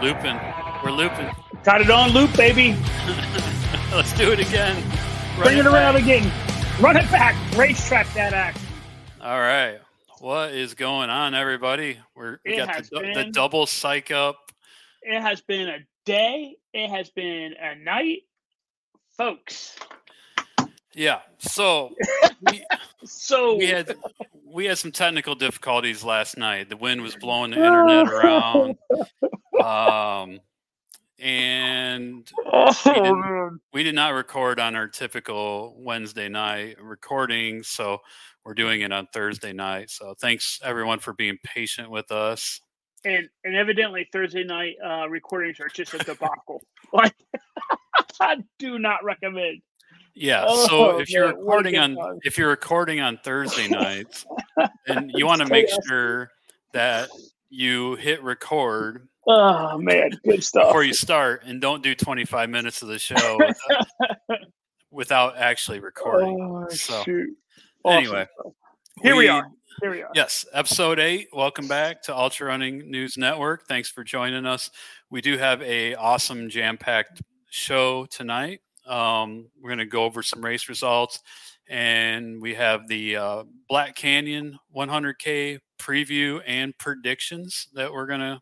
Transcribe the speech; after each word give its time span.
We're 0.00 0.14
looping. 0.14 0.40
We're 0.82 0.92
looping. 0.92 1.30
Got 1.62 1.82
it 1.82 1.90
on 1.90 2.12
loop, 2.12 2.34
baby. 2.34 2.70
Let's 3.92 4.14
do 4.14 4.32
it 4.32 4.40
again. 4.40 4.82
Run 5.36 5.42
Bring 5.42 5.58
it, 5.58 5.60
it 5.60 5.66
around 5.66 5.96
again. 5.96 6.32
Run 6.80 6.96
it 6.96 7.10
back. 7.10 7.36
Racetrack 7.54 8.10
that 8.14 8.32
act. 8.32 8.58
All 9.20 9.38
right. 9.38 9.78
What 10.18 10.52
is 10.52 10.72
going 10.72 11.10
on, 11.10 11.34
everybody? 11.34 11.98
We're, 12.16 12.38
we 12.46 12.54
it 12.54 12.66
got 12.66 12.82
the, 12.84 13.00
been, 13.00 13.12
the 13.12 13.24
double 13.26 13.66
psych 13.66 14.10
up. 14.10 14.38
It 15.02 15.20
has 15.20 15.42
been 15.42 15.68
a 15.68 15.80
day. 16.06 16.56
It 16.72 16.88
has 16.88 17.10
been 17.10 17.52
a 17.60 17.74
night. 17.74 18.20
Folks, 19.18 19.76
yeah. 20.94 21.20
So 21.38 21.94
we, 22.50 22.64
so 23.04 23.56
we 23.56 23.66
had 23.66 23.94
we 24.44 24.66
had 24.66 24.78
some 24.78 24.92
technical 24.92 25.34
difficulties 25.34 26.04
last 26.04 26.36
night. 26.36 26.68
The 26.68 26.76
wind 26.76 27.02
was 27.02 27.16
blowing 27.16 27.52
the 27.52 27.58
internet 27.58 28.08
around. 28.12 28.76
Um, 29.62 30.40
and 31.18 32.30
oh, 32.46 32.74
we, 32.86 32.92
did, 32.94 33.60
we 33.74 33.82
did 33.82 33.94
not 33.94 34.14
record 34.14 34.58
on 34.58 34.74
our 34.74 34.88
typical 34.88 35.76
Wednesday 35.78 36.28
night 36.28 36.76
recording, 36.80 37.62
so 37.62 37.98
we're 38.44 38.54
doing 38.54 38.80
it 38.80 38.90
on 38.90 39.06
Thursday 39.12 39.52
night. 39.52 39.90
So 39.90 40.14
thanks 40.20 40.60
everyone 40.64 40.98
for 40.98 41.12
being 41.12 41.38
patient 41.44 41.90
with 41.90 42.10
us. 42.10 42.60
And 43.04 43.28
and 43.44 43.56
evidently 43.56 44.08
Thursday 44.12 44.44
night 44.44 44.76
uh, 44.84 45.08
recordings 45.08 45.60
are 45.60 45.68
just 45.68 45.94
a 45.94 45.98
debacle. 45.98 46.62
like 46.92 47.14
I 48.20 48.36
do 48.58 48.78
not 48.78 49.04
recommend. 49.04 49.62
Yeah. 50.20 50.44
Oh, 50.46 50.66
so 50.66 50.98
if 51.00 51.08
you're 51.08 51.28
recording 51.28 51.78
on 51.78 51.96
if 52.24 52.36
you're 52.36 52.50
recording 52.50 53.00
on 53.00 53.18
Thursday 53.24 53.68
nights, 53.68 54.26
and 54.86 55.10
you 55.14 55.24
want 55.24 55.40
to 55.40 55.48
make 55.48 55.66
sure 55.88 56.30
that 56.74 57.08
you 57.48 57.94
hit 57.94 58.22
record. 58.22 59.08
Oh 59.26 59.78
man, 59.78 60.10
good 60.22 60.44
stuff. 60.44 60.68
Before 60.68 60.84
you 60.84 60.92
start, 60.92 61.44
and 61.46 61.58
don't 61.58 61.82
do 61.82 61.94
25 61.94 62.50
minutes 62.50 62.82
of 62.82 62.88
the 62.88 62.98
show 62.98 63.38
without, 63.38 64.38
without 64.90 65.36
actually 65.38 65.80
recording. 65.80 66.38
Oh, 66.38 66.68
so 66.68 67.02
shoot. 67.02 67.30
anyway, 67.86 68.26
here 69.00 69.16
we, 69.16 69.20
we 69.24 69.28
are. 69.28 69.48
Here 69.80 69.90
we 69.90 70.02
are. 70.02 70.10
Yes, 70.14 70.44
episode 70.52 70.98
eight. 70.98 71.28
Welcome 71.32 71.66
back 71.66 72.02
to 72.02 72.14
Ultra 72.14 72.48
Running 72.48 72.90
News 72.90 73.16
Network. 73.16 73.66
Thanks 73.68 73.88
for 73.88 74.04
joining 74.04 74.44
us. 74.44 74.70
We 75.08 75.22
do 75.22 75.38
have 75.38 75.62
a 75.62 75.94
awesome 75.94 76.50
jam-packed 76.50 77.22
show 77.48 78.04
tonight. 78.04 78.60
Um, 78.90 79.48
we're 79.60 79.70
going 79.70 79.78
to 79.78 79.86
go 79.86 80.04
over 80.04 80.22
some 80.22 80.44
race 80.44 80.68
results, 80.68 81.20
and 81.68 82.42
we 82.42 82.54
have 82.54 82.88
the 82.88 83.16
uh, 83.16 83.44
Black 83.68 83.94
Canyon 83.94 84.58
100K 84.74 85.60
preview 85.78 86.42
and 86.46 86.76
predictions 86.76 87.68
that 87.74 87.92
we're 87.92 88.06
going 88.06 88.20
to 88.20 88.40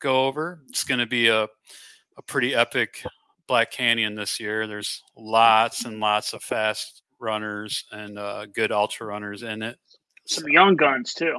go 0.00 0.26
over. 0.26 0.60
It's 0.68 0.84
going 0.84 1.00
to 1.00 1.06
be 1.06 1.28
a, 1.28 1.44
a 1.44 2.22
pretty 2.26 2.54
epic 2.54 3.02
Black 3.46 3.70
Canyon 3.70 4.14
this 4.14 4.38
year. 4.38 4.66
There's 4.66 5.02
lots 5.16 5.84
and 5.84 5.98
lots 5.98 6.32
of 6.32 6.42
fast 6.42 7.02
runners 7.18 7.84
and 7.90 8.18
uh, 8.18 8.46
good 8.46 8.72
ultra 8.72 9.06
runners 9.06 9.42
in 9.42 9.62
it. 9.62 9.78
Some 10.26 10.48
young 10.48 10.76
guns 10.76 11.14
too. 11.14 11.38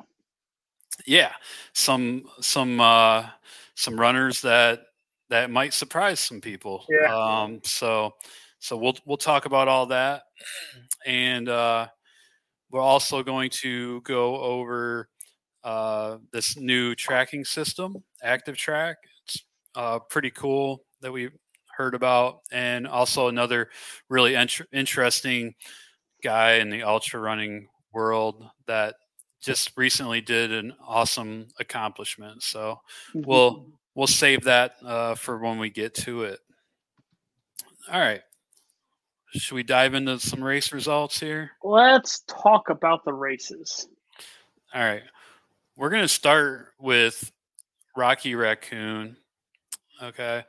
Yeah, 1.05 1.33
some 1.73 2.23
some 2.41 2.79
uh, 2.79 3.27
some 3.75 3.99
runners 3.99 4.41
that 4.41 4.81
that 5.29 5.51
might 5.51 5.73
surprise 5.73 6.19
some 6.19 6.41
people. 6.41 6.85
Yeah. 6.89 7.15
Um, 7.15 7.59
so 7.63 8.13
so 8.59 8.77
we'll 8.77 8.95
we'll 9.05 9.17
talk 9.17 9.45
about 9.45 9.67
all 9.67 9.87
that, 9.87 10.23
and 11.05 11.47
uh, 11.47 11.87
we're 12.71 12.81
also 12.81 13.23
going 13.23 13.49
to 13.49 14.01
go 14.01 14.37
over 14.37 15.09
uh, 15.63 16.17
this 16.31 16.57
new 16.57 16.95
tracking 16.95 17.45
system, 17.45 18.03
Active 18.23 18.57
Track. 18.57 18.97
It's 19.25 19.43
uh, 19.75 19.99
pretty 19.99 20.31
cool 20.31 20.83
that 21.01 21.11
we 21.11 21.29
heard 21.75 21.93
about, 21.93 22.39
and 22.51 22.87
also 22.87 23.27
another 23.27 23.69
really 24.09 24.35
int- 24.35 24.61
interesting 24.73 25.53
guy 26.23 26.53
in 26.53 26.69
the 26.69 26.83
ultra 26.83 27.19
running 27.19 27.67
world 27.93 28.43
that 28.65 28.95
just 29.41 29.71
recently 29.77 30.19
did 30.19 30.51
an 30.51 30.73
awesome 30.85 31.47
accomplishment. 31.59 32.43
So 32.43 32.79
mm-hmm. 33.15 33.27
we'll 33.27 33.67
we'll 33.95 34.07
save 34.07 34.43
that 34.45 34.73
uh, 34.83 35.15
for 35.15 35.37
when 35.37 35.59
we 35.59 35.69
get 35.69 35.93
to 35.95 36.23
it. 36.23 36.39
All 37.91 37.99
right. 37.99 38.21
Should 39.33 39.55
we 39.55 39.63
dive 39.63 39.93
into 39.93 40.19
some 40.19 40.43
race 40.43 40.71
results 40.71 41.19
here? 41.19 41.51
Let's 41.63 42.21
talk 42.27 42.69
about 42.69 43.03
the 43.03 43.13
races. 43.13 43.87
All 44.73 44.81
right. 44.81 45.03
We're 45.75 45.89
going 45.89 46.03
to 46.03 46.07
start 46.07 46.73
with 46.79 47.31
Rocky 47.95 48.35
Raccoon. 48.35 49.17
Okay. 50.01 50.45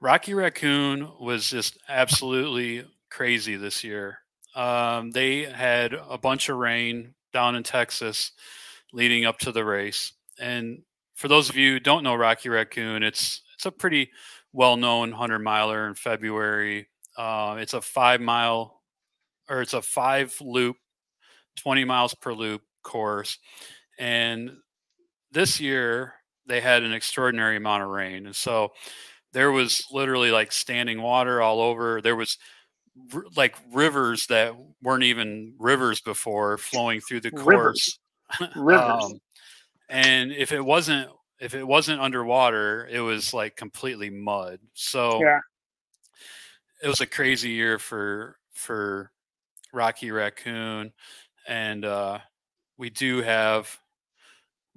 Rocky 0.00 0.34
Raccoon 0.34 1.08
was 1.20 1.48
just 1.48 1.78
absolutely 1.88 2.84
crazy 3.10 3.56
this 3.56 3.84
year. 3.84 4.18
Um, 4.54 5.10
they 5.10 5.44
had 5.44 5.94
a 5.94 6.18
bunch 6.18 6.48
of 6.48 6.56
rain 6.56 7.14
down 7.32 7.54
in 7.54 7.62
Texas 7.62 8.32
leading 8.92 9.24
up 9.24 9.38
to 9.40 9.52
the 9.52 9.64
race. 9.64 10.12
And 10.38 10.82
for 11.14 11.28
those 11.28 11.48
of 11.48 11.56
you 11.56 11.74
who 11.74 11.80
don't 11.80 12.02
know 12.02 12.14
Rocky 12.14 12.48
Raccoon, 12.48 13.02
it's 13.02 13.42
it's 13.54 13.66
a 13.66 13.70
pretty 13.70 14.10
well 14.52 14.76
known 14.76 15.10
100 15.10 15.38
miler 15.38 15.86
in 15.86 15.94
February. 15.94 16.88
Uh, 17.16 17.56
it's 17.58 17.74
a 17.74 17.80
five 17.80 18.20
mile 18.20 18.82
or 19.48 19.60
it's 19.60 19.74
a 19.74 19.82
five 19.82 20.34
loop, 20.40 20.76
20 21.56 21.84
miles 21.84 22.14
per 22.14 22.32
loop 22.32 22.62
course. 22.82 23.38
And 23.98 24.52
this 25.30 25.60
year 25.60 26.14
they 26.46 26.60
had 26.60 26.82
an 26.82 26.92
extraordinary 26.92 27.56
amount 27.56 27.82
of 27.82 27.90
rain. 27.90 28.26
And 28.26 28.36
so 28.36 28.72
there 29.32 29.52
was 29.52 29.84
literally 29.92 30.30
like 30.30 30.52
standing 30.52 31.02
water 31.02 31.40
all 31.40 31.60
over. 31.60 32.00
There 32.00 32.16
was 32.16 32.38
r- 33.14 33.24
like 33.36 33.56
rivers 33.72 34.26
that 34.26 34.54
weren't 34.82 35.04
even 35.04 35.54
rivers 35.58 36.00
before 36.00 36.58
flowing 36.58 37.00
through 37.00 37.20
the 37.20 37.30
course. 37.30 37.98
Rivers. 38.40 38.54
rivers. 38.56 39.04
um, 39.04 39.12
and 39.88 40.32
if 40.32 40.52
it 40.52 40.64
wasn't 40.64 41.10
if 41.40 41.54
it 41.54 41.66
wasn't 41.66 42.00
underwater, 42.00 42.88
it 42.90 43.00
was 43.00 43.34
like 43.34 43.56
completely 43.56 44.10
mud. 44.10 44.60
So 44.74 45.20
yeah 45.22 45.40
it 46.82 46.88
was 46.88 47.00
a 47.00 47.06
crazy 47.06 47.50
year 47.50 47.78
for 47.78 48.36
for 48.52 49.12
Rocky 49.72 50.10
Raccoon, 50.10 50.92
and 51.46 51.84
uh, 51.84 52.18
we 52.76 52.90
do 52.90 53.22
have 53.22 53.78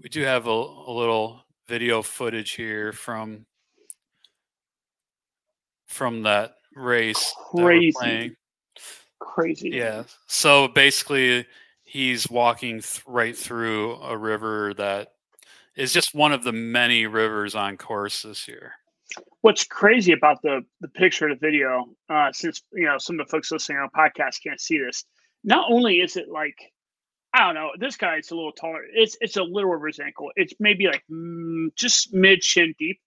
we 0.01 0.09
do 0.09 0.21
have 0.21 0.47
a, 0.47 0.51
a 0.51 0.91
little 0.91 1.41
video 1.67 2.01
footage 2.01 2.51
here 2.51 2.93
from 2.93 3.45
from 5.87 6.23
that 6.23 6.55
race. 6.75 7.33
Crazy, 7.51 8.35
crazy. 9.19 9.69
Yeah. 9.69 10.03
So 10.27 10.67
basically, 10.67 11.47
he's 11.83 12.29
walking 12.29 12.81
th- 12.81 13.01
right 13.07 13.35
through 13.35 13.95
a 13.95 14.15
river 14.15 14.73
that 14.75 15.13
is 15.75 15.91
just 15.91 16.13
one 16.13 16.31
of 16.31 16.43
the 16.43 16.53
many 16.53 17.07
rivers 17.07 17.55
on 17.55 17.77
course 17.77 18.21
this 18.21 18.47
year 18.47 18.73
what's 19.45 19.63
crazy 19.63 20.11
about 20.11 20.41
the 20.41 20.61
the 20.81 20.87
picture 20.87 21.29
of 21.29 21.39
the 21.39 21.47
video, 21.47 21.85
uh, 22.09 22.31
since 22.31 22.63
you 22.73 22.85
know 22.85 22.97
some 22.97 23.19
of 23.19 23.27
the 23.27 23.29
folks 23.29 23.51
listening 23.51 23.77
on 23.77 23.89
podcast 23.95 24.41
can't 24.41 24.59
see 24.59 24.79
this, 24.79 25.05
not 25.43 25.71
only 25.71 25.97
is 25.97 26.17
it 26.17 26.27
like 26.27 26.57
I 27.31 27.45
don't 27.45 27.53
know, 27.53 27.69
this 27.79 27.95
guy 27.95 28.17
is 28.17 28.31
a 28.31 28.35
little 28.35 28.53
taller. 28.53 28.81
It's 28.91 29.15
it's 29.21 29.37
a 29.37 29.43
little 29.43 29.71
over 29.71 29.85
his 29.85 29.99
ankle. 29.99 30.31
It's 30.35 30.55
maybe 30.59 30.87
like 30.87 31.03
mm, 31.11 31.67
just 31.75 32.11
mid 32.11 32.43
shin 32.43 32.73
deep. 32.79 32.99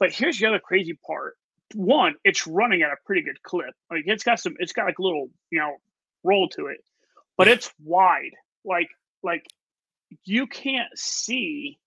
But 0.00 0.10
here's 0.10 0.36
the 0.40 0.46
other 0.46 0.58
crazy 0.58 0.98
part. 1.06 1.36
One, 1.76 2.16
it's 2.24 2.44
running 2.44 2.82
at 2.82 2.90
a 2.90 2.96
pretty 3.06 3.22
good 3.22 3.40
clip. 3.44 3.72
Like 3.88 4.02
it's 4.06 4.24
got 4.24 4.40
some, 4.40 4.54
it's 4.58 4.72
got 4.72 4.86
like 4.86 4.98
a 4.98 5.02
little, 5.02 5.28
you 5.50 5.60
know, 5.60 5.76
roll 6.24 6.48
to 6.56 6.66
it, 6.66 6.78
but 7.38 7.46
it's 7.46 7.70
wide. 7.84 8.32
Like 8.64 8.88
like 9.22 9.46
you 10.24 10.48
can't 10.48 10.90
see 10.96 11.78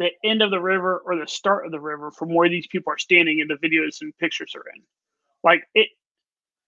the 0.00 0.10
end 0.24 0.40
of 0.40 0.50
the 0.50 0.60
river 0.60 1.02
or 1.04 1.14
the 1.14 1.28
start 1.28 1.66
of 1.66 1.72
the 1.72 1.78
river 1.78 2.10
from 2.10 2.34
where 2.34 2.48
these 2.48 2.66
people 2.66 2.90
are 2.90 2.98
standing 2.98 3.38
in 3.38 3.48
the 3.48 3.54
videos 3.56 4.00
and 4.00 4.16
pictures 4.16 4.54
are 4.56 4.64
in. 4.74 4.82
Like 5.44 5.62
it 5.74 5.88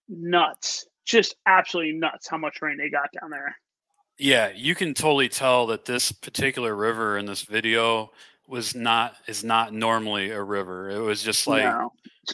nuts. 0.09 0.87
Just 1.07 1.35
absolutely 1.47 1.95
nuts 1.95 2.29
how 2.29 2.37
much 2.37 2.61
rain 2.61 2.77
they 2.77 2.91
got 2.91 3.09
down 3.19 3.31
there. 3.31 3.57
Yeah, 4.19 4.51
you 4.55 4.75
can 4.75 4.93
totally 4.93 5.31
tell 5.31 5.67
that 5.69 5.87
this 5.87 6.13
particular 6.13 6.77
river 6.77 7.17
in 7.17 7.25
this 7.25 7.43
video 7.43 8.13
was 8.47 8.75
not 8.75 9.15
is 9.27 9.43
not 9.43 9.73
normally 9.73 10.31
a 10.31 10.43
river. 10.43 10.91
It 10.91 11.01
was 11.01 11.23
just 11.23 11.47
like 11.47 11.65
no. 11.65 11.91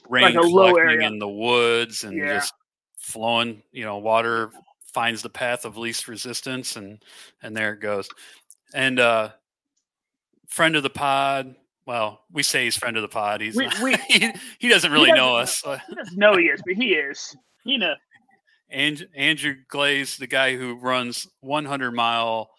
rain 0.09 0.35
like 0.35 0.35
collecting 0.35 1.03
in 1.03 1.21
the 1.21 1.29
woods 1.29 2.03
and 2.03 2.19
yeah. 2.19 2.35
just 2.35 2.53
flowing, 2.99 3.62
you 3.71 3.85
know, 3.85 3.99
water 3.99 4.51
finds 4.93 5.23
the 5.23 5.31
path 5.31 5.65
of 5.65 5.79
least 5.79 6.09
resistance 6.09 6.75
and 6.75 7.01
and 7.41 7.56
there 7.56 7.75
it 7.75 7.81
goes. 7.81 8.09
And 8.75 8.99
uh 8.99 9.31
friend 10.49 10.77
of 10.77 10.83
the 10.83 10.91
pod. 10.91 11.55
Well, 11.87 12.21
we 12.31 12.43
say 12.43 12.65
he's 12.65 12.77
friend 12.77 12.97
of 12.97 13.03
the 13.03 13.09
pod. 13.09 13.41
He's 13.41 13.56
we, 13.56 13.69
we, 13.83 13.97
he, 14.09 14.33
he, 14.59 14.69
doesn't 14.69 14.91
really 14.93 15.06
he 15.06 15.17
doesn't 15.17 15.25
know, 15.25 15.37
us. 15.37 15.62
He 15.89 15.95
doesn't 15.95 16.19
know 16.19 16.37
he 16.37 16.45
is, 16.45 16.61
but 16.67 16.75
he 16.75 16.95
is. 16.95 17.37
You 17.65 17.79
know. 17.79 17.95
And 18.71 19.06
Andrew 19.17 19.55
Glaze, 19.69 20.19
the 20.19 20.27
guy 20.27 20.56
who 20.56 20.75
runs 20.75 21.27
100 21.41 21.93
mile 21.93 22.50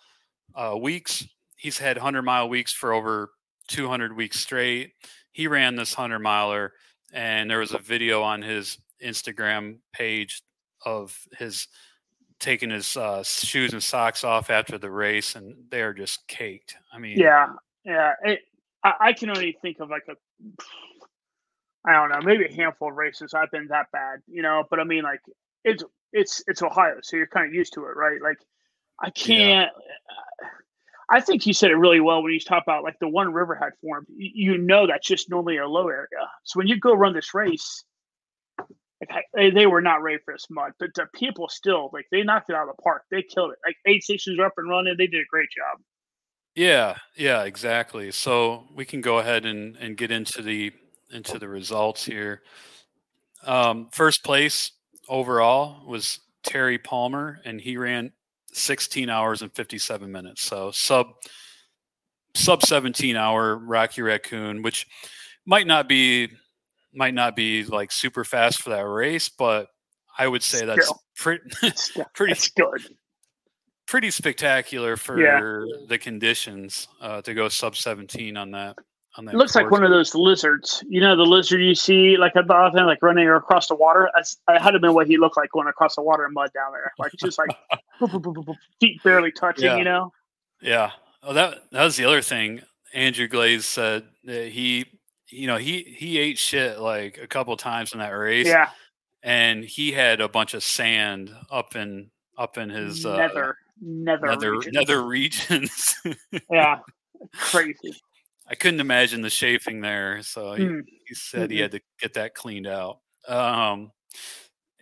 uh, 0.56 0.75
weeks, 0.75 1.27
he's 1.56 1.77
had 1.77 1.97
100 1.97 2.24
mile 2.24 2.50
weeks 2.50 2.74
for 2.74 2.94
over 2.94 3.30
200 3.68 4.15
weeks 4.15 4.39
straight. 4.39 4.94
he 5.31 5.47
ran 5.47 5.75
this 5.75 5.94
hundred 5.94 6.19
miler, 6.19 6.74
and 7.13 7.50
there 7.50 7.59
was 7.59 7.74
a 7.74 7.77
video 7.77 8.21
on 8.24 8.42
his 8.42 8.77
Instagram 9.03 9.77
page 9.94 10.42
of 10.85 11.18
his 11.38 11.68
taking 12.39 12.69
his 12.69 12.95
uh, 12.97 13.24
shoes 13.24 13.74
and 13.74 13.83
socks 13.83 14.24
off 14.24 14.50
after 14.50 14.77
the 14.77 14.89
race, 14.89 15.35
and 15.35 15.56
they're 15.69 15.94
just 15.94 16.27
caked. 16.27 16.75
I 16.92 16.97
mean, 16.97 17.18
yeah, 17.18 17.47
yeah. 17.83 18.13
It, 18.23 18.39
I, 18.83 18.93
I 18.99 19.13
can 19.13 19.29
only 19.29 19.57
think 19.61 19.79
of 19.79 19.89
like 19.89 20.05
a, 20.09 20.15
I 21.85 21.93
don't 21.93 22.09
know, 22.09 22.21
maybe 22.21 22.45
a 22.45 22.53
handful 22.53 22.89
of 22.89 22.95
races 22.95 23.33
I've 23.33 23.51
been 23.51 23.67
that 23.67 23.87
bad, 23.91 24.19
you 24.27 24.41
know. 24.41 24.63
But 24.69 24.79
I 24.79 24.83
mean, 24.83 25.03
like 25.03 25.21
it's 25.63 25.83
it's 26.11 26.43
it's 26.47 26.61
Ohio, 26.61 26.95
so 27.01 27.17
you're 27.17 27.27
kind 27.27 27.47
of 27.47 27.53
used 27.53 27.73
to 27.73 27.85
it, 27.85 27.95
right? 27.95 28.21
Like 28.21 28.39
I 29.01 29.09
can't. 29.09 29.71
Yeah. 29.75 30.47
I 31.11 31.21
think 31.21 31.41
he 31.41 31.53
said 31.53 31.71
it 31.71 31.75
really 31.75 31.99
well 31.99 32.21
when 32.21 32.31
he's 32.31 32.45
talking 32.45 32.63
about 32.67 32.83
like 32.83 32.99
the 32.99 33.07
one 33.07 33.33
river 33.33 33.55
had 33.55 33.71
formed. 33.81 34.07
You, 34.15 34.53
you 34.53 34.57
know 34.59 34.85
that's 34.85 35.07
just 35.07 35.29
normally 35.29 35.57
a 35.57 35.67
low 35.67 35.87
area. 35.87 36.07
So 36.43 36.59
when 36.59 36.67
you 36.67 36.79
go 36.79 36.93
run 36.93 37.13
this 37.13 37.33
race, 37.33 37.83
like, 39.35 39.53
they 39.55 39.65
were 39.65 39.81
not 39.81 40.03
ready 40.03 40.19
for 40.23 40.33
this 40.33 40.45
mud, 40.51 40.73
but 40.79 40.89
the 40.93 41.07
people 41.15 41.49
still 41.49 41.89
like 41.93 42.05
they 42.11 42.21
knocked 42.21 42.49
it 42.49 42.55
out 42.55 42.69
of 42.69 42.75
the 42.75 42.81
park. 42.83 43.03
They 43.09 43.23
killed 43.23 43.51
it. 43.51 43.57
Like 43.65 43.77
aid 43.87 44.03
stations 44.03 44.37
are 44.39 44.45
up 44.45 44.53
and 44.57 44.69
running. 44.69 44.95
They 44.97 45.07
did 45.07 45.21
a 45.21 45.31
great 45.31 45.49
job. 45.49 45.81
Yeah, 46.55 46.95
yeah, 47.15 47.43
exactly. 47.43 48.11
So 48.11 48.65
we 48.75 48.85
can 48.85 49.01
go 49.01 49.19
ahead 49.19 49.45
and, 49.45 49.75
and 49.77 49.95
get 49.95 50.11
into 50.11 50.41
the 50.41 50.71
into 51.11 51.39
the 51.39 51.47
results 51.47 52.05
here. 52.05 52.41
Um, 53.45 53.87
first 53.91 54.23
place 54.23 54.71
overall 55.07 55.87
was 55.87 56.19
Terry 56.43 56.77
Palmer, 56.77 57.39
and 57.45 57.59
he 57.59 57.77
ran 57.77 58.11
16 58.53 59.09
hours 59.09 59.41
and 59.41 59.53
57 59.53 60.11
minutes. 60.11 60.43
So 60.43 60.71
sub 60.71 61.07
sub 62.35 62.63
17 62.63 63.15
hour 63.15 63.57
Rocky 63.57 64.01
Raccoon, 64.01 64.61
which 64.61 64.85
might 65.45 65.67
not 65.67 65.87
be 65.87 66.29
might 66.93 67.13
not 67.13 67.35
be 67.35 67.63
like 67.63 67.91
super 67.91 68.23
fast 68.23 68.61
for 68.61 68.71
that 68.71 68.85
race, 68.87 69.29
but 69.29 69.67
I 70.17 70.27
would 70.27 70.43
say 70.43 70.65
that's 70.65 70.91
pretty 71.17 71.43
pretty 72.13 72.39
good. 72.55 72.97
Pretty 73.89 74.12
spectacular 74.12 74.95
for 74.97 75.19
yeah. 75.19 75.65
the 75.88 75.97
conditions 75.97 76.88
uh, 77.01 77.24
to 77.24 77.33
go 77.33 77.50
sub 77.50 77.75
17 77.75 78.38
on 78.38 78.51
that. 78.51 78.75
On 79.18 79.25
that 79.25 79.33
it 79.33 79.38
looks 79.38 79.56
like 79.56 79.71
one 79.71 79.83
of 79.83 79.89
those 79.89 80.13
lizards. 80.13 80.83
You 80.88 81.01
know, 81.01 81.15
the 81.15 81.24
lizard 81.24 81.59
you 81.59 81.74
see 81.74 82.15
like 82.15 82.36
at 82.36 82.45
the 82.45 82.53
often 82.53 82.86
like 82.86 83.01
running 83.01 83.27
across 83.27 83.68
the 83.68 83.74
water. 83.74 84.07
That's, 84.13 84.38
that 84.47 84.62
had 84.62 84.71
to 84.71 84.80
been 84.80 84.94
what 84.94 85.07
he 85.07 85.18
looked 85.18 85.38
like 85.38 85.50
going 85.50 85.68
across 85.68 85.95
the 85.95 86.03
water 86.03 86.24
and 86.24 86.36
mud 86.36 86.51
down 86.53 86.71
there. 86.71 86.94
Like 87.00 87.13
just 87.13 87.39
like 87.39 87.50
feet 88.80 89.01
barely 89.03 89.31
touching, 89.31 89.65
yeah. 89.65 89.77
you 89.77 89.86
know? 89.86 90.13
Yeah. 90.62 90.92
Oh, 91.24 91.33
that 91.33 91.63
that 91.71 91.83
was 91.83 91.97
the 91.97 92.06
other 92.06 92.21
thing. 92.21 92.62
Andrew 92.94 93.27
Glaze 93.27 93.65
said 93.65 94.03
that 94.25 94.50
he 94.50 94.85
you 95.30 95.47
know, 95.47 95.57
he 95.57 95.81
he 95.81 96.19
ate 96.19 96.38
shit 96.38 96.80
like 96.80 97.18
a 97.18 97.25
couple 97.25 97.57
times 97.57 97.94
in 97.94 98.00
that 98.00 98.12
race. 98.12 98.45
Yeah. 98.45 98.69
And 99.24 99.63
he 99.63 99.94
had 99.94 100.21
a 100.21 100.30
bunch 100.30 100.53
of 100.53 100.63
sand 100.63 101.33
up 101.50 101.75
in 101.75 102.12
up 102.38 102.59
in 102.59 102.69
his 102.69 103.03
nether 103.03 103.50
uh, 103.50 103.69
nether 103.81 104.27
nether, 104.27 104.51
regions. 104.51 104.73
nether 104.73 105.03
regions. 105.07 105.95
yeah. 106.49 106.79
Crazy. 107.33 107.95
I 108.47 108.55
couldn't 108.55 108.79
imagine 108.79 109.21
the 109.21 109.29
chafing 109.29 109.81
there, 109.81 110.23
so 110.23 110.53
he, 110.53 110.63
mm. 110.63 110.81
he 111.05 111.13
said 111.13 111.43
mm-hmm. 111.43 111.51
he 111.51 111.59
had 111.59 111.71
to 111.71 111.81
get 111.99 112.13
that 112.15 112.33
cleaned 112.33 112.65
out. 112.65 112.99
Um, 113.27 113.91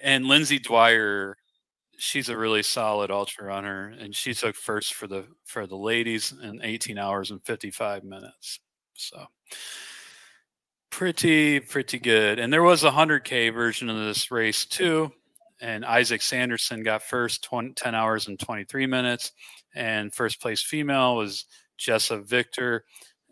and 0.01 0.25
Lindsay 0.25 0.59
Dwyer, 0.59 1.37
she's 1.97 2.29
a 2.29 2.37
really 2.37 2.63
solid 2.63 3.11
ultra 3.11 3.45
runner, 3.45 3.93
and 3.99 4.15
she 4.15 4.33
took 4.33 4.55
first 4.55 4.93
for 4.93 5.07
the 5.07 5.25
for 5.45 5.67
the 5.67 5.75
ladies 5.75 6.33
in 6.41 6.61
18 6.63 6.97
hours 6.97 7.31
and 7.31 7.43
55 7.43 8.03
minutes. 8.05 8.59
So 8.93 9.25
pretty 10.89 11.59
pretty 11.59 11.99
good. 11.99 12.39
And 12.39 12.51
there 12.53 12.63
was 12.63 12.83
a 12.83 12.91
100k 12.91 13.53
version 13.53 13.89
of 13.89 13.97
this 13.97 14.31
race 14.31 14.65
too. 14.65 15.11
And 15.59 15.83
Isaac 15.85 16.21
Sanderson 16.21 16.83
got 16.83 17.01
first 17.01 17.43
20, 17.43 17.73
10 17.73 17.95
hours 17.95 18.27
and 18.27 18.39
23 18.39 18.85
minutes. 18.85 19.31
And 19.73 20.13
first 20.13 20.41
place 20.41 20.61
female 20.61 21.15
was 21.15 21.45
Jessa 21.79 22.23
Victor 22.23 22.85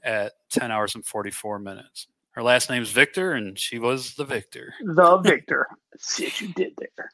at 0.04 0.34
10 0.52 0.72
hours 0.72 0.96
and 0.96 1.06
44 1.06 1.60
minutes. 1.60 2.08
Her 2.32 2.44
last 2.44 2.70
name's 2.70 2.92
Victor, 2.92 3.34
and 3.34 3.58
she 3.58 3.80
was 3.80 4.14
the 4.16 4.26
victor. 4.26 4.74
The 4.84 5.18
victor. 5.24 5.68
See 5.98 6.26
what 6.26 6.42
you 6.42 6.48
did 6.50 6.74
there. 6.78 7.12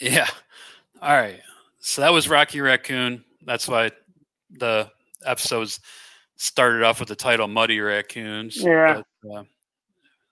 Yeah. 0.00 0.28
All 1.02 1.16
right. 1.16 1.40
So 1.80 2.02
that 2.02 2.12
was 2.12 2.28
Rocky 2.28 2.60
Raccoon. 2.60 3.24
That's 3.44 3.68
why 3.68 3.90
the 4.50 4.90
episodes 5.24 5.80
started 6.36 6.82
off 6.82 7.00
with 7.00 7.08
the 7.08 7.16
title 7.16 7.48
Muddy 7.48 7.80
Raccoons. 7.80 8.56
Yeah. 8.56 9.02
But, 9.22 9.34
uh, 9.34 9.42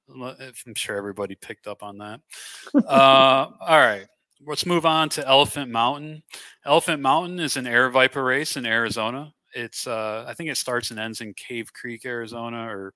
I'm 0.08 0.74
sure 0.74 0.96
everybody 0.96 1.34
picked 1.34 1.66
up 1.66 1.82
on 1.82 1.98
that. 1.98 2.20
uh, 2.74 3.46
all 3.60 3.78
right, 3.78 4.06
let's 4.46 4.66
move 4.66 4.86
on 4.86 5.08
to 5.10 5.26
Elephant 5.26 5.70
Mountain. 5.70 6.22
Elephant 6.64 7.00
Mountain 7.00 7.40
is 7.40 7.56
an 7.56 7.64
Aravaipa 7.64 8.24
race 8.24 8.56
in 8.56 8.66
Arizona. 8.66 9.32
It's 9.54 9.86
uh, 9.86 10.24
I 10.26 10.34
think 10.34 10.50
it 10.50 10.56
starts 10.56 10.90
and 10.90 11.00
ends 11.00 11.20
in 11.20 11.34
Cave 11.34 11.72
Creek, 11.72 12.04
Arizona, 12.04 12.68
or 12.68 12.94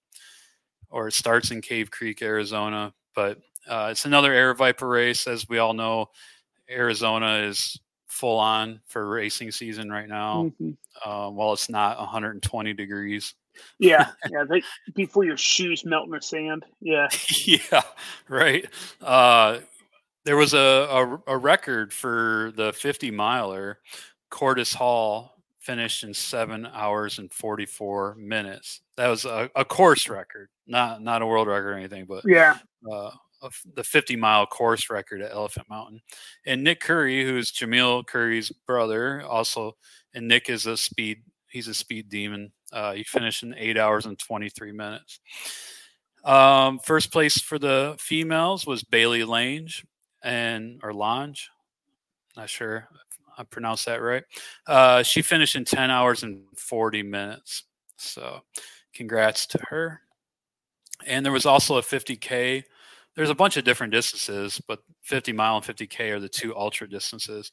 or 0.90 1.08
it 1.08 1.14
starts 1.14 1.50
in 1.50 1.60
Cave 1.60 1.90
Creek, 1.90 2.22
Arizona. 2.22 2.92
But 3.14 3.38
uh, 3.68 3.88
it's 3.90 4.04
another 4.04 4.32
Aravaipa 4.32 4.88
race. 4.88 5.26
As 5.26 5.48
we 5.48 5.58
all 5.58 5.74
know, 5.74 6.06
Arizona 6.70 7.42
is 7.44 7.78
full 8.08 8.38
on 8.38 8.80
for 8.86 9.06
racing 9.08 9.50
season 9.52 9.90
right 9.90 10.08
now. 10.08 10.52
Mm-hmm. 10.60 10.70
Uh, 11.08 11.30
while 11.30 11.52
it's 11.52 11.68
not 11.68 11.98
120 11.98 12.72
degrees 12.74 13.34
yeah, 13.78 14.10
yeah. 14.30 14.44
They, 14.48 14.62
before 14.94 15.24
your 15.24 15.36
shoes 15.36 15.84
melt 15.84 16.06
in 16.06 16.12
the 16.12 16.22
sand. 16.22 16.64
Yeah. 16.80 17.08
yeah. 17.44 17.82
Right. 18.28 18.66
Uh, 19.00 19.58
there 20.24 20.36
was 20.36 20.54
a, 20.54 20.58
a, 20.58 21.22
a 21.26 21.38
record 21.38 21.92
for 21.92 22.52
the 22.56 22.72
50 22.72 23.10
miler. 23.10 23.78
Cordis 24.30 24.74
Hall 24.74 25.34
finished 25.58 26.04
in 26.04 26.14
seven 26.14 26.66
hours 26.72 27.18
and 27.18 27.32
44 27.32 28.16
minutes. 28.16 28.80
That 28.96 29.08
was 29.08 29.24
a, 29.24 29.50
a 29.54 29.64
course 29.64 30.08
record, 30.08 30.48
not 30.66 31.02
not 31.02 31.22
a 31.22 31.26
world 31.26 31.48
record 31.48 31.70
or 31.70 31.78
anything, 31.78 32.04
but 32.06 32.24
yeah. 32.26 32.58
Uh, 32.90 33.10
the 33.74 33.84
50 33.84 34.16
mile 34.16 34.46
course 34.46 34.90
record 34.90 35.22
at 35.22 35.32
Elephant 35.32 35.68
Mountain. 35.68 36.00
And 36.46 36.64
Nick 36.64 36.80
Coury, 36.80 37.24
who's 37.24 37.52
Jamil 37.52 38.06
Coury's 38.06 38.50
brother, 38.66 39.22
also, 39.22 39.76
and 40.14 40.26
Nick 40.26 40.48
is 40.48 40.66
a 40.66 40.76
speed, 40.76 41.22
he's 41.48 41.68
a 41.68 41.74
speed 41.74 42.08
demon. 42.08 42.52
Uh, 42.72 42.92
he 42.92 43.02
finished 43.02 43.42
in 43.42 43.54
eight 43.56 43.78
hours 43.78 44.06
and 44.06 44.18
23 44.18 44.72
minutes. 44.72 45.20
Um, 46.24 46.78
first 46.80 47.12
place 47.12 47.40
for 47.40 47.58
the 47.58 47.96
females 47.98 48.66
was 48.66 48.82
Bailey 48.82 49.24
Lange 49.24 49.82
and 50.22 50.80
or 50.82 50.92
Lange, 50.92 51.48
not 52.36 52.50
sure 52.50 52.88
if 53.10 53.18
I 53.38 53.44
pronounced 53.44 53.86
that 53.86 54.02
right. 54.02 54.24
Uh, 54.66 55.02
she 55.02 55.22
finished 55.22 55.56
in 55.56 55.64
10 55.64 55.90
hours 55.90 56.22
and 56.22 56.42
40 56.56 57.02
minutes. 57.02 57.64
So, 57.96 58.40
congrats 58.94 59.46
to 59.46 59.58
her. 59.68 60.00
And 61.06 61.24
there 61.24 61.32
was 61.32 61.46
also 61.46 61.78
a 61.78 61.82
50k. 61.82 62.64
There's 63.14 63.30
a 63.30 63.34
bunch 63.34 63.56
of 63.56 63.64
different 63.64 63.92
distances, 63.92 64.60
but 64.66 64.80
50 65.02 65.32
mile 65.32 65.56
and 65.56 65.64
50k 65.64 66.12
are 66.12 66.20
the 66.20 66.28
two 66.28 66.56
ultra 66.56 66.88
distances. 66.88 67.52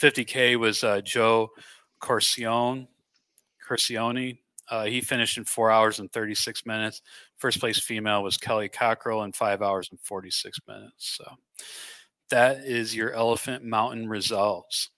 50k 0.00 0.58
was 0.58 0.82
uh, 0.82 1.00
Joe 1.02 1.50
Corcione 2.00 2.88
Corcione. 3.70 4.38
Uh, 4.68 4.84
he 4.84 5.00
finished 5.00 5.36
in 5.36 5.44
four 5.44 5.70
hours 5.70 5.98
and 5.98 6.12
36 6.12 6.64
minutes. 6.66 7.02
First 7.38 7.60
place 7.60 7.78
female 7.78 8.22
was 8.22 8.36
Kelly 8.36 8.68
Cockrell 8.68 9.24
in 9.24 9.32
five 9.32 9.62
hours 9.62 9.88
and 9.90 10.00
46 10.00 10.58
minutes. 10.68 11.18
So 11.18 11.24
that 12.30 12.58
is 12.58 12.94
your 12.94 13.12
Elephant 13.12 13.64
Mountain 13.64 14.08
results. 14.08 14.90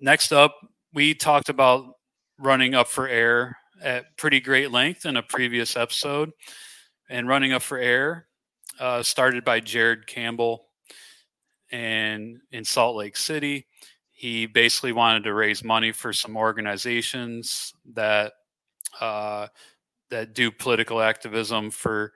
Next 0.00 0.32
up, 0.32 0.56
we 0.92 1.14
talked 1.14 1.48
about 1.48 1.94
running 2.38 2.74
up 2.74 2.88
for 2.88 3.06
air 3.06 3.56
at 3.82 4.16
pretty 4.16 4.40
great 4.40 4.70
length 4.70 5.04
in 5.04 5.16
a 5.16 5.22
previous 5.22 5.76
episode. 5.76 6.30
And 7.10 7.28
running 7.28 7.52
up 7.52 7.62
for 7.62 7.76
air 7.76 8.26
uh, 8.80 9.02
started 9.02 9.44
by 9.44 9.60
Jared 9.60 10.06
Campbell 10.06 10.68
and 11.70 12.38
in 12.50 12.64
Salt 12.64 12.96
Lake 12.96 13.16
City 13.16 13.66
he 14.24 14.46
basically 14.46 14.92
wanted 14.92 15.22
to 15.22 15.34
raise 15.34 15.62
money 15.62 15.92
for 15.92 16.10
some 16.10 16.34
organizations 16.34 17.74
that 17.92 18.32
uh, 18.98 19.48
that 20.08 20.32
do 20.32 20.50
political 20.50 21.02
activism 21.02 21.70
for 21.70 22.14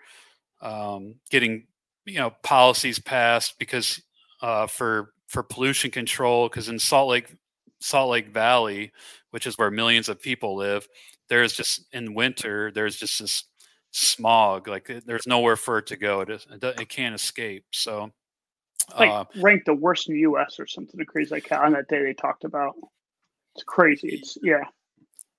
um, 0.62 1.17
getting 1.29 1.67
you 2.07 2.19
know 2.19 2.31
policies 2.43 2.99
passed 2.99 3.59
because 3.59 4.00
uh, 4.41 4.67
for 4.67 5.12
for 5.27 5.43
pollution 5.43 5.91
control 5.91 6.49
because 6.49 6.71
in 6.71 6.79
Salt 6.79 7.11
Lake 7.11 7.37
Salt 7.79 8.09
Lake 8.09 8.33
Valley, 8.33 8.91
which 9.33 9.47
is 9.47 9.59
where 9.59 9.71
millions 9.71 10.09
of 10.09 10.19
people 10.19 10.57
live, 10.57 10.88
there's 11.29 11.53
just 11.53 11.85
in 11.93 12.15
winter 12.15 12.71
there's 12.71 12.97
just 12.97 13.19
this 13.19 13.45
smog 13.91 14.67
like 14.67 14.91
there's 15.05 15.27
nowhere 15.27 15.57
for 15.57 15.77
it 15.77 15.87
to 15.88 15.99
go. 15.99 16.23
It, 16.23 16.47
it 16.62 16.88
can't 16.88 17.15
escape. 17.15 17.67
So 17.71 18.12
like 18.99 19.11
uh, 19.11 19.25
ranked 19.37 19.66
the 19.66 19.75
worst 19.75 20.08
in 20.08 20.14
the 20.14 20.20
U.S. 20.20 20.58
or 20.58 20.66
something 20.66 21.04
crazy 21.04 21.35
like 21.35 21.49
that 21.49 21.62
on 21.62 21.73
that 21.73 21.88
day 21.88 22.02
they 22.02 22.14
talked 22.14 22.44
about. 22.44 22.75
It's 23.54 23.64
crazy. 23.64 24.08
It's 24.08 24.38
yeah. 24.42 24.64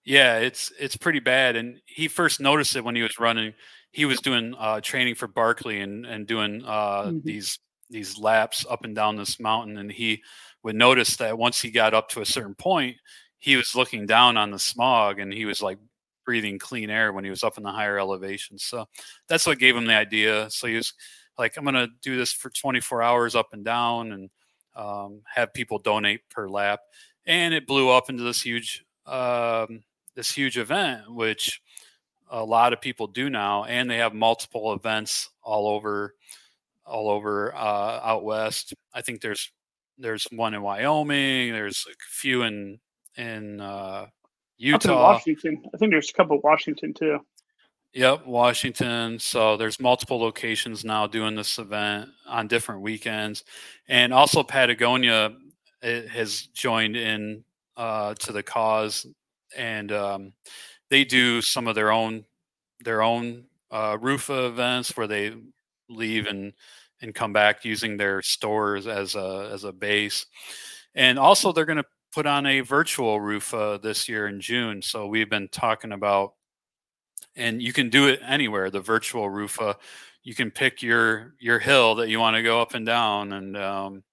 Yeah, 0.05 0.38
it's 0.38 0.72
it's 0.79 0.98
pretty 0.98 1.19
bad. 1.19 1.55
And 1.55 1.79
he 1.86 2.08
first 2.08 2.39
noticed 2.39 2.75
it 2.75 2.84
when 2.84 2.96
he 2.96 3.01
was 3.01 3.19
running. 3.19 3.53
He 3.91 4.05
was 4.05 4.19
doing 4.22 4.55
uh, 4.58 4.81
training 4.81 5.15
for 5.15 5.27
Barkley 5.27 5.81
and 5.81 6.05
and 6.05 6.27
doing 6.27 6.63
uh, 6.65 7.03
mm-hmm. 7.03 7.19
these 7.24 7.60
these 7.89 8.17
laps 8.17 8.65
up 8.69 8.86
and 8.86 8.96
down 8.96 9.15
this 9.15 9.39
mountain. 9.39 9.77
And 9.77 9.91
he 9.91 10.22
would 10.63 10.75
notice 10.75 11.17
that 11.17 11.38
once 11.38 11.62
he 11.62 11.72
got 11.72 11.93
up 11.93 12.10
to 12.10 12.22
a 12.22 12.25
certain 12.25 12.55
point, 12.55 12.98
he 13.38 13.55
was 13.55 13.75
looking 13.75 14.05
down 14.05 14.38
on 14.38 14.51
the 14.51 14.60
smog 14.60 15.19
and 15.19 15.34
he 15.34 15.46
was 15.46 15.62
like 15.62 15.79
breathing 16.25 16.60
clean 16.60 16.89
air 16.89 17.12
when 17.12 17.24
he 17.24 17.29
was 17.29 17.43
up 17.43 17.58
in 17.58 17.63
the 17.63 17.72
higher 17.72 17.98
elevations. 17.98 18.63
So 18.63 18.86
that's 19.27 19.48
what 19.48 19.58
gave 19.58 19.75
him 19.75 19.86
the 19.86 19.96
idea. 19.96 20.50
So 20.50 20.67
he 20.67 20.75
was 20.75 20.93
like, 21.39 21.58
I'm 21.58 21.63
going 21.63 21.74
to 21.74 21.88
do 22.01 22.17
this 22.17 22.34
for 22.34 22.50
24 22.50 23.01
hours 23.01 23.36
up 23.36 23.53
and 23.53 23.63
down 23.63 24.12
and 24.12 24.29
um, 24.75 25.22
have 25.34 25.53
people 25.53 25.79
donate 25.79 26.29
per 26.29 26.48
lap. 26.50 26.81
And 27.25 27.53
it 27.53 27.65
blew 27.65 27.89
up 27.89 28.10
into 28.10 28.24
this 28.24 28.41
huge, 28.41 28.84
um, 29.05 29.84
this 30.15 30.31
huge 30.31 30.58
event, 30.58 31.03
which 31.08 31.62
a 32.29 32.43
lot 32.43 32.74
of 32.74 32.81
people 32.81 33.08
do 33.08 33.29
now. 33.29 33.63
And 33.63 33.89
they 33.89 33.98
have 33.98 34.13
multiple 34.13 34.74
events 34.74 35.29
all 35.41 35.67
over, 35.67 36.13
all 36.86 37.10
over 37.10 37.55
uh, 37.55 38.01
out 38.03 38.24
west. 38.24 38.74
I 38.93 39.01
think 39.01 39.22
there's 39.22 39.51
there's 39.98 40.25
one 40.31 40.53
in 40.53 40.62
Wyoming. 40.62 41.51
There's 41.51 41.86
a 41.89 41.93
few 42.10 42.43
in 42.43 42.79
in 43.15 43.62
uh, 43.62 44.08
Utah, 44.58 44.91
in 44.91 44.96
Washington. 44.96 45.63
I 45.74 45.77
think 45.77 45.91
there's 45.91 46.10
a 46.10 46.13
couple 46.13 46.39
Washington 46.43 46.93
too. 46.93 47.19
Yep, 47.93 48.27
Washington. 48.27 49.17
So 49.17 49.58
there's 49.58 49.79
multiple 49.79 50.19
locations 50.19 50.86
now 50.86 51.08
doing 51.08 51.36
this 51.36 51.58
event 51.58 52.10
on 52.27 52.48
different 52.48 52.81
weekends, 52.81 53.43
and 53.88 54.13
also 54.13 54.43
Patagonia 54.43 55.34
has 55.81 56.41
joined 56.53 56.96
in 56.96 57.43
uh, 57.77 58.13
to 58.15 58.31
the 58.31 58.43
cause, 58.43 59.08
and 59.58 59.91
um, 59.91 60.34
they 60.91 61.03
do 61.03 61.41
some 61.41 61.67
of 61.67 61.74
their 61.74 61.91
own 61.91 62.25
their 62.84 63.01
own 63.01 63.46
uh, 63.72 63.98
RUFA 63.98 64.50
events 64.50 64.96
where 64.96 65.08
they 65.08 65.34
leave 65.89 66.27
and 66.27 66.53
and 67.01 67.15
come 67.15 67.34
back 67.34 67.65
using 67.65 67.98
their 67.98 68.22
stores 68.22 68.86
as 68.86 69.15
a 69.15 69.50
as 69.51 69.63
a 69.63 69.72
base, 69.74 70.27
and 70.93 71.17
also 71.17 71.51
they're 71.51 71.65
going 71.65 71.77
to 71.77 71.86
put 72.13 72.27
on 72.27 72.46
a 72.46 72.60
virtual 72.62 73.19
RUFA 73.19 73.81
this 73.81 74.08
year 74.08 74.27
in 74.27 74.39
June. 74.41 74.81
So 74.84 75.08
we've 75.08 75.29
been 75.29 75.48
talking 75.48 75.91
about 75.91 76.34
and 77.36 77.62
you 77.62 77.74
can 77.74 77.89
do 77.89 78.07
it 78.07 78.19
anywhere. 78.25 78.69
The 78.69 78.79
virtual 78.79 79.29
RUFA, 79.29 79.75
you 80.24 80.36
can 80.36 80.51
pick 80.51 80.81
your 80.81 81.33
your 81.39 81.59
hill 81.59 81.95
that 81.95 82.09
you 82.09 82.19
want 82.19 82.36
to 82.36 82.43
go 82.43 82.62
up 82.62 82.74
and 82.74 82.86
down, 82.86 83.33
and 83.33 83.57
um, 83.57 84.03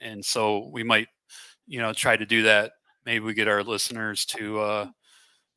and 0.00 0.24
so 0.24 0.68
we 0.72 0.82
might, 0.82 1.08
you 1.66 1.80
know, 1.80 1.92
try 1.92 2.16
to 2.16 2.26
do 2.26 2.42
that. 2.42 2.72
Maybe 3.04 3.24
we 3.24 3.34
get 3.34 3.48
our 3.48 3.62
listeners 3.62 4.24
to 4.26 4.60
uh, 4.60 4.88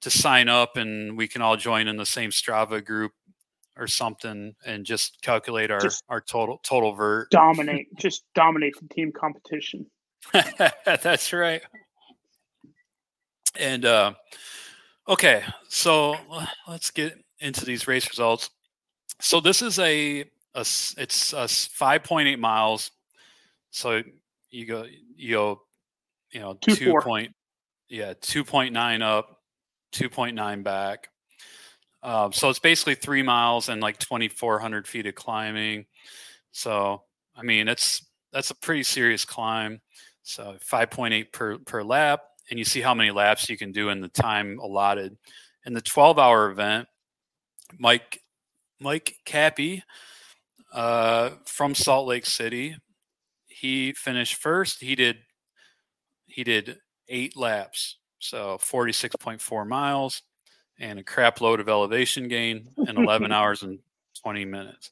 to 0.01 0.09
sign 0.09 0.49
up, 0.49 0.77
and 0.77 1.17
we 1.17 1.27
can 1.27 1.41
all 1.41 1.57
join 1.57 1.87
in 1.87 1.97
the 1.97 2.05
same 2.05 2.31
Strava 2.31 2.83
group 2.83 3.11
or 3.77 3.87
something, 3.87 4.53
and 4.65 4.85
just 4.85 5.21
calculate 5.21 5.71
our 5.71 5.79
just 5.79 6.03
our 6.09 6.21
total 6.21 6.59
total 6.63 6.93
vert. 6.93 7.29
Dominate, 7.31 7.87
just 7.97 8.23
dominate 8.35 8.73
the 8.79 8.93
team 8.93 9.11
competition. 9.11 9.85
That's 10.85 11.33
right. 11.33 11.61
And 13.59 13.85
uh, 13.85 14.13
Okay, 15.07 15.43
so 15.67 16.15
let's 16.67 16.91
get 16.91 17.17
into 17.39 17.65
these 17.65 17.87
race 17.87 18.07
results. 18.07 18.49
So 19.19 19.39
this 19.39 19.61
is 19.61 19.79
a, 19.79 20.21
a 20.53 20.61
it's 20.61 21.33
a 21.33 21.45
5.8 21.45 22.39
miles. 22.39 22.91
So 23.71 24.03
you 24.51 24.65
go 24.65 24.85
you 25.15 25.33
go 25.35 25.61
you 26.31 26.39
know 26.39 26.53
two, 26.61 26.75
two 26.75 26.99
point 27.01 27.33
yeah 27.89 28.13
2.9 28.13 29.01
up, 29.01 29.39
2.9 29.93 30.63
back. 30.63 31.09
Um, 32.03 32.31
so 32.31 32.49
it's 32.49 32.59
basically 32.59 32.95
three 32.95 33.21
miles 33.21 33.69
and 33.69 33.81
like 33.81 33.97
2,400 33.99 34.87
feet 34.87 35.07
of 35.07 35.15
climbing. 35.15 35.85
So 36.51 37.03
I 37.35 37.41
mean 37.41 37.67
it's 37.67 38.05
that's 38.31 38.51
a 38.51 38.55
pretty 38.55 38.83
serious 38.83 39.25
climb. 39.25 39.81
So 40.23 40.57
5.8 40.63 41.31
per 41.31 41.57
per 41.57 41.83
lap 41.83 42.21
and 42.51 42.59
you 42.59 42.65
see 42.65 42.81
how 42.81 42.93
many 42.93 43.09
laps 43.09 43.49
you 43.49 43.57
can 43.57 43.71
do 43.71 43.89
in 43.89 44.01
the 44.01 44.09
time 44.09 44.59
allotted. 44.59 45.17
In 45.65 45.73
the 45.73 45.81
12 45.81 46.19
hour 46.19 46.51
event, 46.51 46.87
Mike 47.79 48.21
Mike 48.79 49.15
Cappy 49.25 49.83
uh, 50.73 51.31
from 51.45 51.73
Salt 51.73 52.07
Lake 52.07 52.25
City, 52.25 52.75
he 53.47 53.93
finished 53.93 54.35
first. 54.35 54.81
He 54.81 54.95
did 54.95 55.17
he 56.27 56.43
did 56.43 56.77
eight 57.07 57.37
laps, 57.37 57.97
so 58.19 58.57
46.4 58.61 59.67
miles, 59.67 60.21
and 60.77 60.99
a 60.99 61.03
crap 61.03 61.41
load 61.41 61.59
of 61.59 61.69
elevation 61.69 62.27
gain 62.27 62.67
in 62.87 62.97
11 62.97 63.31
hours 63.31 63.63
and 63.63 63.79
20 64.21 64.45
minutes. 64.45 64.91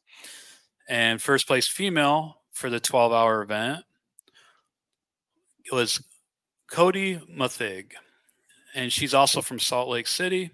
And 0.87 1.21
first 1.21 1.45
place 1.47 1.67
female 1.67 2.41
for 2.53 2.69
the 2.69 2.79
12 2.79 3.11
hour 3.11 3.41
event 3.41 3.83
was 5.71 6.01
Cody 6.71 7.19
Mathig, 7.29 7.93
and 8.75 8.91
she's 8.91 9.13
also 9.13 9.41
from 9.41 9.59
Salt 9.59 9.89
Lake 9.89 10.07
City, 10.07 10.51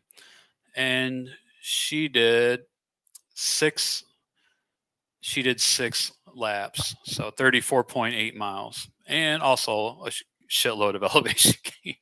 and 0.76 1.30
she 1.62 2.08
did 2.08 2.62
six. 3.34 4.04
She 5.22 5.42
did 5.42 5.60
six 5.60 6.12
laps, 6.34 6.96
so 7.04 7.32
thirty-four 7.32 7.84
point 7.84 8.16
eight 8.16 8.36
miles, 8.36 8.88
and 9.08 9.42
also 9.42 10.06
a 10.06 10.12
shitload 10.50 10.96
of 10.96 11.04
elevation 11.16 11.56
gain. 11.84 11.96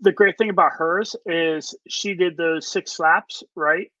The 0.00 0.12
great 0.12 0.38
thing 0.38 0.50
about 0.50 0.72
hers 0.72 1.14
is 1.26 1.74
she 1.88 2.14
did 2.14 2.36
those 2.36 2.66
six 2.66 2.98
laps 2.98 3.42
right 3.54 3.92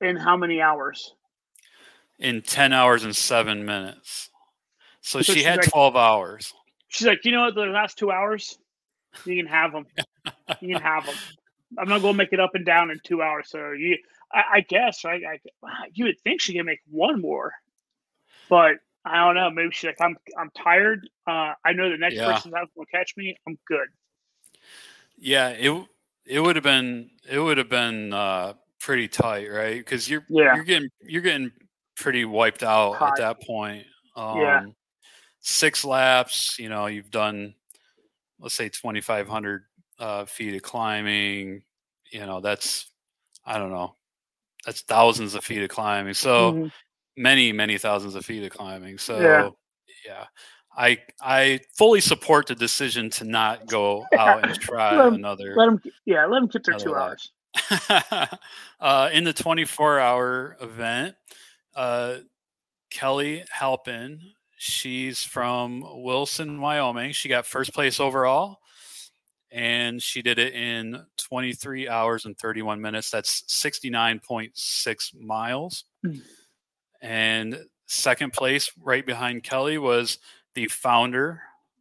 in 0.00 0.16
how 0.16 0.36
many 0.36 0.60
hours? 0.60 1.14
In 2.18 2.42
ten 2.42 2.72
hours 2.72 3.04
and 3.04 3.14
seven 3.14 3.64
minutes. 3.64 4.28
So, 5.02 5.22
so 5.22 5.32
she 5.32 5.42
had 5.42 5.58
like, 5.58 5.70
twelve 5.70 5.96
hours. 5.96 6.52
She's 6.90 7.06
like, 7.06 7.24
you 7.24 7.30
know 7.32 7.42
what? 7.42 7.54
The 7.54 7.62
last 7.62 7.98
two 7.98 8.10
hours, 8.10 8.58
you 9.24 9.36
can 9.36 9.46
have 9.46 9.72
them. 9.72 9.86
you 10.60 10.74
can 10.74 10.82
have 10.82 11.06
them. 11.06 11.14
I'm 11.78 11.88
not 11.88 12.02
going 12.02 12.14
to 12.14 12.18
make 12.18 12.32
it 12.32 12.40
up 12.40 12.50
and 12.54 12.66
down 12.66 12.90
in 12.90 13.00
two 13.04 13.22
hours. 13.22 13.48
So 13.48 13.70
you, 13.70 13.96
I, 14.32 14.42
I 14.54 14.60
guess, 14.60 15.04
right? 15.04 15.22
I, 15.24 15.38
you 15.94 16.06
would 16.06 16.20
think 16.20 16.40
she 16.40 16.52
can 16.52 16.66
make 16.66 16.80
one 16.90 17.20
more, 17.20 17.52
but 18.48 18.72
I 19.04 19.24
don't 19.24 19.36
know. 19.36 19.50
Maybe 19.50 19.70
she's 19.70 19.86
like, 19.86 20.00
I'm, 20.00 20.16
I'm 20.36 20.50
tired. 20.50 21.08
Uh, 21.28 21.52
I 21.64 21.72
know 21.72 21.88
the 21.88 21.96
next 21.96 22.16
yeah. 22.16 22.32
person's 22.32 22.54
going 22.54 22.66
to 22.66 22.86
catch 22.90 23.14
me. 23.16 23.36
I'm 23.46 23.56
good. 23.66 23.86
Yeah, 25.16 25.50
it 25.50 25.86
it 26.26 26.40
would 26.40 26.56
have 26.56 26.62
been 26.62 27.10
it 27.28 27.38
would 27.38 27.58
have 27.58 27.68
been 27.68 28.12
uh, 28.12 28.54
pretty 28.80 29.06
tight, 29.06 29.48
right? 29.48 29.76
Because 29.76 30.08
you're 30.08 30.24
yeah. 30.28 30.54
you're 30.54 30.64
getting 30.64 30.88
you're 31.02 31.22
getting 31.22 31.52
pretty 31.94 32.24
wiped 32.24 32.62
out 32.62 32.96
Hot. 32.96 33.12
at 33.12 33.18
that 33.18 33.42
point. 33.46 33.84
Um, 34.16 34.40
yeah 34.40 34.62
six 35.40 35.84
laps, 35.84 36.58
you 36.58 36.68
know, 36.68 36.86
you've 36.86 37.10
done, 37.10 37.54
let's 38.38 38.54
say 38.54 38.68
2,500 38.68 39.64
uh, 39.98 40.24
feet 40.24 40.54
of 40.54 40.62
climbing, 40.62 41.62
you 42.10 42.20
know, 42.20 42.40
that's, 42.40 42.90
I 43.44 43.58
don't 43.58 43.70
know, 43.70 43.96
that's 44.64 44.82
thousands 44.82 45.34
of 45.34 45.44
feet 45.44 45.62
of 45.62 45.70
climbing. 45.70 46.14
So 46.14 46.52
mm-hmm. 46.52 46.66
many, 47.16 47.52
many 47.52 47.78
thousands 47.78 48.14
of 48.14 48.24
feet 48.24 48.44
of 48.44 48.50
climbing. 48.50 48.98
So, 48.98 49.20
yeah. 49.20 49.50
yeah. 50.06 50.24
I 50.76 50.98
I 51.20 51.60
fully 51.76 52.00
support 52.00 52.46
the 52.46 52.54
decision 52.54 53.10
to 53.10 53.24
not 53.24 53.66
go 53.66 54.06
out 54.16 54.46
and 54.48 54.54
try 54.60 54.96
let 54.96 55.14
another. 55.14 55.54
Let 55.56 55.66
them, 55.66 55.80
yeah, 56.06 56.26
let 56.26 56.40
them 56.40 56.46
get 56.46 56.64
their 56.64 56.78
two 56.78 56.92
lap. 56.92 57.18
hours. 57.90 58.28
uh, 58.80 59.10
in 59.12 59.24
the 59.24 59.32
24 59.32 59.98
hour 59.98 60.56
event, 60.60 61.16
uh, 61.74 62.18
Kelly 62.90 63.44
Halpin 63.50 64.20
She's 64.62 65.24
from 65.24 65.82
Wilson, 66.02 66.60
Wyoming. 66.60 67.12
She 67.12 67.30
got 67.30 67.46
first 67.46 67.72
place 67.72 67.98
overall, 67.98 68.58
and 69.50 70.02
she 70.02 70.20
did 70.20 70.38
it 70.38 70.52
in 70.52 71.02
23 71.16 71.88
hours 71.88 72.26
and 72.26 72.36
31 72.36 72.78
minutes. 72.78 73.10
That's 73.10 73.40
69.6 73.44 75.18
miles. 75.18 75.84
Mm. 76.04 76.20
And 77.00 77.58
second 77.86 78.34
place, 78.34 78.70
right 78.78 79.06
behind 79.06 79.44
Kelly, 79.44 79.78
was 79.78 80.18
the 80.52 80.66
founder 80.66 81.40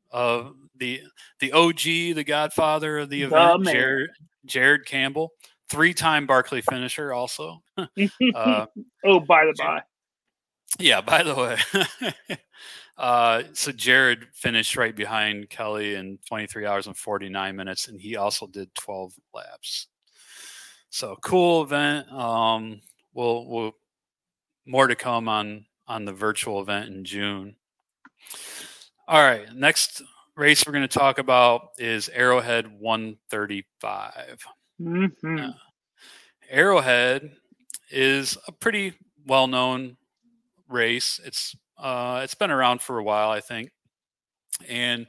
of 0.09 0.55
the 0.77 1.01
the 1.41 1.51
OG, 1.51 1.83
the 1.83 2.24
Godfather 2.25 3.00
of 3.00 3.09
the 3.09 3.24
event, 3.24 3.59
oh, 3.59 3.62
Jared 3.62 4.09
Jared 4.45 4.86
Campbell, 4.86 5.33
three 5.67 5.93
time 5.93 6.25
Barkley 6.25 6.62
finisher, 6.62 7.12
also. 7.12 7.62
uh, 7.77 7.88
oh, 9.03 9.19
by 9.19 9.43
the 9.43 9.53
by. 9.57 9.81
Yeah, 10.77 11.01
by 11.01 11.23
the 11.23 11.35
way. 11.35 12.38
uh, 12.97 13.43
so 13.53 13.71
Jared 13.71 14.27
finished 14.33 14.75
right 14.77 14.95
behind 14.95 15.49
Kelly 15.49 15.95
in 15.95 16.19
23 16.27 16.65
hours 16.65 16.88
and 16.88 16.95
49 16.95 17.55
minutes, 17.55 17.88
and 17.88 17.99
he 17.99 18.15
also 18.15 18.45
did 18.45 18.73
12 18.75 19.13
laps. 19.33 19.88
So 20.91 21.15
cool 21.21 21.63
event. 21.63 22.11
Um, 22.11 22.81
we'll 23.13 23.47
we'll 23.47 23.71
more 24.65 24.88
to 24.88 24.95
come 24.95 25.27
on 25.27 25.65
on 25.88 26.05
the 26.05 26.13
virtual 26.13 26.61
event 26.61 26.89
in 26.89 27.03
June. 27.03 27.55
All 29.07 29.21
right, 29.21 29.51
next 29.55 30.01
race 30.35 30.63
we're 30.65 30.73
going 30.73 30.88
to 30.88 30.99
talk 30.99 31.17
about 31.17 31.69
is 31.77 32.09
Arrowhead 32.09 32.67
135. 32.79 34.45
Mm-hmm. 34.81 35.39
Uh, 35.39 35.51
Arrowhead 36.49 37.31
is 37.91 38.38
a 38.47 38.51
pretty 38.51 38.93
well-known 39.27 39.97
race. 40.69 41.19
It's 41.23 41.55
uh, 41.77 42.21
it's 42.23 42.35
been 42.35 42.51
around 42.51 42.81
for 42.81 42.97
a 42.97 43.03
while, 43.03 43.29
I 43.29 43.39
think, 43.41 43.71
and 44.67 45.07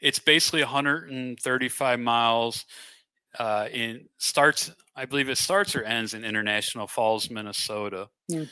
it's 0.00 0.18
basically 0.18 0.62
135 0.62 2.00
miles. 2.00 2.64
Uh, 3.38 3.66
in 3.72 4.06
starts, 4.18 4.70
I 4.94 5.06
believe 5.06 5.30
it 5.30 5.38
starts 5.38 5.74
or 5.74 5.82
ends 5.82 6.12
in 6.12 6.22
International 6.22 6.86
Falls, 6.86 7.30
Minnesota, 7.30 8.10
mm. 8.30 8.46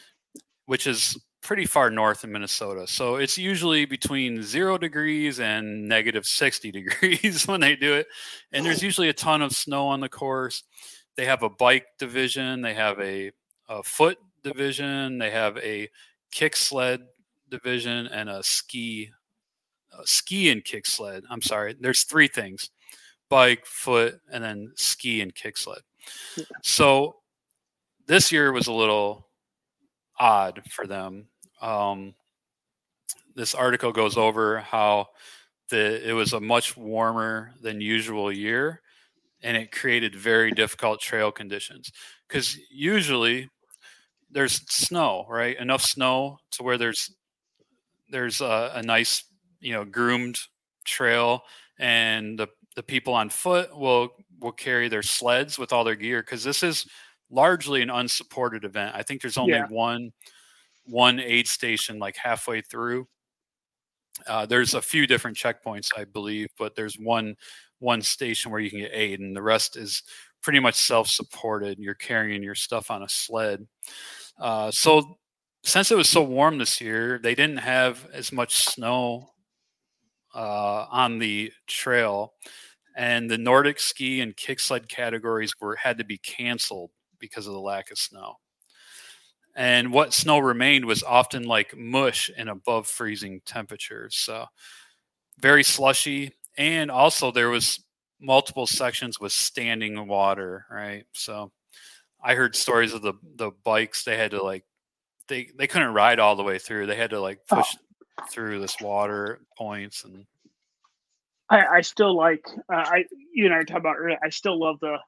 which 0.65 0.87
is 0.87 1.19
pretty 1.43 1.67
far 1.67 1.91
north 1.91 2.25
in 2.25 2.33
Minnesota. 2.33 2.87
So 2.87 3.17
it's 3.17 3.39
usually 3.39 3.85
between 3.85 4.43
zero 4.43 4.79
degrees 4.79 5.41
and 5.41 5.89
negative 5.89 6.27
60 6.27 6.71
degrees 6.73 7.47
when 7.47 7.61
they 7.61 7.77
do 7.77 7.95
it. 7.95 8.07
And 8.53 8.65
there's 8.65 8.83
usually 8.83 9.09
a 9.09 9.15
ton 9.15 9.43
of 9.43 9.53
snow 9.53 9.89
on 9.89 10.01
the 10.01 10.09
course. 10.09 10.63
They 11.17 11.27
have 11.27 11.43
a 11.43 11.51
bike 11.51 11.87
division, 11.99 12.63
they 12.63 12.75
have 12.75 12.99
a, 13.01 13.33
a 13.69 13.83
foot 13.83 14.19
division, 14.43 15.19
they 15.19 15.31
have 15.31 15.59
a 15.59 15.89
kick 16.31 16.57
sled 16.57 17.01
division, 17.51 18.07
and 18.07 18.29
a 18.29 18.43
ski. 18.43 19.11
A 19.93 20.07
ski 20.07 20.51
and 20.51 20.65
kick 20.65 20.87
sled. 20.87 21.25
I'm 21.31 21.43
sorry. 21.43 21.75
There's 21.79 22.05
three 22.05 22.29
things 22.29 22.71
bike, 23.29 23.65
foot, 23.67 24.21
and 24.33 24.43
then 24.43 24.73
ski 24.77 25.21
and 25.21 25.35
kick 25.35 25.57
sled. 25.57 25.81
So 26.63 27.17
this 28.07 28.33
year 28.33 28.53
was 28.53 28.67
a 28.67 28.73
little 28.73 29.29
odd 30.19 30.63
for 30.71 30.87
them. 30.87 31.29
Um, 31.63 32.15
this 33.35 33.55
article 33.55 33.93
goes 33.93 34.17
over 34.17 34.59
how 34.61 35.07
the 35.71 36.09
it 36.09 36.13
was 36.13 36.33
a 36.33 36.41
much 36.41 36.77
warmer 36.77 37.53
than 37.63 37.81
usual 37.81 38.33
year, 38.33 38.81
and 39.43 39.57
it 39.57 39.73
created 39.73 40.15
very 40.15 40.51
difficult 40.51 41.01
trail 41.01 41.33
conditions. 41.33 41.91
Because 42.29 42.57
usually 42.71 43.49
there's 44.31 44.61
snow, 44.71 45.27
right? 45.29 45.59
Enough 45.59 45.83
snow 45.83 46.39
to 46.53 46.63
where 46.63 46.79
there's 46.79 47.15
there's 48.11 48.41
a, 48.41 48.73
a 48.75 48.83
nice, 48.83 49.25
you 49.61 49.73
know, 49.73 49.85
groomed 49.85 50.39
trail, 50.85 51.43
and 51.79 52.39
the 52.39 52.49
the 52.77 52.83
people 52.83 53.15
on 53.15 53.29
foot 53.29 53.77
will 53.77 54.11
will 54.41 54.53
carry 54.53 54.89
their 54.89 55.03
sleds 55.03 55.59
with 55.59 55.73
all 55.73 55.85
their 55.85 55.97
gear 55.97 56.23
because 56.23 56.45
this 56.45 56.63
is 56.63 56.87
largely 57.31 57.83
an 57.83 57.91
unsupported 57.91 58.65
event. 58.65 58.95
I 58.95 59.03
think 59.03 59.23
there's 59.23 59.39
only 59.39 59.55
yeah. 59.55 59.67
one 59.69 60.13
one 60.85 61.21
aid 61.21 61.47
station 61.47 61.99
like 61.99 62.17
halfway 62.17 62.61
through. 62.61 63.07
Uh, 64.27 64.45
there's 64.47 64.75
a 64.75 64.83
few 64.83 65.07
different 65.07 65.37
checkpoints, 65.37 65.89
I 65.97 66.05
believe, 66.05 66.49
but 66.59 66.75
there's 66.75 66.97
one 66.97 67.37
one 67.79 68.03
station 68.03 68.51
where 68.51 68.61
you 68.61 68.71
can 68.71 68.81
get 68.81 68.93
aid, 68.93 69.21
and 69.21 69.35
the 69.35 69.43
rest 69.43 69.77
is 69.77 70.03
pretty 70.43 70.61
much 70.61 70.75
self-supported. 70.75 71.79
You're 71.79 71.95
carrying 71.95 72.43
your 72.43 72.55
stuff 72.55 72.91
on 72.91 73.03
a 73.03 73.09
sled. 73.09 73.67
Uh, 74.41 74.71
so, 74.71 75.19
since 75.63 75.91
it 75.91 75.97
was 75.97 76.09
so 76.09 76.23
warm 76.23 76.59
this 76.59 76.81
year, 76.81 77.21
they 77.23 77.35
didn't 77.35 77.59
have 77.59 78.09
as 78.13 78.33
much 78.33 78.57
snow 78.57 79.29
uh, 80.35 80.87
on 80.91 81.19
the 81.19 81.53
trail, 81.67 82.33
and 82.97 83.31
the 83.31 83.39
Nordic 83.39 83.79
ski 83.79 84.21
and 84.21 84.37
kick 84.37 84.61
sled 84.61 84.89
categories 84.89 85.53
were 85.61 85.77
had 85.77 85.99
to 85.99 86.05
be 86.05 86.19
canceled 86.19 86.91
because 87.19 87.47
of 87.47 87.53
the 87.53 87.61
lack 87.61 87.91
of 87.91 87.99
snow. 87.99 88.37
And 89.55 89.93
what 89.93 90.15
snow 90.15 90.39
remained 90.39 90.85
was 90.85 91.03
often 91.03 91.43
like 91.43 91.77
mush 91.77 92.31
and 92.37 92.49
above 92.49 92.87
freezing 92.87 93.41
temperatures. 93.45 94.17
So 94.17 94.47
very 95.39 95.65
slushy. 95.65 96.33
And 96.57 96.91
also 96.91 97.31
there 97.33 97.51
was 97.51 97.85
multiple 98.21 98.67
sections 98.67 99.19
with 99.21 99.33
standing 99.33 100.07
water, 100.07 100.67
right? 100.71 101.05
So 101.13 101.53
I 102.23 102.35
heard 102.35 102.55
stories 102.55 102.93
of 102.93 103.03
the 103.03 103.15
the 103.37 103.51
bikes 103.65 104.05
they 104.05 104.17
had 104.17 104.33
to 104.33 104.43
like 104.43 104.65
they 105.29 105.49
they 105.57 105.67
couldn't 105.67 105.95
ride 105.95 106.19
all 106.19 106.37
the 106.37 106.43
way 106.43 106.59
through. 106.59 106.87
They 106.87 106.97
had 106.97 107.11
to 107.11 107.21
like 107.21 107.41
oh. 107.51 107.57
push 107.57 107.77
oh. 108.21 108.25
through 108.31 108.61
this 108.61 108.81
water 108.81 109.41
points 109.57 110.05
and 110.05 110.27
I, 111.51 111.67
I 111.67 111.81
still 111.81 112.17
like 112.17 112.47
uh, 112.73 112.77
I 112.77 113.05
you 113.35 113.47
and 113.47 113.55
I 113.55 113.65
talked 113.65 113.81
about 113.81 113.97
earlier. 113.99 114.19
I 114.23 114.31
still 114.31 114.59
love 114.59 114.79
the 114.81 114.99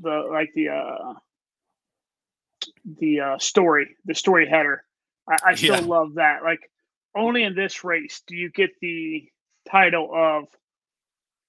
the 0.00 0.28
like 0.30 0.50
the 0.54 0.70
uh 0.70 1.14
the 2.98 3.20
uh, 3.20 3.38
story, 3.38 3.96
the 4.06 4.14
story 4.14 4.48
header. 4.48 4.84
I, 5.28 5.36
I 5.44 5.54
still 5.56 5.80
yeah. 5.80 5.86
love 5.86 6.14
that. 6.14 6.42
Like 6.42 6.70
only 7.14 7.42
in 7.42 7.54
this 7.54 7.84
race 7.84 8.22
do 8.26 8.34
you 8.34 8.50
get 8.50 8.70
the 8.80 9.28
title 9.70 10.10
of 10.14 10.44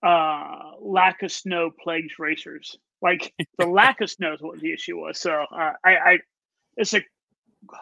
uh, 0.03 0.71
lack 0.79 1.23
of 1.23 1.31
snow 1.31 1.71
plagues 1.71 2.19
racers. 2.19 2.77
Like 3.01 3.33
the 3.60 3.67
lack 3.67 3.99
knows 4.19 4.39
what 4.41 4.60
the 4.60 4.73
issue 4.73 4.97
was. 4.97 5.19
So 5.19 5.45
uh, 5.51 5.73
I, 5.83 5.95
I, 5.95 6.19
it's 6.77 6.93
a 6.93 7.01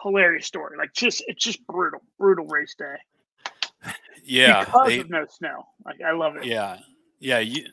hilarious 0.02 0.46
story. 0.46 0.76
Like 0.76 0.92
just 0.92 1.22
it's 1.26 1.42
just 1.42 1.66
brutal, 1.66 2.00
brutal 2.18 2.46
race 2.46 2.74
day. 2.78 3.92
Yeah, 4.28 4.64
because 4.64 4.88
they, 4.88 4.98
of 4.98 5.10
no 5.10 5.24
snow. 5.28 5.66
Like 5.84 6.00
I 6.02 6.12
love 6.12 6.36
it. 6.36 6.44
Yeah, 6.44 6.78
yeah. 7.20 7.38
You 7.38 7.66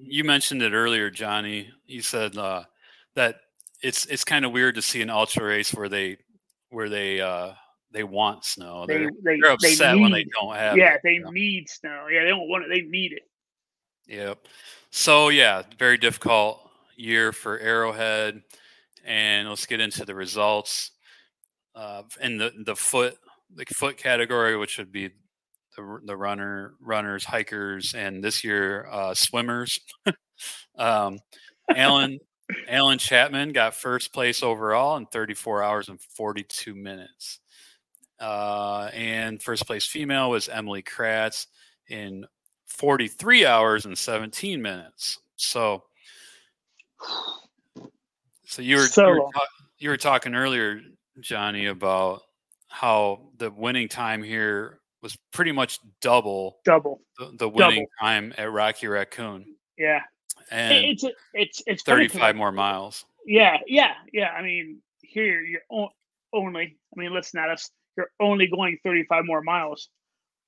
you 0.00 0.24
mentioned 0.24 0.62
it 0.62 0.72
earlier, 0.72 1.10
Johnny. 1.10 1.70
You 1.86 2.00
said 2.00 2.36
uh, 2.36 2.64
that 3.14 3.40
it's 3.82 4.06
it's 4.06 4.24
kind 4.24 4.44
of 4.44 4.52
weird 4.52 4.74
to 4.76 4.82
see 4.82 5.02
an 5.02 5.10
ultra 5.10 5.44
race 5.44 5.74
where 5.74 5.88
they 5.88 6.16
where 6.70 6.88
they 6.88 7.20
uh 7.20 7.52
they 7.90 8.04
want 8.04 8.44
snow. 8.44 8.86
They, 8.86 8.98
they're, 8.98 9.10
they, 9.22 9.38
are 9.46 9.52
upset 9.52 9.78
they 9.78 9.94
need, 9.94 10.02
when 10.02 10.12
they 10.12 10.24
don't 10.24 10.56
have. 10.56 10.76
Yeah, 10.76 10.94
it, 10.94 11.00
they 11.04 11.12
you 11.14 11.24
know? 11.24 11.30
need 11.30 11.68
snow. 11.68 12.06
Yeah, 12.10 12.24
they 12.24 12.30
don't 12.30 12.48
want 12.48 12.64
it. 12.64 12.70
They 12.70 12.88
need 12.88 13.12
it. 13.12 13.22
Yep. 14.06 14.48
So 14.90 15.28
yeah, 15.28 15.62
very 15.78 15.98
difficult 15.98 16.67
year 16.98 17.32
for 17.32 17.58
Arrowhead, 17.58 18.42
and 19.04 19.48
let's 19.48 19.66
get 19.66 19.80
into 19.80 20.04
the 20.04 20.14
results. 20.14 20.92
Uh, 21.74 22.02
in 22.20 22.38
the 22.38 22.52
the 22.64 22.74
foot 22.74 23.16
the 23.54 23.64
foot 23.66 23.96
category, 23.96 24.56
which 24.56 24.78
would 24.78 24.90
be 24.90 25.10
the 25.76 26.00
the 26.04 26.16
runner 26.16 26.74
runners, 26.80 27.24
hikers, 27.24 27.94
and 27.94 28.22
this 28.22 28.42
year 28.42 28.86
uh, 28.90 29.14
swimmers. 29.14 29.78
um, 30.78 31.18
Alan 31.74 32.18
Alan 32.68 32.98
Chapman 32.98 33.52
got 33.52 33.74
first 33.74 34.12
place 34.12 34.42
overall 34.42 34.96
in 34.96 35.06
34 35.06 35.62
hours 35.62 35.88
and 35.88 36.00
42 36.00 36.74
minutes. 36.74 37.40
Uh, 38.18 38.90
and 38.92 39.42
first 39.42 39.66
place 39.66 39.86
female 39.86 40.30
was 40.30 40.48
Emily 40.48 40.82
Kratz 40.82 41.46
in 41.88 42.24
43 42.66 43.46
hours 43.46 43.86
and 43.86 43.96
17 43.96 44.60
minutes. 44.60 45.18
So, 45.36 45.84
so 48.44 48.62
you 48.62 48.76
were, 48.76 48.86
so, 48.86 49.08
you, 49.08 49.14
were 49.14 49.30
you 49.78 49.90
were 49.90 49.96
talking 49.96 50.34
earlier, 50.34 50.80
Johnny, 51.20 51.66
about 51.66 52.22
how 52.68 53.20
the 53.38 53.50
winning 53.50 53.88
time 53.88 54.22
here 54.22 54.80
was 55.02 55.16
pretty 55.32 55.52
much 55.52 55.78
double 56.00 56.58
double 56.64 57.00
the, 57.18 57.32
the 57.38 57.48
winning 57.48 57.86
double. 57.86 57.90
time 58.00 58.34
at 58.36 58.50
Rocky 58.50 58.86
Raccoon. 58.86 59.44
Yeah, 59.76 60.00
and 60.50 60.84
it's 60.84 61.04
it's 61.34 61.62
it's 61.66 61.82
35 61.82 62.36
more 62.36 62.52
miles. 62.52 63.04
Yeah, 63.26 63.58
yeah, 63.66 63.92
yeah. 64.12 64.30
I 64.30 64.42
mean, 64.42 64.80
here 65.02 65.40
you're 65.40 65.62
only. 66.32 66.76
I 66.96 67.00
mean, 67.00 67.12
listen 67.12 67.40
at 67.40 67.50
us. 67.50 67.70
You're 67.96 68.10
only 68.20 68.46
going 68.46 68.78
35 68.84 69.24
more 69.24 69.42
miles, 69.42 69.88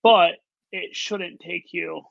but 0.02 0.32
it 0.72 0.94
shouldn't 0.94 1.40
take 1.40 1.72
you. 1.72 2.02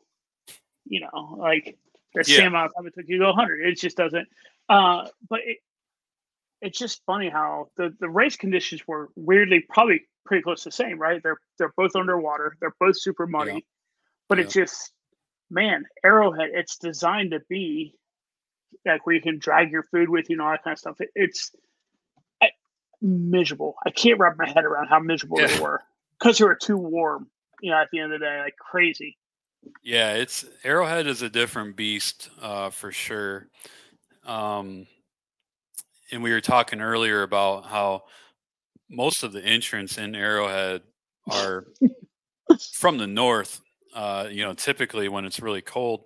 You 0.85 1.01
know, 1.01 1.35
like 1.37 1.77
the 2.13 2.23
yeah. 2.27 2.37
same 2.37 2.47
amount 2.47 2.67
of 2.67 2.75
time 2.75 2.87
it 2.87 2.93
took 2.95 3.05
you 3.07 3.17
to 3.17 3.23
go 3.25 3.29
100. 3.29 3.67
It 3.67 3.79
just 3.79 3.97
doesn't. 3.97 4.27
Uh, 4.67 5.07
but 5.29 5.39
it, 5.45 5.57
it's 6.61 6.77
just 6.77 7.01
funny 7.05 7.29
how 7.29 7.69
the 7.77 7.95
the 7.99 8.09
race 8.09 8.35
conditions 8.35 8.81
were 8.87 9.09
weirdly 9.15 9.65
probably 9.69 10.01
pretty 10.25 10.43
close 10.43 10.63
to 10.63 10.69
the 10.69 10.73
same, 10.73 10.99
right? 10.99 11.21
They're 11.23 11.39
they're 11.57 11.73
both 11.75 11.95
underwater. 11.95 12.55
They're 12.59 12.75
both 12.79 12.99
super 12.99 13.27
muddy, 13.27 13.53
yeah. 13.53 13.59
but 14.27 14.37
yeah. 14.37 14.43
it's 14.43 14.53
just 14.53 14.91
man, 15.49 15.85
Arrowhead, 16.03 16.49
it's 16.53 16.77
designed 16.77 17.31
to 17.31 17.39
be 17.49 17.95
like 18.85 19.05
where 19.05 19.15
you 19.15 19.21
can 19.21 19.39
drag 19.39 19.71
your 19.71 19.83
food 19.83 20.09
with 20.09 20.29
you 20.29 20.35
and 20.35 20.41
all 20.41 20.51
that 20.51 20.63
kind 20.63 20.73
of 20.73 20.79
stuff. 20.79 21.01
It, 21.01 21.09
it's 21.15 21.51
I, 22.41 22.49
miserable. 23.01 23.75
I 23.85 23.89
can't 23.89 24.19
wrap 24.19 24.35
my 24.37 24.47
head 24.47 24.65
around 24.65 24.87
how 24.87 24.99
miserable 24.99 25.39
yeah. 25.39 25.47
they 25.47 25.59
were 25.59 25.81
because 26.19 26.37
they 26.37 26.45
were 26.45 26.55
too 26.55 26.77
warm. 26.77 27.29
You 27.61 27.71
know, 27.71 27.77
at 27.77 27.89
the 27.91 27.99
end 27.99 28.13
of 28.13 28.19
the 28.19 28.25
day, 28.25 28.39
like 28.39 28.55
crazy. 28.57 29.17
Yeah, 29.83 30.13
it's 30.13 30.45
Arrowhead 30.63 31.07
is 31.07 31.21
a 31.21 31.29
different 31.29 31.75
beast 31.75 32.29
uh, 32.41 32.69
for 32.69 32.91
sure. 32.91 33.47
Um, 34.25 34.87
and 36.11 36.23
we 36.23 36.31
were 36.31 36.41
talking 36.41 36.81
earlier 36.81 37.23
about 37.23 37.65
how 37.65 38.03
most 38.89 39.23
of 39.23 39.31
the 39.31 39.43
entrants 39.43 39.97
in 39.97 40.15
Arrowhead 40.15 40.81
are 41.29 41.67
from 42.73 42.97
the 42.97 43.07
north 43.07 43.61
uh, 43.93 44.27
you 44.29 44.43
know, 44.43 44.53
typically 44.53 45.09
when 45.09 45.25
it's 45.25 45.39
really 45.39 45.61
cold, 45.61 46.03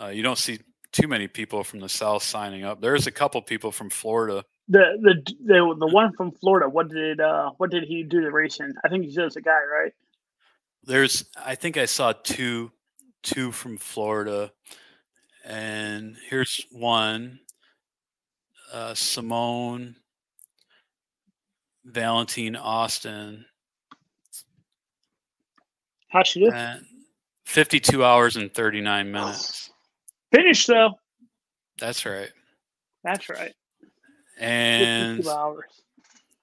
uh, 0.00 0.08
you 0.08 0.22
don't 0.22 0.38
see 0.38 0.60
too 0.92 1.08
many 1.08 1.28
people 1.28 1.64
from 1.64 1.80
the 1.80 1.88
south 1.88 2.22
signing 2.22 2.64
up. 2.64 2.80
There's 2.80 3.06
a 3.06 3.10
couple 3.10 3.40
people 3.42 3.72
from 3.72 3.90
Florida. 3.90 4.44
The 4.68 4.98
the 5.00 5.34
the 5.44 5.76
the 5.78 5.86
one 5.86 6.12
from 6.14 6.32
Florida. 6.32 6.68
What 6.68 6.88
did 6.88 7.20
uh 7.20 7.50
what 7.56 7.70
did 7.70 7.84
he 7.84 8.02
do 8.02 8.22
the 8.22 8.30
racing? 8.30 8.72
I 8.84 8.88
think 8.88 9.04
he's 9.04 9.14
just 9.14 9.36
a 9.36 9.40
guy, 9.40 9.58
right? 9.70 9.92
There's 10.84 11.24
I 11.44 11.54
think 11.54 11.76
I 11.76 11.86
saw 11.86 12.12
two 12.12 12.72
two 13.22 13.52
from 13.52 13.76
Florida, 13.76 14.52
and 15.44 16.16
here's 16.28 16.64
one. 16.70 17.40
Uh, 18.72 18.94
Simone 18.94 19.96
Valentine 21.84 22.56
Austin. 22.56 23.44
How 26.08 26.22
she 26.22 26.40
do? 26.40 26.52
52 27.44 28.04
hours 28.04 28.36
and 28.36 28.52
39 28.52 29.10
minutes. 29.10 29.70
Finished 30.32 30.66
though. 30.68 30.94
That's 31.78 32.06
right. 32.06 32.30
That's 33.04 33.28
right. 33.28 33.52
And 34.38 35.18
52 35.18 35.30
hours. 35.30 35.64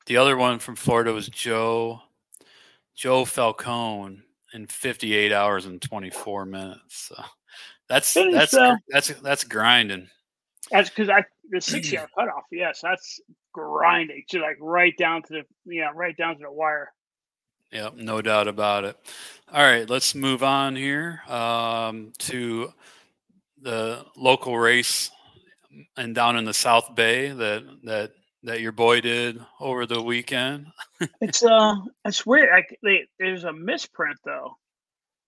the 0.06 0.18
other 0.18 0.38
one 0.38 0.60
from 0.60 0.76
Florida 0.76 1.14
was 1.14 1.30
Joe 1.30 2.02
Joe 2.96 3.26
Falcone 3.26 4.22
in 4.54 4.68
58 4.68 5.32
hours 5.32 5.66
and 5.66 5.82
24 5.82 6.46
minutes. 6.46 7.10
So 7.10 7.24
that's 7.88 8.14
that's 8.14 8.52
though. 8.52 8.78
that's 8.90 9.10
that's 9.22 9.44
grinding. 9.44 10.10
That's 10.72 10.90
because 10.90 11.10
I 11.10 11.26
the 11.50 11.62
six 11.62 11.94
hour 11.94 12.08
cutoff. 12.16 12.44
Yes, 12.52 12.82
that's 12.82 13.20
grinding. 13.54 14.24
to 14.30 14.40
like 14.40 14.58
right 14.60 14.96
down 14.98 15.24
to 15.24 15.34
the 15.34 15.44
yeah, 15.66 15.92
right 15.94 16.16
down 16.16 16.36
to 16.38 16.44
the 16.44 16.52
wire. 16.52 16.92
Yep, 17.72 17.96
no 17.98 18.22
doubt 18.22 18.48
about 18.48 18.84
it. 18.84 18.98
All 19.52 19.62
right, 19.64 19.88
let's 19.88 20.16
move 20.16 20.44
on 20.44 20.76
here 20.76 21.22
um, 21.28 22.14
to 22.20 22.74
the 23.62 24.06
local 24.16 24.58
race 24.58 25.12
and 25.96 26.16
down 26.16 26.36
in 26.36 26.46
the 26.46 26.54
South 26.54 26.96
Bay 26.96 27.30
that 27.30 27.64
that 27.84 28.12
that 28.44 28.62
your 28.62 28.72
boy 28.72 29.02
did 29.02 29.40
over 29.60 29.86
the 29.86 30.02
weekend. 30.02 30.68
It's 31.22 31.44
uh, 31.44 31.76
it's 32.04 32.26
weird. 32.26 32.50
Like 32.52 32.78
they, 32.84 33.08
there's 33.20 33.46
a 33.46 33.54
misprint 33.54 34.18
though, 34.26 34.58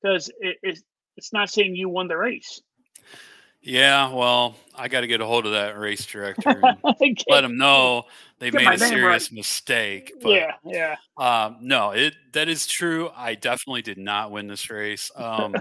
because 0.01 0.29
it, 0.41 0.57
it's 0.61 0.83
it's 1.15 1.31
not 1.31 1.49
saying 1.49 1.77
you 1.77 1.87
won 1.87 2.09
the 2.09 2.17
race. 2.17 2.61
Yeah, 3.61 4.11
well, 4.11 4.55
I 4.75 4.87
got 4.87 5.01
to 5.01 5.07
get 5.07 5.21
a 5.21 5.25
hold 5.25 5.45
of 5.45 5.51
that 5.51 5.77
race 5.77 6.05
director 6.05 6.49
and 6.49 7.23
let 7.29 7.43
him 7.43 7.57
know 7.57 8.03
they 8.39 8.49
Get 8.49 8.65
made 8.65 8.73
a 8.73 8.77
serious 8.79 9.31
mistake. 9.31 10.11
But 10.19 10.31
yeah, 10.31 10.51
yeah. 10.65 10.95
Um, 11.15 11.57
no, 11.61 11.91
it 11.91 12.15
that 12.33 12.49
is 12.49 12.65
true. 12.65 13.11
I 13.15 13.35
definitely 13.35 13.83
did 13.83 13.99
not 13.99 14.31
win 14.31 14.47
this 14.47 14.69
race. 14.69 15.11
Um, 15.15 15.55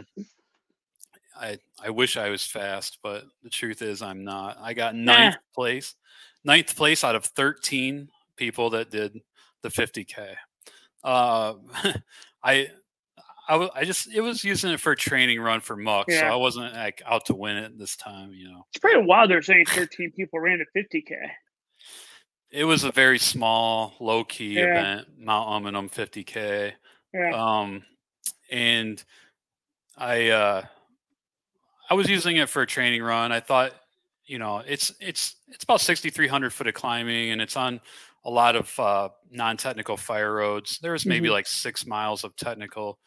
I 1.38 1.58
I 1.82 1.90
wish 1.90 2.16
I 2.16 2.30
was 2.30 2.44
fast, 2.44 2.98
but 3.02 3.24
the 3.42 3.50
truth 3.50 3.82
is 3.82 4.02
I'm 4.02 4.24
not. 4.24 4.58
I 4.60 4.72
got 4.72 4.94
ninth 4.94 5.36
place, 5.54 5.94
ninth 6.44 6.74
place 6.76 7.04
out 7.04 7.14
of 7.14 7.24
thirteen 7.24 8.08
people 8.36 8.70
that 8.70 8.90
did 8.90 9.20
the 9.62 9.68
50k. 9.68 10.34
Uh, 11.04 11.54
I. 12.42 12.68
I, 13.48 13.56
wa- 13.56 13.70
I 13.74 13.84
just 13.84 14.06
it 14.14 14.20
was 14.20 14.44
using 14.44 14.70
it 14.70 14.78
for 14.78 14.92
a 14.92 14.96
training 14.96 15.40
run 15.40 15.60
for 15.60 15.74
muck, 15.74 16.08
so 16.08 16.20
I 16.24 16.36
wasn't 16.36 16.72
like 16.72 17.02
out 17.04 17.24
to 17.26 17.34
win 17.34 17.56
it 17.56 17.76
this 17.76 17.96
time. 17.96 18.32
You 18.32 18.48
know, 18.48 18.64
It's 18.72 18.78
pretty 18.78 19.04
wild. 19.04 19.28
They're 19.28 19.42
saying 19.42 19.64
13 19.66 20.12
people 20.12 20.38
ran 20.38 20.60
a 20.60 20.78
50k. 20.78 21.10
it 22.52 22.62
was 22.64 22.84
a 22.84 22.92
very 22.92 23.18
small, 23.18 23.94
low 23.98 24.22
key 24.22 24.52
Yeah. 24.54 24.66
event, 24.66 25.08
Mount 25.18 25.64
Umunhum 25.64 25.90
50k. 25.90 26.72
Yeah. 27.12 27.30
um 27.34 27.82
and 28.52 29.02
i 29.98 30.28
uh 30.28 30.62
i 31.90 31.94
was 31.94 32.08
using 32.08 32.36
it 32.36 32.48
for 32.48 32.62
a 32.62 32.66
training 32.68 33.02
run 33.02 33.32
i 33.32 33.40
thought 33.40 33.72
you 34.30 34.38
know 34.38 34.58
it's 34.66 34.92
it's 35.00 35.36
it's 35.48 35.64
about 35.64 35.80
6300 35.80 36.52
foot 36.52 36.68
of 36.68 36.74
climbing 36.74 37.30
and 37.32 37.40
it's 37.42 37.56
on 37.56 37.80
a 38.24 38.30
lot 38.30 38.54
of 38.54 38.78
uh 38.78 39.08
non-technical 39.30 39.96
fire 39.96 40.32
roads 40.34 40.78
there 40.82 40.92
was 40.92 41.04
maybe 41.04 41.28
Mhm. 41.28 41.32
like 41.32 41.46
six 41.48 41.84
miles 41.84 42.22
of 42.22 42.36
technical 42.36 42.98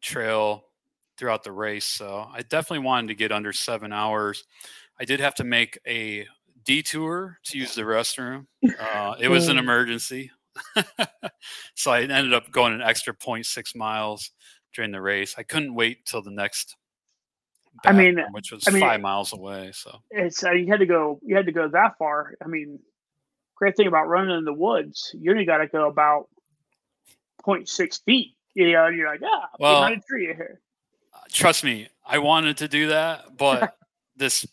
trail 0.00 0.64
throughout 1.16 1.44
the 1.44 1.52
race 1.52 1.84
so 1.84 2.26
i 2.32 2.42
definitely 2.42 2.84
wanted 2.84 3.08
to 3.08 3.14
get 3.14 3.30
under 3.30 3.52
seven 3.52 3.92
hours 3.92 4.44
i 4.98 5.04
did 5.04 5.20
have 5.20 5.34
to 5.36 5.44
make 5.44 5.78
a 5.86 6.26
detour 6.64 7.38
to 7.44 7.56
use 7.58 7.74
the 7.76 7.82
restroom 7.82 8.46
uh, 8.80 9.14
it 9.20 9.28
was 9.28 9.48
an 9.48 9.58
emergency 9.58 10.30
so 11.76 11.92
I 11.92 12.00
ended 12.00 12.34
up 12.34 12.50
going 12.50 12.72
an 12.72 12.82
extra 12.82 13.14
0.6 13.14 13.76
miles 13.76 14.32
during 14.74 14.90
the 14.90 15.00
race. 15.00 15.36
I 15.38 15.44
couldn't 15.44 15.72
wait 15.72 16.04
till 16.04 16.20
the 16.20 16.32
next. 16.32 16.74
I 17.84 17.92
mean- 17.92 18.18
which 18.32 18.52
was 18.52 18.66
I 18.66 18.70
mean- 18.70 18.80
five 18.80 19.00
miles 19.00 19.32
away. 19.32 19.70
So 19.72 19.98
It's 20.10 20.42
uh, 20.44 20.52
you 20.52 20.66
had 20.68 20.80
to 20.80 20.86
go. 20.86 21.20
You 21.24 21.36
had 21.36 21.46
to 21.46 21.52
go 21.52 21.68
that 21.68 21.96
far. 21.98 22.34
I 22.44 22.48
mean, 22.48 22.78
great 23.54 23.76
thing 23.76 23.86
about 23.86 24.08
running 24.08 24.36
in 24.36 24.44
the 24.44 24.52
woods, 24.52 25.14
you 25.18 25.30
only 25.30 25.44
got 25.44 25.58
to 25.58 25.66
go 25.66 25.88
about 25.88 26.28
0.6 27.44 28.04
feet. 28.04 28.34
You 28.54 28.72
know, 28.72 28.88
you're 28.88 29.08
like, 29.08 29.20
ah, 29.24 29.48
Well- 29.58 29.80
behind 29.82 30.02
a 30.02 30.06
tree 30.06 30.26
here. 30.26 30.60
uh, 31.14 31.18
trust 31.30 31.64
me, 31.64 31.88
I 32.06 32.18
wanted 32.18 32.56
to 32.58 32.68
do 32.68 32.88
that, 32.88 33.36
but 33.36 33.76
this 34.16 34.46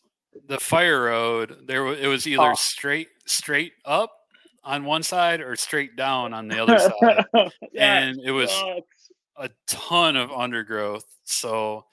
the 0.48 0.60
fire 0.60 1.04
road 1.06 1.66
there 1.66 1.88
it 1.88 2.08
was 2.08 2.28
either 2.28 2.52
Oh. 2.52 2.56
straight 2.56 3.08
straight 3.26 3.72
up 3.86 4.12
on 4.66 4.84
one 4.84 5.02
side 5.02 5.40
or 5.40 5.56
straight 5.56 5.96
down 5.96 6.34
on 6.34 6.48
the 6.50 6.62
other 6.62 6.78
side, 7.34 7.52
and 7.76 8.20
it 8.24 8.32
was 8.32 8.52
sucks. 8.52 9.10
a 9.38 9.50
ton 9.66 10.16
of 10.18 10.32
undergrowth. 10.32 11.06
So 11.24 11.86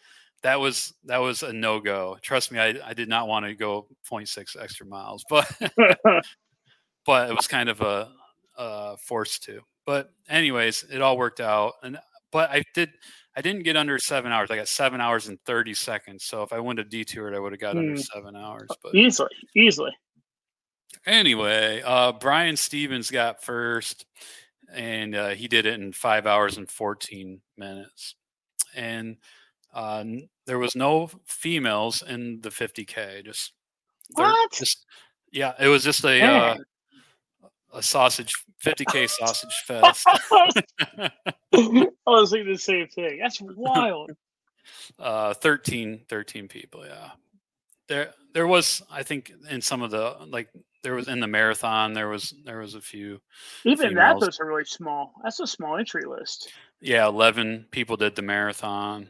that 0.43 0.59
was 0.61 0.95
that 1.05 1.19
was 1.19 1.43
a 1.43 1.53
no 1.53 1.81
go. 1.81 2.19
Trust 2.23 2.51
me, 2.53 2.59
I, 2.59 2.75
I 2.85 2.95
did 2.95 3.09
not 3.09 3.29
want 3.29 3.47
to 3.47 3.55
go 3.55 3.87
0.6 4.11 4.57
extra 4.61 4.87
miles, 4.87 5.25
but 5.29 5.51
but 7.07 7.31
it 7.31 7.37
was 7.37 7.47
kind 7.49 7.69
of 7.69 7.81
a, 7.81 8.11
a 8.57 8.97
force 8.97 9.39
to. 9.41 9.61
But 9.87 10.11
anyways, 10.29 10.85
it 10.93 11.03
all 11.03 11.17
worked 11.17 11.41
out, 11.41 11.75
and 11.83 11.99
but 12.31 12.51
I 12.51 12.63
did 12.75 12.91
I 13.37 13.41
didn't 13.41 13.63
get 13.63 13.77
under 13.77 13.99
seven 13.99 14.31
hours. 14.33 14.51
I 14.51 14.57
got 14.57 14.69
seven 14.69 15.01
hours 15.01 15.29
and 15.29 15.39
thirty 15.45 15.75
seconds. 15.75 16.25
So 16.25 16.43
if 16.43 16.53
I 16.53 16.61
went 16.61 16.77
to 16.79 16.85
detoured, 16.85 17.35
I 17.35 17.39
would 17.41 17.53
have 17.53 17.61
got 17.61 17.77
under 17.77 17.93
Hmm. 17.93 17.97
seven 17.99 18.37
hours. 18.37 18.69
But 18.83 18.95
easily, 18.95 19.31
easily. 19.57 19.91
anyway, 21.07 21.83
uh, 21.85 22.13
Brian 22.13 22.57
Stevens 22.57 23.11
got 23.11 23.43
first, 23.43 24.07
and 24.73 25.15
uh, 25.15 25.29
he 25.31 25.49
did 25.49 25.67
it 25.67 25.81
in 25.81 25.93
five 25.93 26.27
hours 26.27 26.57
and 26.59 26.71
14 26.71 27.41
minutes. 27.57 28.15
And 28.75 29.17
uh, 29.73 30.05
there 30.47 30.59
was 30.59 30.75
no 30.77 31.09
females 31.25 32.03
in 32.03 32.41
the 32.41 32.51
50K. 32.51 33.25
Just, 33.25 33.53
What? 34.13 34.53
just 34.53 34.85
yeah, 35.33 35.55
it 35.59 35.69
was 35.69 35.83
just 35.85 36.05
a 36.05 36.23
uh, 36.23 36.57
a 37.75 37.83
sausage 37.83 38.33
50K 38.65 39.09
sausage 39.09 39.55
fest. 39.67 40.07
I 40.83 41.11
was 42.07 42.31
thinking 42.31 42.53
the 42.53 42.59
same 42.59 42.87
thing. 42.89 43.19
That's 43.21 43.41
wild. 43.41 44.11
uh 44.99 45.35
13 45.35 46.03
13 46.09 46.47
people 46.49 46.85
yeah 46.87 47.11
there 47.89 48.13
there 48.33 48.47
was 48.47 48.81
i 48.91 49.03
think 49.03 49.33
in 49.51 49.61
some 49.61 49.83
of 49.83 49.91
the 49.91 50.17
like 50.29 50.49
there 50.85 50.95
was 50.95 51.09
in 51.09 51.19
the 51.19 51.27
marathon 51.27 51.93
there 51.93 52.09
was 52.09 52.33
there 52.45 52.59
was 52.61 52.75
a 52.77 52.81
few 52.81 53.21
Even 53.65 53.95
that 53.95 54.15
Females. 54.15 54.21
those 54.21 54.41
are 54.41 54.47
really 54.47 54.65
small. 54.65 55.15
That's 55.25 55.41
a 55.41 55.47
small 55.47 55.79
entry 55.79 56.05
list. 56.05 56.53
yeah 56.81 57.07
11 57.09 57.67
people 57.73 57.97
did 57.97 58.15
the 58.15 58.23
marathon 58.23 59.09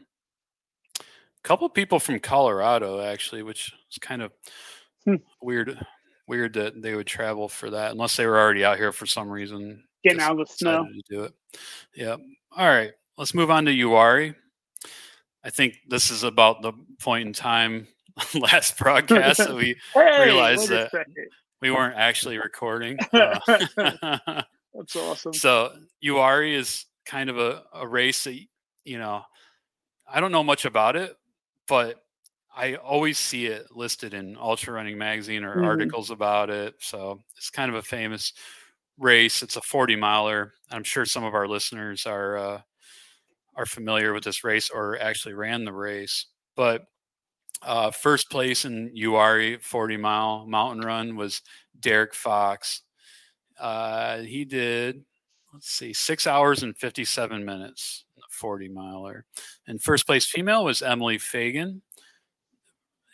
couple 1.43 1.67
people 1.69 1.99
from 1.99 2.19
colorado 2.19 3.01
actually 3.01 3.43
which 3.43 3.73
is 3.91 3.97
kind 3.99 4.21
of 4.21 4.31
Hmm. 5.05 5.15
weird 5.41 5.77
weird 6.27 6.53
that 6.53 6.81
they 6.81 6.95
would 6.95 7.07
travel 7.07 7.49
for 7.49 7.69
that 7.71 7.91
unless 7.91 8.15
they 8.15 8.25
were 8.25 8.39
already 8.39 8.63
out 8.63 8.77
here 8.77 8.93
for 8.93 9.05
some 9.05 9.29
reason 9.29 9.83
Getting 10.03 10.21
out 10.21 10.39
of 10.39 10.47
the 10.47 10.53
snow. 10.53 10.85
to 10.85 11.01
do 11.09 11.23
it 11.23 11.33
yeah 11.95 12.15
all 12.55 12.65
right 12.67 12.91
let's 13.17 13.33
move 13.33 13.51
on 13.51 13.65
to 13.65 13.71
Uwharrie 13.71 14.33
i 15.43 15.49
think 15.49 15.75
this 15.89 16.09
is 16.09 16.23
about 16.23 16.61
the 16.61 16.71
point 17.01 17.27
in 17.27 17.33
time 17.33 17.87
last 18.33 18.77
broadcast 18.77 19.39
that 19.39 19.53
we 19.53 19.75
Hey, 19.93 20.23
realize 20.25 20.69
wait 20.69 20.79
a 20.79 20.89
that- 20.93 21.05
we 21.61 21.71
weren't 21.71 21.97
actually 21.97 22.37
recording 22.37 22.97
Uh, 23.13 24.41
That's 24.73 24.95
awesome. 24.95 25.33
so 25.33 25.71
Uwharrie 26.03 26.55
is 26.55 26.85
kind 27.05 27.29
of 27.29 27.37
a, 27.37 27.63
a 27.73 27.85
race 27.87 28.23
that 28.23 28.37
you 28.85 28.97
know 28.97 29.21
i 30.11 30.19
don't 30.21 30.31
know 30.31 30.43
much 30.43 30.63
about 30.65 30.95
it 30.95 31.15
but 31.67 32.03
i 32.55 32.75
always 32.75 33.17
see 33.17 33.47
it 33.47 33.67
listed 33.71 34.13
in 34.13 34.37
ultra 34.37 34.73
running 34.73 34.97
magazine 34.97 35.43
or 35.43 35.61
Mhm. 35.61 35.63
articles 35.63 36.11
about 36.11 36.49
it 36.49 36.75
so 36.79 37.19
it's 37.37 37.49
kind 37.49 37.69
of 37.69 37.75
a 37.75 37.81
famous 37.81 38.33
race 38.97 39.41
it's 39.43 39.55
a 39.57 39.61
40 39.61 39.95
miler 39.95 40.53
i'm 40.71 40.83
sure 40.83 41.05
some 41.05 41.23
of 41.23 41.33
our 41.33 41.47
listeners 41.47 42.05
are 42.05 42.37
uh, 42.37 42.61
are 43.55 43.65
familiar 43.65 44.13
with 44.13 44.23
this 44.23 44.43
race 44.43 44.69
or 44.69 44.99
actually 44.99 45.33
ran 45.33 45.65
the 45.65 45.73
race 45.73 46.27
but 46.55 46.85
uh, 47.63 47.91
first 47.91 48.29
place 48.29 48.65
in 48.65 48.93
Uwharrie 48.95 49.61
40 49.61 49.97
mile 49.97 50.45
mountain 50.47 50.83
run 50.85 51.15
was 51.15 51.41
derek 51.79 52.13
fox 52.13 52.83
uh, 53.59 54.19
he 54.19 54.45
did 54.45 55.03
let's 55.53 55.69
see, 55.69 55.93
six 55.93 56.27
hours 56.27 56.63
and 56.63 56.77
57 56.77 57.45
minutes, 57.45 58.02
40 58.33 58.69
miler. 58.69 59.25
And 59.67 59.81
first 59.81 60.05
place 60.05 60.25
female 60.25 60.65
was 60.65 60.81
Emily 60.81 61.17
Fagan. 61.17 61.81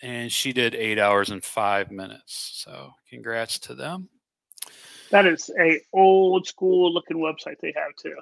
And 0.01 0.31
she 0.31 0.53
did 0.53 0.75
eight 0.75 0.97
hours 0.97 1.29
and 1.29 1.43
five 1.43 1.91
minutes. 1.91 2.63
So 2.63 2.91
congrats 3.09 3.59
to 3.59 3.75
them. 3.75 4.09
That 5.11 5.25
is 5.25 5.49
a 5.59 5.81
old 5.91 6.47
school 6.47 6.93
looking 6.93 7.17
website 7.17 7.55
they 7.61 7.73
have 7.75 7.95
too. 8.01 8.15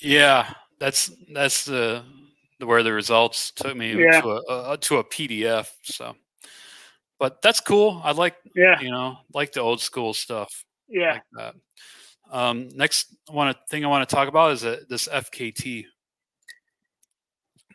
Yeah, 0.00 0.52
that's 0.78 1.10
that's 1.32 1.64
the 1.64 2.04
where 2.60 2.82
the 2.82 2.92
results 2.92 3.50
took 3.52 3.76
me 3.76 3.94
Yeah. 3.94 4.20
to 4.20 4.28
a, 4.48 4.72
a 4.72 4.76
to 4.76 4.98
a 4.98 5.04
PDF. 5.04 5.68
So, 5.82 6.14
but 7.18 7.40
that's 7.42 7.60
cool. 7.60 8.00
I 8.04 8.12
like 8.12 8.36
Yeah, 8.54 8.80
you 8.80 8.90
know 8.90 9.16
like 9.32 9.52
the 9.52 9.60
old 9.60 9.80
school 9.80 10.12
stuff 10.14 10.64
yeah. 10.88 11.18
like. 11.34 11.54
Um, 12.32 12.70
next 12.74 13.14
one 13.28 13.54
thing 13.68 13.84
I 13.84 13.88
want 13.88 14.08
to 14.08 14.14
talk 14.14 14.26
about 14.26 14.52
is 14.52 14.64
uh 14.64 14.78
this 14.88 15.06
FKT. 15.06 15.84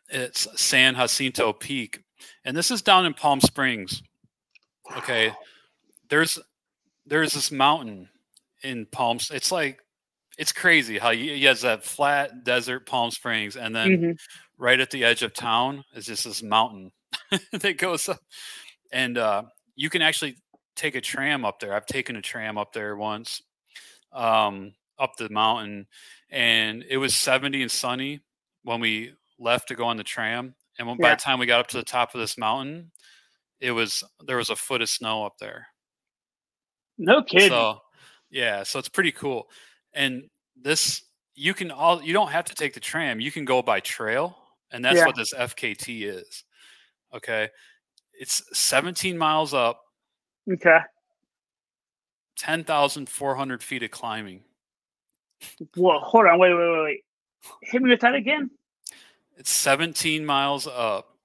It's 0.10 0.48
San 0.60 0.96
Jacinto 0.96 1.54
Peak, 1.54 2.02
and 2.44 2.58
this 2.58 2.72
is 2.72 2.82
down 2.82 3.06
in 3.06 3.14
Palm 3.14 3.40
Springs. 3.40 4.02
Okay, 4.98 5.32
there's 6.10 6.40
there's 7.06 7.34
this 7.34 7.52
mountain 7.52 8.10
in 8.64 8.88
Palm. 8.88 9.20
It's 9.32 9.52
like 9.52 9.80
it's 10.40 10.52
crazy 10.52 10.98
how 10.98 11.12
you, 11.12 11.34
you 11.34 11.48
has 11.50 11.62
that 11.62 11.84
flat 11.84 12.44
desert 12.44 12.88
Palm 12.88 13.12
Springs, 13.12 13.58
and 13.58 13.76
then 13.76 13.90
Mhm. 13.90 14.18
right 14.58 14.80
at 14.80 14.90
the 14.90 15.04
edge 15.04 15.22
of 15.22 15.34
town 15.34 15.84
is 15.94 16.08
just 16.08 16.24
this 16.24 16.42
mountain 16.42 16.92
that 17.52 17.78
goes 17.78 18.10
up, 18.10 18.20
and 18.92 19.18
uh, 19.20 19.44
you 19.76 19.90
can 19.92 20.02
actually 20.02 20.36
take 20.76 20.96
a 20.96 21.02
tram 21.02 21.46
up 21.46 21.60
there. 21.60 21.74
I've 21.74 21.86
taken 21.86 22.16
a 22.16 22.22
tram 22.22 22.58
up 22.58 22.72
there 22.72 22.96
once, 22.96 23.42
um, 24.14 24.74
up 25.00 25.16
the 25.18 25.30
mountain, 25.30 25.88
and 26.30 26.84
it 26.90 26.98
was 26.98 27.16
70 27.16 27.62
and 27.62 27.72
sunny 27.72 28.22
when 28.64 28.80
we 28.80 29.14
left 29.40 29.68
to 29.70 29.76
go 29.76 29.86
on 29.86 29.98
the 29.98 30.04
tram. 30.04 30.56
And 30.80 30.88
when, 30.88 30.98
by 30.98 31.12
the 31.12 31.22
time 31.22 31.40
we 31.40 31.46
got 31.46 31.60
up 31.60 31.68
to 31.70 31.78
the 31.78 31.84
top 31.84 32.14
of 32.14 32.20
this 32.20 32.38
mountain, 32.38 32.92
it 33.60 33.72
was 33.72 34.04
there 34.26 34.38
was 34.38 34.50
a 34.50 34.56
foot 34.56 34.82
of 34.82 34.90
snow 34.90 35.26
up 35.26 35.34
there. 35.40 35.68
No 36.98 37.24
kidding. 37.24 37.50
So 37.50 37.80
yeah, 38.30 38.64
so 38.64 38.80
it's 38.80 38.90
pretty 38.90 39.12
cool. 39.12 39.50
And 39.94 40.30
this 40.56 41.04
you 41.36 41.54
can 41.54 41.72
all 41.72 42.02
you 42.02 42.14
don't 42.14 42.32
have 42.32 42.46
to 42.46 42.56
take 42.56 42.74
the 42.74 42.80
tram. 42.80 43.20
You 43.20 43.32
can 43.32 43.46
go 43.46 43.62
by 43.62 43.80
trail, 43.80 44.38
and 44.72 44.84
that's 44.86 44.98
Yeah. 44.98 45.06
what 45.06 45.16
this 45.16 45.34
FKT 45.34 46.04
is. 46.06 46.44
Okay. 47.14 47.50
It's 48.20 48.42
17 48.58 49.16
miles 49.18 49.54
up, 49.54 49.80
okay. 50.52 50.80
10,400 52.38 53.64
feet 53.64 53.84
of 53.84 53.92
climbing. 53.92 54.42
Whoa, 55.76 56.00
hold 56.00 56.26
on. 56.26 56.40
Wait, 56.40 56.54
wait, 56.54 56.72
wait, 56.72 56.84
wait. 56.84 57.04
Hit 57.62 57.82
me 57.82 57.90
with 57.90 58.02
that 58.02 58.16
again. 58.16 58.50
It's 59.38 59.52
17 59.52 60.26
miles 60.26 60.68
up, 60.68 61.18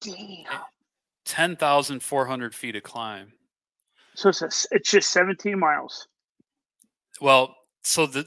Damn. 0.00 0.44
10,400 1.24 2.54
feet 2.54 2.76
of 2.76 2.82
climb. 2.82 3.32
So 4.14 4.28
it's, 4.28 4.42
a 4.42 4.50
it's 4.72 4.90
just 4.90 5.10
17 5.10 5.58
miles. 5.58 6.06
Well, 7.20 7.56
so 7.82 8.06
the 8.06 8.26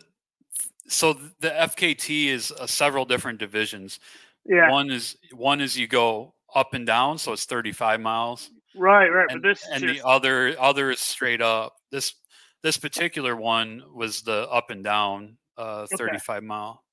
so 0.87 1.13
the 1.39 1.49
FKT 1.49 2.27
is 2.27 2.51
uh, 2.51 2.67
several 2.67 3.05
different 3.05 3.39
divisions. 3.39 3.99
Yeah. 4.45 4.69
One 4.71 4.89
is 4.89 5.17
one 5.31 5.61
is 5.61 5.77
you 5.77 5.87
go 5.87 6.33
up 6.53 6.73
and 6.73 6.85
down, 6.85 7.17
so 7.17 7.33
it's 7.33 7.45
35 7.45 8.01
miles. 8.01 8.49
Right, 8.75 9.07
right. 9.07 9.27
and, 9.29 9.41
but 9.41 9.47
this 9.47 9.65
and 9.71 9.81
just, 9.83 10.01
the 10.01 10.07
other 10.07 10.55
other 10.59 10.91
is 10.91 10.99
straight 10.99 11.41
up. 11.41 11.75
This 11.91 12.13
this 12.61 12.77
particular 12.77 13.35
one 13.35 13.83
was 13.93 14.21
the 14.21 14.49
up 14.49 14.69
and 14.69 14.83
down 14.83 15.37
uh, 15.57 15.85
35 15.97 16.43
mile. 16.43 16.83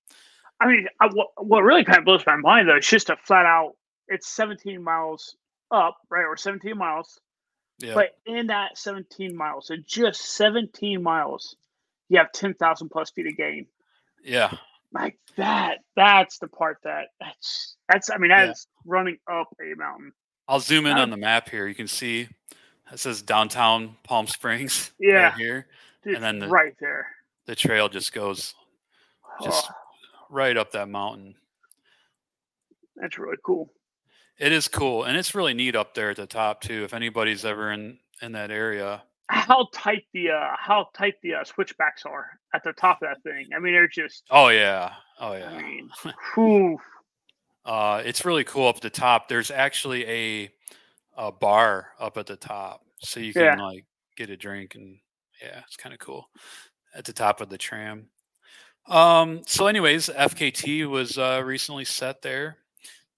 I 0.60 0.66
mean, 0.66 0.86
I, 1.00 1.06
what, 1.12 1.28
what 1.38 1.62
really 1.62 1.84
kind 1.84 1.98
of 1.98 2.04
blows 2.04 2.24
my 2.26 2.36
mind 2.36 2.68
though, 2.68 2.76
it's 2.76 2.88
just 2.88 3.08
a 3.08 3.16
flat 3.16 3.46
out. 3.46 3.72
It's 4.08 4.28
17 4.28 4.82
miles 4.82 5.36
up, 5.70 5.96
right, 6.10 6.24
or 6.24 6.36
17 6.36 6.76
miles. 6.76 7.18
Yeah, 7.78 7.94
But 7.94 8.10
in 8.26 8.48
that 8.48 8.76
17 8.76 9.34
miles, 9.34 9.68
so 9.68 9.76
just 9.86 10.20
17 10.36 11.02
miles, 11.02 11.56
you 12.10 12.18
have 12.18 12.32
10,000 12.32 12.88
plus 12.90 13.10
feet 13.10 13.26
of 13.28 13.36
gain. 13.36 13.66
yeah, 14.22 14.52
Like 14.92 15.16
that, 15.36 15.78
that's 15.96 16.38
the 16.40 16.48
part 16.48 16.78
that 16.84 17.08
that's 17.20 17.76
that's. 17.88 18.10
I 18.10 18.18
mean, 18.18 18.30
Yeah. 18.30 18.46
that's 18.46 18.66
running 18.84 19.16
up 19.32 19.48
a 19.60 19.74
mountain. 19.76 20.12
I'll 20.50 20.60
zoom 20.60 20.84
in 20.86 20.96
I- 20.98 21.00
on 21.02 21.10
the 21.10 21.16
map 21.16 21.48
here. 21.48 21.66
You 21.68 21.74
can 21.74 21.88
see 21.88 22.28
it 22.92 22.98
says 22.98 23.22
downtown 23.22 23.96
Palm 24.02 24.26
Springs 24.26 24.90
Yeah, 24.98 25.28
right 25.30 25.34
here. 25.34 25.66
dude, 26.04 26.16
and 26.16 26.24
then 26.24 26.38
the- 26.40 26.48
right 26.48 26.74
there. 26.80 27.06
The 27.46 27.54
trail 27.54 27.88
just 27.88 28.12
goes 28.12 28.54
Just- 29.42 29.70
Oh, 29.70 29.74
right 30.28 30.56
up 30.56 30.72
that 30.72 30.88
mountain. 30.88 31.34
that's 32.96 33.18
really 33.18 33.36
cool. 33.44 33.70
It 34.38 34.52
is 34.52 34.68
cool, 34.68 35.04
and 35.04 35.16
it's 35.16 35.34
really 35.34 35.54
neat 35.54 35.76
up 35.76 35.94
there 35.94 36.10
at 36.10 36.16
the 36.16 36.26
top 36.26 36.60
too. 36.62 36.82
If 36.84 36.94
anybody's 36.94 37.44
ever 37.44 37.72
in 37.72 37.98
in 38.22 38.32
that 38.32 38.50
area, 38.50 39.02
How 39.28 39.68
tight 39.72 40.04
the 40.12 40.30
uh, 40.30 40.56
how 40.58 40.88
tight 40.94 41.14
the 41.22 41.34
uh, 41.34 41.44
switchbacks 41.44 42.04
are 42.06 42.38
at 42.54 42.64
the 42.64 42.72
top 42.72 43.00
of 43.02 43.08
that 43.08 43.22
thing. 43.22 43.48
I 43.54 43.58
mean, 43.60 43.72
they're 43.74 43.86
just. 43.88 44.24
oh 44.30 44.48
yeah, 44.48 44.94
oh 45.20 45.32
I 45.32 45.38
yeah, 45.38 45.58
mean, 45.58 45.90
whew. 46.34 46.78
Uh, 47.64 48.02
it's 48.04 48.24
really 48.24 48.44
cool 48.44 48.68
up 48.68 48.76
at 48.76 48.82
the 48.82 48.90
top. 48.90 49.28
There's 49.28 49.50
actually 49.50 50.06
a 50.08 50.50
a 51.16 51.32
bar 51.32 51.88
up 51.98 52.16
at 52.18 52.26
the 52.26 52.36
top, 52.36 52.82
so 52.98 53.20
you 53.20 53.34
can 53.34 53.56
Yeah. 53.56 53.56
like 53.58 53.84
get 54.16 54.30
a 54.30 54.36
drink, 54.36 54.74
and 54.76 54.98
yeah, 55.42 55.62
it's 55.66 55.76
kind 55.76 55.92
of 55.94 55.98
cool 56.00 56.30
at 56.94 57.04
the 57.04 57.12
top 57.12 57.40
of 57.40 57.48
the 57.50 57.58
tram. 57.58 58.10
Um, 58.86 59.42
so, 59.46 59.66
anyways, 59.66 60.08
FKT 60.08 60.88
was 60.88 61.18
uh, 61.18 61.42
recently 61.44 61.84
set 61.84 62.22
there. 62.22 62.58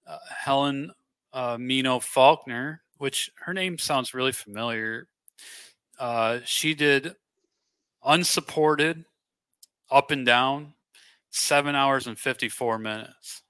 Uh, 0.07 0.19
Helen 0.29 0.91
uh, 1.33 1.57
Mino 1.59 1.99
Faulkner, 1.99 2.83
which 2.97 3.31
her 3.37 3.53
name 3.53 3.77
sounds 3.77 4.13
really 4.13 4.33
familiar. 4.33 5.07
Uh, 5.99 6.39
she 6.45 6.73
did 6.75 7.15
unsupported, 8.03 9.05
up 9.91 10.11
and 10.11 10.25
down, 10.25 10.73
seven 11.31 11.75
hours 11.75 12.07
and 12.07 12.19
54 12.19 12.79
minutes. 12.79 13.42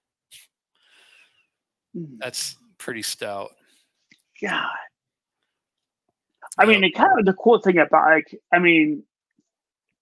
Mm, 1.96 2.18
That's 2.20 2.56
pretty 2.78 3.02
stout. 3.02 3.52
God. 4.42 4.68
I 6.58 6.66
mean, 6.66 6.92
kind 6.94 7.20
of 7.20 7.26
the 7.26 7.34
cool 7.34 7.60
thing 7.60 7.78
about 7.80 8.06
like, 8.10 8.36
I 8.54 8.60
mean, 8.60 9.04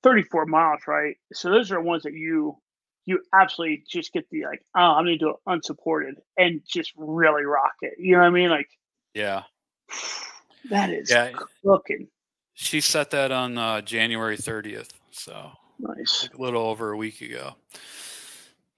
34 0.04 0.46
miles, 0.48 0.82
right? 0.88 1.16
So 1.34 1.50
those 1.50 1.72
are 1.72 1.82
ones 1.82 2.04
that 2.04 2.14
you 2.14 2.58
you 3.06 3.20
absolutely 3.34 3.84
just 3.90 4.14
get 4.14 4.30
the 4.30 4.44
like, 4.46 4.62
oh, 4.76 4.80
I'm 4.82 5.06
gonna 5.06 5.18
do 5.18 5.30
it 5.32 5.36
unsupported 5.48 6.16
and 6.38 6.62
just 6.68 6.92
really 6.98 7.44
rock 7.46 7.74
it. 7.82 7.94
You 7.98 8.14
know 8.14 8.20
what 8.20 8.28
I 8.28 8.32
mean? 8.32 8.50
Like 8.50 8.70
Yeah. 9.14 9.44
that 10.70 10.90
is 10.92 11.10
Yeah. 11.10 11.32
cooking. 11.64 12.08
She 12.54 12.82
set 12.82 13.10
that 13.12 13.32
on 13.32 13.58
uh, 13.58 13.82
January 13.82 14.38
30th. 14.38 14.90
So 15.12 15.52
Nice. 15.80 16.30
a 16.34 16.38
little 16.42 16.62
over 16.64 16.92
a 16.92 16.98
week 16.98 17.22
ago. 17.22 17.56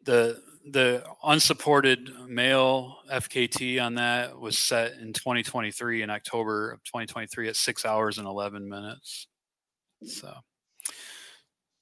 The 0.05 0.41
the 0.71 1.03
unsupported 1.23 2.09
male 2.27 2.97
FKT 3.11 3.83
on 3.83 3.95
that 3.95 4.39
was 4.39 4.57
set 4.57 4.93
in 4.93 5.11
2023 5.13 6.01
in 6.03 6.09
October 6.09 6.71
of 6.71 6.83
2023 6.83 7.49
at 7.49 7.55
six 7.55 7.85
hours 7.85 8.17
and 8.17 8.27
11 8.27 8.67
minutes. 8.67 9.27
So, 10.05 10.33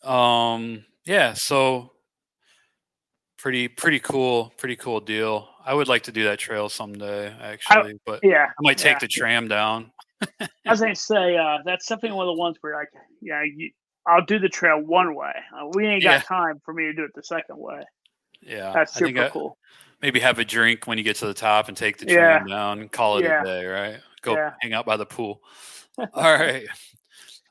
um, 0.09 0.83
yeah, 1.05 1.33
so 1.33 1.91
pretty 3.37 3.67
pretty 3.67 3.99
cool, 3.99 4.53
pretty 4.57 4.75
cool 4.75 4.99
deal. 4.99 5.47
I 5.65 5.73
would 5.73 5.87
like 5.87 6.03
to 6.03 6.11
do 6.11 6.23
that 6.25 6.39
trail 6.39 6.69
someday, 6.69 7.35
actually, 7.39 7.99
but 8.05 8.19
Yeah. 8.23 8.45
I 8.47 8.61
might 8.61 8.77
take 8.77 8.93
yeah. 8.93 8.99
the 8.99 9.07
tram 9.07 9.47
down. 9.47 9.91
As 10.65 10.81
I 10.83 10.93
say 10.93 11.37
uh, 11.37 11.59
that's 11.65 11.87
definitely 11.87 12.15
one 12.17 12.27
of 12.27 12.35
the 12.35 12.39
ones 12.39 12.57
where 12.61 12.75
like, 12.75 12.89
yeah, 13.21 13.43
you, 13.43 13.71
I'll 14.07 14.25
do 14.25 14.39
the 14.39 14.49
trail 14.49 14.79
one 14.79 15.15
way. 15.15 15.33
Uh, 15.55 15.67
we 15.73 15.87
ain't 15.87 16.03
got 16.03 16.11
Yeah. 16.13 16.21
time 16.21 16.59
for 16.65 16.73
me 16.73 16.85
to 16.85 16.93
do 16.93 17.03
it 17.03 17.11
the 17.15 17.23
second 17.23 17.57
way. 17.57 17.83
Yeah, 18.41 18.71
That's 18.73 18.95
I 18.97 18.99
super 18.99 19.23
I- 19.23 19.29
cool. 19.29 19.57
maybe 20.01 20.19
have 20.19 20.39
a 20.39 20.45
drink 20.45 20.87
when 20.87 20.97
you 20.97 21.03
get 21.03 21.17
to 21.17 21.27
the 21.27 21.33
top 21.33 21.67
and 21.67 21.77
take 21.77 21.97
the 21.97 22.11
Yeah. 22.11 22.43
down 22.43 22.79
and 22.79 22.91
call 22.91 23.17
it 23.17 23.23
Yeah. 23.23 23.41
a 23.41 23.45
day, 23.45 23.65
right? 23.65 23.99
Go 24.21 24.35
Yeah. 24.35 24.53
hang 24.61 24.73
out 24.73 24.85
by 24.85 24.97
the 24.97 25.05
pool. 25.05 25.41
All 25.97 26.07
right. 26.33 26.67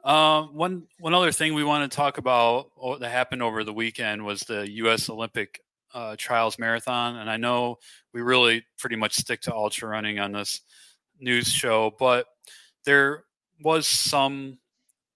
Um, 0.02 0.54
one 0.54 0.86
one 0.98 1.12
other 1.14 1.30
thing 1.30 1.52
we 1.54 1.62
want 1.64 1.90
to 1.90 1.94
talk 1.94 2.16
about 2.18 2.70
oh, 2.80 2.96
that 2.96 3.10
happened 3.10 3.42
over 3.42 3.64
the 3.64 3.72
weekend 3.72 4.24
was 4.24 4.40
the 4.42 4.68
U.S. 4.72 5.10
Olympic 5.10 5.60
uh, 5.92 6.16
Trials 6.18 6.58
Marathon, 6.58 7.16
and 7.16 7.28
I 7.28 7.36
know 7.36 7.76
we 8.14 8.22
really 8.22 8.64
pretty 8.78 8.96
much 8.96 9.14
stick 9.14 9.42
to 9.42 9.54
ultra 9.54 9.88
running 9.88 10.18
on 10.18 10.32
this 10.32 10.60
news 11.18 11.48
show, 11.52 11.94
but 11.98 12.26
there 12.84 13.24
was 13.62 13.86
some 13.86 14.58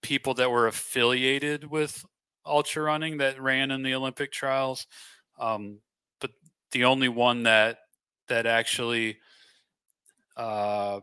people 0.03 0.35
that 0.35 0.51
were 0.51 0.67
affiliated 0.67 1.63
with 1.65 2.05
ultra 2.45 2.83
running 2.83 3.17
that 3.17 3.41
ran 3.41 3.71
in 3.71 3.81
the 3.81 3.95
Olympic 3.95 4.31
trials. 4.31 4.85
Um, 5.37 5.79
but 6.19 6.31
the 6.71 6.85
only 6.85 7.09
one 7.09 7.43
that 7.43 7.79
that 8.27 8.45
actually 8.45 9.17
uh, 10.37 10.99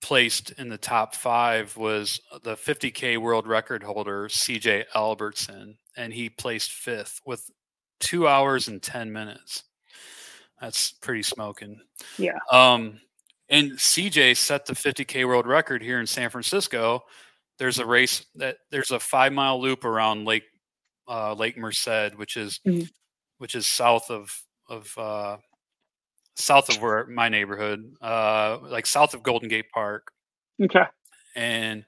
placed 0.00 0.50
in 0.52 0.68
the 0.68 0.78
top 0.78 1.14
five 1.14 1.76
was 1.76 2.20
the 2.42 2.54
50k 2.56 3.18
world 3.18 3.46
record 3.46 3.82
holder 3.82 4.28
CJ 4.28 4.84
Albertson, 4.94 5.76
and 5.96 6.12
he 6.12 6.28
placed 6.28 6.72
fifth 6.72 7.20
with 7.24 7.50
two 8.00 8.26
hours 8.28 8.68
and 8.68 8.82
10 8.82 9.12
minutes. 9.12 9.64
That's 10.60 10.92
pretty 10.92 11.22
smoking. 11.22 11.80
Yeah. 12.18 12.38
Um, 12.50 13.00
and 13.48 13.72
CJ 13.72 14.36
set 14.36 14.66
the 14.66 14.74
50k 14.74 15.26
world 15.26 15.46
record 15.46 15.82
here 15.82 16.00
in 16.00 16.06
San 16.06 16.30
Francisco. 16.30 17.04
There's 17.58 17.78
a 17.78 17.86
race 17.86 18.24
that 18.36 18.58
there's 18.70 18.90
a 18.90 19.00
five 19.00 19.32
mile 19.32 19.60
loop 19.60 19.84
around 19.84 20.24
Lake 20.24 20.44
uh, 21.08 21.34
Lake 21.34 21.58
Merced, 21.58 22.16
which 22.16 22.36
is 22.36 22.60
Mhm. 22.66 22.88
Which 23.42 23.56
is 23.56 23.66
south 23.66 24.08
of 24.08 24.40
of 24.68 24.96
uh, 24.96 25.36
south 26.36 26.68
of 26.68 26.80
where 26.80 27.04
my 27.08 27.28
neighborhood, 27.28 27.92
uh, 28.00 28.58
like 28.62 28.86
south 28.86 29.14
of 29.14 29.24
Golden 29.24 29.48
Gate 29.48 29.68
Park. 29.74 30.12
Okay. 30.62 30.84
And 31.34 31.84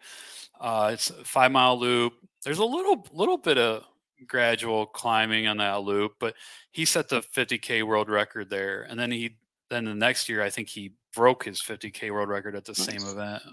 uh, 0.61 0.91
it's 0.93 1.11
a 1.11 1.25
five 1.25 1.53
mile 1.53 1.79
loop. 1.79 2.15
There's 2.45 2.59
a 2.59 2.65
little 2.65 3.07
little 3.13 3.39
bit 3.39 3.57
of 3.57 3.85
gradual 4.27 4.87
climbing 4.87 5.47
on 5.47 5.59
that 5.59 5.83
loop, 5.83 6.15
but 6.19 6.35
he 6.73 6.85
set 6.85 7.09
the 7.09 7.21
50k 7.21 7.85
world 7.85 8.11
record 8.11 8.51
there, 8.51 8.83
and 8.91 8.99
then 8.99 9.13
he 9.13 9.37
then 9.71 9.85
the 9.85 9.95
next 9.95 10.29
year 10.29 10.43
I 10.43 10.51
think 10.51 10.69
he 10.69 10.95
broke 11.15 11.45
his 11.45 11.61
50k 11.63 12.11
world 12.11 12.31
record 12.31 12.57
at 12.57 12.65
the 12.65 12.73
nice. 12.73 12.85
same 12.85 13.09
event. 13.09 13.45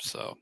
So, 0.00 0.38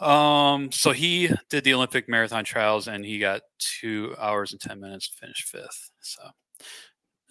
um, 0.00 0.72
so 0.72 0.92
he 0.92 1.30
did 1.50 1.64
the 1.64 1.74
Olympic 1.74 2.08
marathon 2.08 2.44
trials, 2.44 2.88
and 2.88 3.04
he 3.04 3.18
got 3.18 3.42
two 3.58 4.14
hours 4.18 4.52
and 4.52 4.60
ten 4.60 4.80
minutes 4.80 5.08
to 5.08 5.16
finish 5.16 5.44
fifth. 5.44 5.90
So 6.00 6.22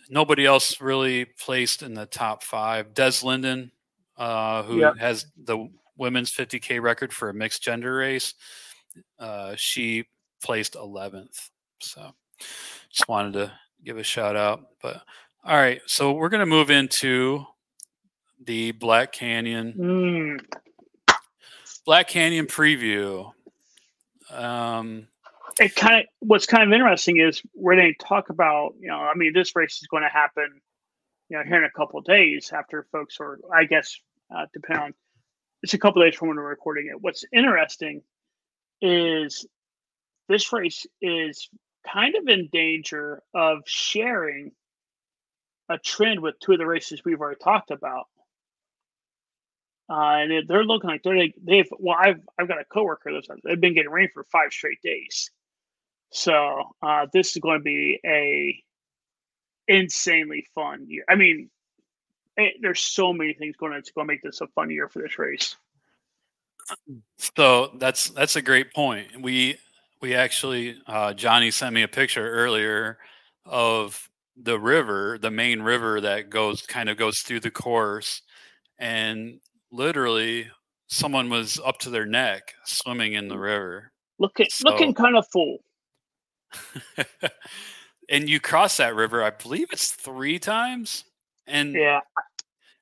nobody 0.10 0.46
else 0.46 0.80
really 0.80 1.26
placed 1.26 1.84
in 1.84 1.94
the 1.94 2.06
top 2.06 2.44
five. 2.44 2.94
Des 2.94 3.24
Linden, 3.24 3.72
uh, 4.18 4.64
who 4.64 4.80
yep. 4.80 4.98
has 4.98 5.26
the 5.38 5.70
women's 5.98 6.32
50k 6.32 6.82
record 6.82 7.14
for 7.14 7.30
a 7.30 7.34
mixed 7.34 7.64
gender 7.64 7.96
race, 7.96 8.34
uh, 9.20 9.54
she 9.56 10.06
placed 10.42 10.74
11th. 10.74 11.50
So 11.80 12.14
just 12.90 13.08
wanted 13.08 13.34
to 13.34 13.52
give 13.84 13.98
a 13.98 14.04
shout 14.04 14.36
out. 14.36 14.62
But 14.82 15.02
all 15.44 15.58
right, 15.58 15.82
so 15.86 16.14
we're 16.14 16.30
going 16.30 16.40
to 16.40 16.46
move 16.46 16.72
into 16.72 17.46
the 18.46 18.72
Black 18.72 19.12
Canyon. 19.12 19.74
Mm. 19.78 20.63
Black 21.86 22.08
Canyon 22.08 22.48
preview. 22.48 23.32
Um, 24.32 25.08
it 25.60 25.76
kind 25.76 26.02
of 26.02 26.06
what's 26.20 26.46
kind 26.46 26.64
of 26.64 26.72
interesting 26.74 27.18
is 27.20 27.42
where 27.54 27.76
they 27.76 27.96
talk 28.02 28.30
about 28.30 28.74
you 28.80 28.88
know 28.88 28.98
I 28.98 29.14
mean 29.16 29.34
this 29.34 29.56
race 29.56 29.80
is 29.82 29.88
going 29.88 30.04
to 30.04 30.10
happen 30.10 30.62
you 31.30 31.38
know 31.38 31.44
here 31.44 31.58
in 31.58 31.64
a 31.64 31.72
couple 31.72 32.02
days 32.02 32.52
after 32.52 32.88
folks 32.92 33.18
are 33.20 33.40
I 33.54 33.66
guess 33.66 33.96
uh, 34.36 34.46
depend 34.54 34.80
on 34.80 34.94
it's 35.62 35.74
a 35.74 35.78
couple 35.78 36.02
days 36.02 36.16
from 36.16 36.30
when 36.30 36.38
we're 36.38 36.50
recording 36.50 36.88
it. 36.92 37.02
What's 37.02 37.24
interesting 37.32 38.02
is 38.82 39.46
this 40.28 40.52
race 40.52 40.86
is 41.02 41.50
kind 41.92 42.16
of 42.16 42.28
in 42.28 42.50
danger 42.52 43.22
of 43.34 43.60
sharing 43.66 44.52
a 45.70 45.78
trend 45.78 46.20
with 46.20 46.40
two 46.40 46.54
of 46.54 46.58
the 46.58 46.66
races 46.66 47.02
we've 47.06 47.20
already 47.20 47.40
talked 47.42 47.72
about. 47.72 48.08
Uh, 49.94 50.22
and 50.22 50.48
they're 50.48 50.64
looking 50.64 50.90
like 50.90 51.04
they're 51.04 51.28
they've 51.44 51.70
well 51.78 51.96
I've 52.00 52.20
I've 52.40 52.48
got 52.48 52.60
a 52.60 52.66
coworker 52.66 53.14
that's 53.14 53.28
they've 53.44 53.62
been 53.62 53.76
getting 53.76 53.92
rain 53.92 54.10
for 54.12 54.24
five 54.24 54.52
straight 54.52 54.82
days. 54.82 55.30
So 56.10 56.64
uh, 56.82 57.06
this 57.14 57.36
is 57.36 57.38
going 57.38 57.60
to 57.60 57.64
be 57.64 58.00
a 58.04 58.64
insanely 59.68 60.48
fun 60.56 60.88
year. 60.88 61.04
I 61.08 61.16
mean, 61.16 61.52
it, 62.38 62.56
there's 62.60 62.80
so 62.80 63.14
many 63.14 63.34
things 63.34 63.56
going 63.56 63.74
on. 63.74 63.80
It's 63.80 63.92
going 63.92 64.08
to 64.08 64.12
make 64.12 64.24
this 64.24 64.42
a 64.42 64.48
fun 64.48 64.72
year 64.72 64.90
for 64.90 65.00
this 65.00 65.20
race. 65.20 65.58
So 67.38 67.76
that's 67.78 68.10
that's 68.10 68.36
a 68.36 68.42
great 68.42 68.74
point. 68.74 69.22
We 69.22 69.58
we 70.02 70.16
actually 70.16 70.76
uh, 70.88 71.14
Johnny 71.14 71.52
sent 71.52 71.76
me 71.76 71.84
a 71.84 71.88
picture 71.88 72.28
earlier 72.28 72.98
of 73.46 74.10
the 74.36 74.60
river, 74.60 75.20
the 75.22 75.30
main 75.30 75.62
river 75.62 76.02
that 76.02 76.32
goes 76.32 76.64
kind 76.64 76.90
of 76.90 76.98
goes 76.98 77.20
through 77.20 77.42
the 77.42 77.52
course, 77.52 78.24
and 78.80 79.40
literally 79.74 80.50
someone 80.88 81.30
was 81.30 81.60
up 81.66 81.80
to 81.80 81.90
their 81.90 82.06
neck 82.06 82.54
swimming 82.64 83.14
in 83.14 83.28
the 83.28 83.38
river. 83.38 83.92
Looking 84.20 84.48
so, 84.50 84.70
looking 84.70 84.94
kind 84.94 85.18
of 85.18 85.26
full. 85.28 85.58
and 88.10 88.30
you 88.30 88.40
cross 88.40 88.78
that 88.78 88.96
river, 88.96 89.24
I 89.24 89.32
believe 89.32 89.68
it's 89.74 89.90
three 89.90 90.40
times. 90.40 91.04
And 91.48 91.74
yeah, 91.74 92.00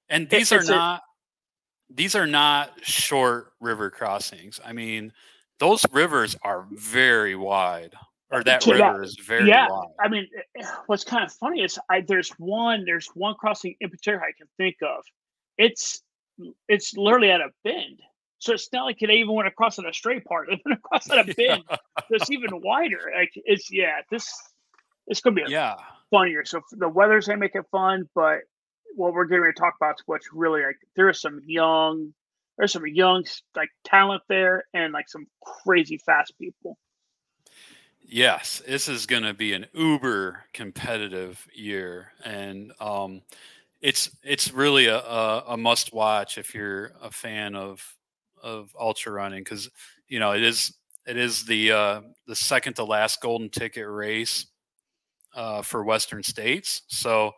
and 0.10 0.30
these 0.30 0.51
are 0.51 0.63
not 0.63 0.99
a, 0.99 1.93
these 1.95 2.15
are 2.15 2.27
not 2.27 2.73
short 2.86 3.54
river 3.60 3.89
crossings. 3.89 4.60
I 4.63 4.73
mean, 4.73 5.12
those 5.60 5.84
rivers 5.91 6.36
are 6.43 6.67
very 6.71 7.36
wide, 7.36 7.93
or 8.30 8.43
that 8.43 8.65
river 8.67 9.01
is 9.01 9.17
very 9.25 9.47
yeah, 9.47 9.67
wide. 9.67 9.88
I 9.99 10.10
mean, 10.10 10.27
eh, 10.60 10.65
what's 10.86 11.04
kind 11.04 11.23
of 11.23 11.32
funny 11.32 11.63
is 11.63 11.80
I, 11.89 12.01
there's 12.01 12.30
one 12.38 12.84
there's 12.86 13.08
one 13.15 13.34
crossing 13.36 13.75
in 13.80 13.89
particular 13.89 14.21
I 14.21 14.34
can 14.38 14.47
think 14.58 14.75
of. 14.84 15.04
It's 15.58 16.04
it's 16.67 16.95
literally 16.95 17.32
at 17.32 17.41
a 17.41 17.49
bend. 17.63 17.99
So 18.39 18.54
it's 18.54 18.69
not 18.73 18.86
like 18.86 19.01
it 19.01 19.12
even 19.12 19.36
went 19.36 19.47
across 19.47 19.77
at 19.77 19.88
a 19.88 19.93
straight 19.93 20.25
part. 20.25 20.49
It 20.51 20.62
went 20.65 20.80
across 20.80 21.10
at 21.10 21.30
a 21.30 21.34
bend 21.38 21.63
that's 22.10 22.32
even 22.32 22.62
wider. 22.62 23.12
Like 23.15 23.32
it's 23.36 23.71
yeah, 23.71 24.01
this 24.10 24.27
it's 25.08 25.21
gonna 25.21 25.36
be 25.36 25.43
a 25.43 25.49
yeah 25.49 25.75
funnier. 26.10 26.43
So 26.45 26.62
the 26.71 26.89
weather's 26.89 27.27
gonna 27.27 27.39
make 27.39 27.56
it 27.56 27.65
fun, 27.71 28.10
but 28.15 28.39
what 28.95 29.13
we're 29.13 29.25
getting 29.25 29.45
to 29.45 29.54
talk 29.54 29.75
about 29.80 29.95
is 29.95 30.04
what's 30.06 30.27
really 30.34 30.63
like 30.63 30.77
there 30.95 31.10
is 31.10 31.21
some 31.21 31.41
young 31.45 32.13
there's 32.58 32.73
some 32.73 32.86
young 32.86 33.23
like 33.56 33.69
talent 33.86 34.21
there 34.30 34.65
and 34.73 34.93
like 34.93 35.10
some 35.10 35.25
crazy 35.63 35.97
fast 36.06 36.34
people. 36.39 36.77
Yes, 38.04 38.62
this 38.67 38.89
is 38.89 39.06
going 39.06 39.23
to 39.23 39.34
be 39.34 39.54
an 39.54 39.67
uber 39.73 40.43
competitive 40.54 41.47
year, 41.54 42.12
and 42.25 42.73
um, 42.82 43.21
it's 43.81 44.15
it's 44.23 44.53
really 44.53 44.85
a, 44.85 44.97
a, 44.97 45.43
a 45.49 45.57
must 45.57 45.93
watch 45.93 46.37
if 46.37 46.53
you're 46.53 46.93
a 47.01 47.11
fan 47.11 47.55
of 47.55 47.83
of 48.41 48.75
ultra 48.79 49.11
running 49.11 49.43
because 49.43 49.69
you 50.07 50.19
know 50.19 50.31
it 50.31 50.43
is 50.43 50.73
it 51.07 51.17
is 51.17 51.45
the 51.45 51.71
uh, 51.71 52.01
the 52.27 52.35
second 52.35 52.75
to 52.75 52.83
last 52.83 53.21
golden 53.21 53.49
ticket 53.49 53.87
race 53.87 54.45
uh, 55.33 55.61
for 55.61 55.83
Western 55.83 56.23
states. 56.23 56.83
So 56.87 57.31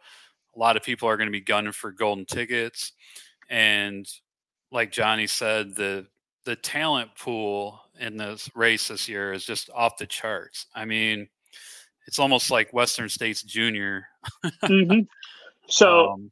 a 0.55 0.59
lot 0.59 0.77
of 0.77 0.83
people 0.83 1.07
are 1.07 1.17
going 1.17 1.27
to 1.27 1.31
be 1.31 1.41
gunning 1.41 1.71
for 1.71 1.91
golden 1.91 2.25
tickets, 2.25 2.91
and 3.49 4.05
like 4.71 4.91
Johnny 4.91 5.27
said, 5.27 5.75
the 5.75 6.07
the 6.45 6.55
talent 6.57 7.11
pool 7.17 7.79
in 7.99 8.17
this 8.17 8.49
race 8.53 8.89
this 8.89 9.07
year 9.07 9.31
is 9.31 9.45
just 9.45 9.69
off 9.73 9.97
the 9.97 10.05
charts. 10.05 10.65
I 10.75 10.83
mean, 10.83 11.29
it's 12.05 12.19
almost 12.19 12.51
like 12.51 12.73
Western 12.73 13.07
States 13.07 13.43
Junior. 13.43 14.07
mm-hmm. 14.63 15.01
So 15.67 16.11
um, 16.11 16.31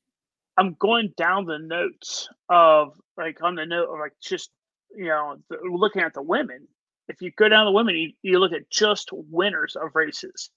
I'm 0.58 0.76
going 0.80 1.14
down 1.18 1.46
the 1.46 1.60
notes 1.60 2.30
of 2.50 2.94
like 3.18 3.42
on 3.42 3.56
the 3.56 3.66
note 3.66 3.90
of 3.90 4.00
like 4.00 4.14
just 4.22 4.52
you 4.96 5.06
know 5.06 5.38
the, 5.50 5.58
looking 5.64 6.02
at 6.02 6.14
the 6.14 6.22
women. 6.22 6.68
If 7.08 7.22
you 7.22 7.32
go 7.32 7.50
down 7.50 7.66
the 7.66 7.72
women, 7.72 7.96
you, 7.96 8.12
you 8.22 8.40
look 8.40 8.54
at 8.54 8.70
just 8.70 9.10
winners 9.12 9.76
of 9.76 9.96
races. 9.96 10.50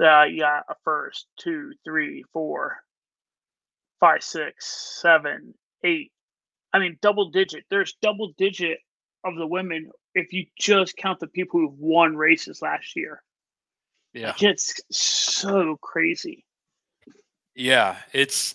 Uh, 0.00 0.24
got 0.38 0.64
a 0.68 0.74
first, 0.84 1.26
two, 1.38 1.72
three, 1.84 2.24
four, 2.32 2.78
five, 4.00 4.22
six, 4.22 4.98
seven, 5.00 5.54
eight. 5.84 6.12
I 6.72 6.78
mean, 6.78 6.98
double 7.00 7.30
digit. 7.30 7.64
There's 7.70 7.96
double 8.02 8.32
digit 8.36 8.78
of 9.24 9.36
the 9.36 9.46
women 9.46 9.90
if 10.14 10.32
you 10.32 10.46
just 10.58 10.96
count 10.96 11.20
the 11.20 11.26
people 11.26 11.60
who've 11.60 11.78
won 11.78 12.16
races 12.16 12.62
last 12.62 12.96
year. 12.96 13.22
Yeah, 14.12 14.32
it's 14.40 14.80
so 14.90 15.76
crazy. 15.82 16.45
Yeah, 17.56 17.96
it's 18.12 18.54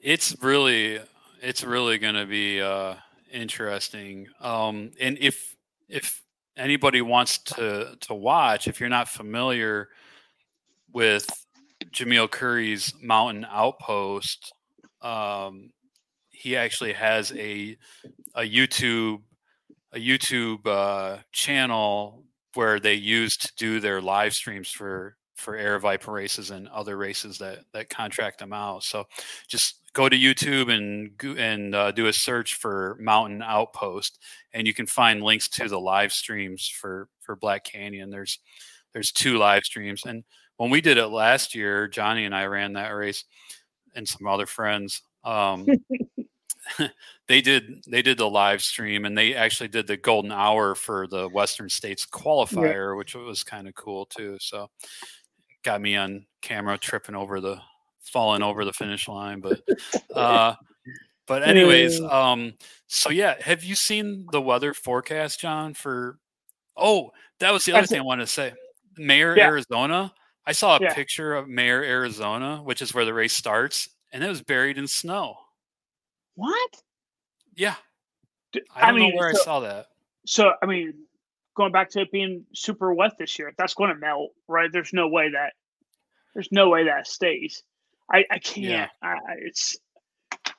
it's 0.00 0.36
really 0.42 1.00
it's 1.42 1.64
really 1.64 1.98
going 1.98 2.16
to 2.16 2.26
be 2.26 2.60
uh, 2.60 2.96
interesting. 3.32 4.28
Um, 4.40 4.92
and 5.00 5.18
if 5.20 5.56
if 5.88 6.22
anybody 6.56 7.02
wants 7.02 7.38
to 7.38 7.96
to 8.00 8.14
watch, 8.14 8.68
if 8.68 8.80
you're 8.80 8.88
not 8.88 9.08
familiar 9.08 9.88
with 10.92 11.26
Jamil 11.92 12.30
Coury's 12.30 12.94
Mountain 13.02 13.46
Outpost, 13.50 14.52
um, 15.02 15.70
he 16.30 16.56
actually 16.56 16.94
has 16.94 17.32
a 17.32 17.78
a 18.34 18.42
YouTube 18.42 19.22
a 19.92 19.98
YouTube 19.98 20.66
uh, 20.66 21.18
channel 21.32 22.24
where 22.54 22.80
they 22.80 22.94
use 22.94 23.36
to 23.38 23.52
do 23.58 23.80
their 23.80 24.00
live 24.02 24.34
streams 24.34 24.70
for 24.70 25.16
for 25.40 25.56
Aravaipa 25.56 26.08
races 26.08 26.50
and 26.50 26.68
other 26.68 26.96
races 26.96 27.38
that 27.38 27.60
that 27.72 27.88
contract 27.88 28.38
them 28.38 28.52
out. 28.52 28.84
So 28.84 29.04
just 29.48 29.80
go 29.92 30.08
to 30.08 30.16
YouTube 30.16 30.72
and 30.72 31.38
and 31.38 31.74
uh, 31.74 31.90
do 31.90 32.06
a 32.06 32.12
search 32.12 32.54
for 32.54 32.96
Mountain 33.00 33.42
Outpost, 33.42 34.18
and 34.52 34.66
you 34.66 34.74
can 34.74 34.86
find 34.86 35.22
links 35.22 35.48
to 35.50 35.68
the 35.68 35.80
live 35.80 36.12
streams 36.12 36.68
for 36.68 37.08
for 37.20 37.36
Black 37.36 37.64
Canyon. 37.64 38.10
There's 38.10 38.38
there's 38.92 39.12
two 39.12 39.38
live 39.38 39.64
streams, 39.64 40.04
and 40.04 40.24
when 40.56 40.70
we 40.70 40.80
did 40.80 40.98
it 40.98 41.08
last 41.08 41.54
year, 41.54 41.88
Johnny 41.88 42.24
and 42.24 42.34
I 42.34 42.46
ran 42.46 42.74
that 42.74 42.90
race, 42.90 43.24
and 43.94 44.06
some 44.06 44.26
other 44.26 44.46
friends. 44.46 45.02
Um, 45.24 45.66
they 47.28 47.40
did 47.40 47.82
they 47.88 48.02
did 48.02 48.18
the 48.18 48.28
live 48.28 48.62
stream 48.62 49.04
and 49.04 49.16
they 49.16 49.34
actually 49.34 49.68
did 49.68 49.86
the 49.86 49.96
golden 49.96 50.32
hour 50.32 50.74
for 50.74 51.06
the 51.06 51.28
Western 51.28 51.68
States 51.68 52.06
qualifier, 52.06 52.92
yeah. 52.92 52.96
which 52.96 53.14
was 53.14 53.44
kind 53.44 53.68
of 53.68 53.74
cool 53.74 54.06
too. 54.06 54.36
So 54.40 54.68
got 55.62 55.80
me 55.80 55.96
on 55.96 56.26
camera 56.42 56.78
tripping 56.78 57.14
over 57.14 57.40
the 57.40 57.60
falling 58.00 58.42
over 58.42 58.64
the 58.64 58.72
finish 58.72 59.08
line, 59.08 59.40
but 59.40 59.60
uh 60.14 60.54
but 61.26 61.42
anyways, 61.42 62.00
um 62.00 62.54
so 62.86 63.10
yeah, 63.10 63.36
have 63.40 63.62
you 63.62 63.74
seen 63.74 64.26
the 64.32 64.40
weather 64.40 64.74
forecast, 64.74 65.40
John, 65.40 65.74
for 65.74 66.18
oh, 66.76 67.10
that 67.38 67.52
was 67.52 67.64
the 67.64 67.72
other 67.72 67.86
thing 67.86 68.00
I 68.00 68.04
wanted 68.04 68.24
to 68.24 68.32
say. 68.32 68.52
Mayer, 68.96 69.36
yeah. 69.36 69.46
Arizona. 69.46 70.12
I 70.46 70.52
saw 70.52 70.76
a 70.76 70.80
Yeah. 70.80 70.94
picture 70.94 71.34
of 71.34 71.48
Mayer, 71.48 71.82
Arizona, 71.82 72.62
which 72.62 72.82
is 72.82 72.92
where 72.92 73.04
the 73.04 73.14
race 73.14 73.32
starts, 73.34 73.88
and 74.12 74.24
it 74.24 74.28
was 74.28 74.42
buried 74.42 74.78
in 74.78 74.88
snow. 74.88 75.36
What? 76.34 76.82
Yeah, 77.54 77.74
I, 78.74 78.86
don't 78.86 78.96
mean, 78.96 79.10
know 79.10 79.16
where 79.16 79.34
so, 79.34 79.40
I 79.40 79.44
saw 79.44 79.60
that. 79.60 79.86
so 80.26 80.52
I 80.62 80.66
mean, 80.66 80.94
going 81.60 81.72
back 81.72 81.90
to 81.90 82.00
it 82.00 82.10
being 82.10 82.46
super 82.54 82.94
wet 82.94 83.18
this 83.18 83.38
year, 83.38 83.52
that's 83.58 83.74
going 83.74 83.90
to 83.92 84.00
melt, 84.00 84.30
right? 84.48 84.72
There's 84.72 84.94
no 84.94 85.08
way 85.08 85.30
that 85.32 85.52
there's 86.34 86.48
no 86.50 86.70
way 86.70 86.84
that 86.84 87.06
stays. 87.06 87.62
I 88.10 88.24
I 88.30 88.38
can't. 88.38 88.64
Yeah. 88.64 88.88
I, 89.02 89.16
it's 89.42 89.76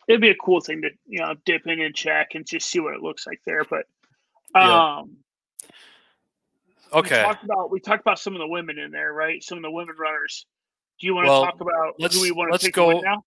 it'd 0.08 0.22
be 0.22 0.30
a 0.30 0.36
cool 0.36 0.62
thing 0.62 0.84
to 0.84 0.90
you 1.08 1.20
know 1.22 1.34
dip 1.46 1.66
in 1.66 1.82
and 1.82 1.96
check 1.96 2.36
and 2.36 2.46
just 2.46 2.70
see 2.70 2.80
what 2.80 2.94
it 2.94 3.02
looks 3.02 3.26
like 3.26 3.42
there, 3.46 3.64
but 3.64 3.86
Yeah. 4.56 4.98
um. 5.00 5.18
Okay, 6.94 7.18
We 7.20 7.24
talked 7.24 7.44
about 7.46 7.72
we 7.72 7.80
talked 7.80 8.02
about 8.02 8.20
some 8.20 8.34
of 8.36 8.40
the 8.40 8.48
women 8.48 8.78
in 8.78 8.92
there, 8.92 9.12
right? 9.14 9.42
Some 9.44 9.58
of 9.58 9.62
the 9.64 9.72
women 9.72 9.96
runners. 9.98 10.46
Do 11.00 11.08
you 11.08 11.16
want 11.16 11.28
Well, 11.28 11.46
to 11.46 11.52
talk 11.52 11.62
about 11.62 11.96
let's- 12.00 12.16
who 12.16 12.22
we 12.22 12.32
want 12.32 12.52
let's 12.52 12.66
to 12.66 12.72
go- 12.72 13.00
now? 13.00 13.24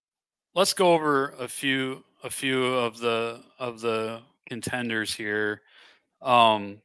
let's 0.54 0.74
go 0.74 0.92
over 0.92 1.30
a 1.40 1.48
few 1.48 2.04
a 2.22 2.30
few 2.30 2.62
of 2.62 2.98
the 2.98 3.42
of 3.58 3.80
the 3.80 4.20
contenders 4.48 5.14
here. 5.14 5.62
Um, 6.22 6.80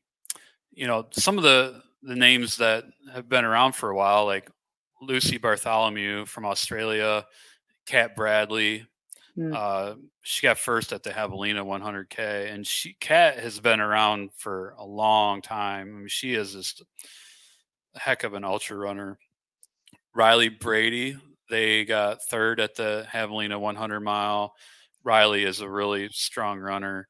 you 0.80 0.88
know, 0.88 1.06
some 1.12 1.38
of 1.38 1.44
the 1.44 1.82
the 2.04 2.16
names 2.16 2.56
that 2.56 2.86
have 3.14 3.28
been 3.28 3.44
around 3.44 3.74
for 3.74 3.90
a 3.90 3.96
while, 3.96 4.26
like 4.26 4.50
Lucy 5.02 5.38
Bartholomew 5.38 6.26
from 6.26 6.46
Australia, 6.46 7.26
Kat 7.86 8.16
Bradley. 8.16 8.88
Hmm. 9.36 9.54
Uh, 9.54 9.94
she 10.22 10.48
got 10.48 10.58
first 10.58 10.94
at 10.94 11.04
the 11.04 11.10
Javelina 11.10 11.66
100K, 11.66 12.54
and 12.54 12.66
she 12.66 12.94
Kat 13.02 13.40
has 13.40 13.60
been 13.60 13.82
around 13.82 14.30
for 14.38 14.74
a 14.78 14.86
long 14.86 15.42
time. 15.42 15.90
I 15.90 16.00
mean, 16.00 16.08
she 16.08 16.34
is 16.34 16.54
just 16.54 16.82
a 17.96 18.00
heck 18.00 18.24
of 18.24 18.34
an 18.34 18.46
ultra 18.46 18.78
runner. 18.78 19.20
Riley 20.16 20.48
Brady, 20.48 21.18
they 21.50 21.84
got 21.84 22.24
third 22.30 22.62
at 22.62 22.76
the 22.76 23.06
Javelina 23.12 23.60
100 23.60 24.00
mile. 24.00 24.54
Riley 25.04 25.44
is 25.44 25.60
a 25.60 25.70
really 25.70 26.08
strong 26.14 26.58
runner, 26.58 27.10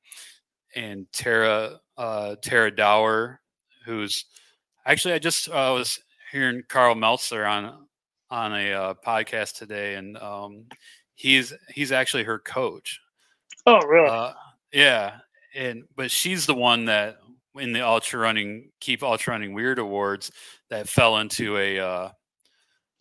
and 0.76 1.06
Tara 1.14 1.80
uh, 1.98 2.36
Tara 2.42 2.76
Dower, 2.76 3.40
who's 3.90 4.26
actually 4.86 5.14
I 5.16 5.20
just 5.20 5.50
uh, 5.50 5.74
was 5.76 6.00
hearing 6.32 6.64
Karl 6.70 6.96
Meltzer 6.96 7.46
on 7.46 7.86
on 8.30 8.54
a 8.54 8.72
uh, 8.72 8.94
podcast 9.06 9.58
today, 9.58 9.96
and 9.96 10.18
um, 10.18 10.66
he's 11.16 11.54
he's 11.74 11.92
actually 11.92 12.24
her 12.24 12.40
coach. 12.40 13.00
Oh, 13.66 13.80
really? 13.86 14.10
Uh, 14.10 14.34
yeah, 14.72 15.18
and 15.56 15.84
but 15.96 16.12
she's 16.12 16.46
the 16.46 16.54
one 16.56 16.86
that 16.86 17.18
in 17.56 17.74
the 17.74 17.82
ultra 17.86 18.20
running 18.20 18.70
keep 18.80 19.02
ultra 19.04 19.32
running 19.34 19.54
weird 19.54 19.80
awards 19.80 20.32
that 20.70 20.88
fell 20.88 21.18
into 21.18 21.58
a 21.58 21.80
uh, 21.80 22.10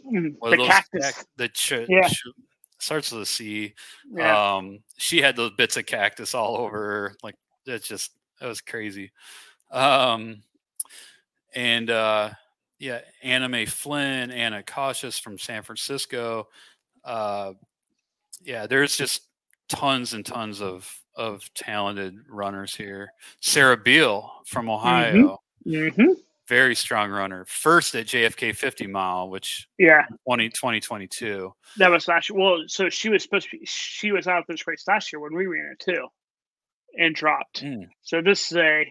Mm, 0.07 0.36
the 0.41 0.57
cactus. 0.64 1.12
cac- 1.16 1.26
the 1.36 1.49
ch- 1.49 1.86
Yeah. 1.89 2.09
ch- 2.09 2.22
starts 2.78 3.11
with 3.11 3.22
a 3.22 3.26
C. 3.26 3.74
yeah. 4.12 4.55
Um, 4.57 4.78
she 4.97 5.20
had 5.20 5.34
those 5.36 5.51
bits 5.59 5.76
of 5.76 5.86
cactus 5.86 6.34
all 6.34 6.57
over 6.57 6.78
her. 6.78 7.14
Like 7.22 7.34
it's 7.66 7.89
just 7.89 8.12
that 8.41 8.47
was 8.47 8.61
crazy. 8.61 9.11
Um, 9.72 10.41
and 11.59 11.90
uh, 11.90 12.30
yeah, 12.78 13.00
Anna 13.22 13.48
Mae 13.48 13.66
Flynn, 13.66 14.30
Anna 14.30 14.62
Cautious 14.62 15.18
from 15.18 15.38
San 15.38 15.64
Francisco. 15.64 16.46
Uh, 17.04 17.54
yeah, 18.40 18.68
there's 18.68 18.96
just 18.96 19.22
tons 19.68 20.12
and 20.14 20.24
tons 20.24 20.62
of 20.62 20.88
of 21.16 21.42
talented 21.54 22.14
runners 22.30 22.76
here. 22.76 23.11
Sarah 23.40 23.76
Beal 23.76 24.30
from 24.46 24.70
Ohio, 24.70 25.38
hmm 25.64 26.12
very 26.46 26.74
strong 26.74 27.11
runner. 27.11 27.44
First 27.46 27.94
at 27.94 28.06
JFK 28.06 28.56
50 28.56 28.86
mile, 28.86 29.28
which 29.28 29.68
Yeah. 29.76 30.06
20, 30.26 30.48
2022. 30.48 31.52
That 31.76 31.90
was 31.90 32.09
last 32.09 32.30
year. 32.30 32.38
Well, 32.38 32.64
so 32.68 32.88
she 32.88 33.11
was 33.11 33.22
supposed 33.22 33.50
to 33.50 33.59
be, 33.59 33.66
she 33.66 34.12
was 34.12 34.26
out 34.26 34.38
of 34.38 34.44
this 34.48 34.66
race 34.66 34.84
last 34.88 35.12
year 35.12 35.20
when 35.20 35.34
we 35.34 35.46
ran 35.46 35.74
it 35.78 35.78
too 35.78 36.09
and 36.98 37.14
dropped. 37.14 37.62
Mm. 37.62 37.88
So 38.00 38.22
this 38.22 38.50
is 38.50 38.56
a, 38.56 38.90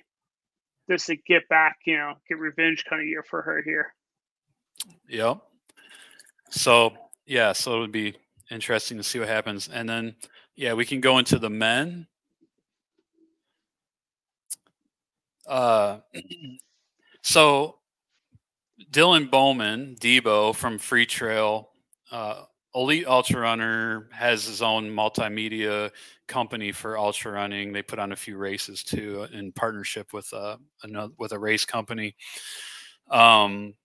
this 0.88 1.04
is 1.04 1.10
a 1.10 1.16
get 1.16 1.48
back, 1.50 1.78
you 1.86 1.98
know, 1.98 2.14
get 2.28 2.40
revenge 2.40 2.86
kind 2.86 3.02
of 3.02 3.08
year 3.08 3.24
for 3.24 3.42
her 3.42 3.62
here. 3.62 3.94
Yep. 5.10 5.40
So 6.50 6.94
yeah, 7.26 7.52
so 7.54 7.78
it 7.78 7.80
would 7.80 7.92
be 7.92 8.16
interesting 8.50 8.98
to 8.98 9.04
see 9.04 9.20
what 9.20 9.28
happens, 9.28 9.70
and 9.72 9.88
then 9.88 10.16
yeah, 10.56 10.74
we 10.74 10.86
can 10.86 11.02
go 11.02 11.18
into 11.18 11.38
the 11.40 11.50
men. 11.50 12.08
Uh, 15.46 16.00
so 17.22 17.78
Dylan 18.92 19.30
Bowman, 19.30 19.96
Debo 20.00 20.56
from 20.56 20.80
Freetrail, 20.80 21.68
uh, 22.12 22.44
elite 22.74 23.08
ultra 23.08 23.42
runner, 23.42 24.08
has 24.12 24.46
his 24.46 24.62
own 24.62 24.90
multimedia 24.90 25.92
company 26.28 26.72
for 26.72 26.98
ultra 26.98 27.32
running. 27.32 27.72
They 27.72 27.82
put 27.82 28.00
on 28.00 28.12
a 28.12 28.16
few 28.16 28.38
races 28.38 28.84
too 28.84 29.28
in 29.32 29.52
partnership 29.52 30.14
with 30.14 30.32
uh, 30.34 30.58
another 30.84 31.14
with 31.18 31.32
a 31.32 31.40
race 31.40 31.66
company. 31.66 32.16
Um, 33.10 33.76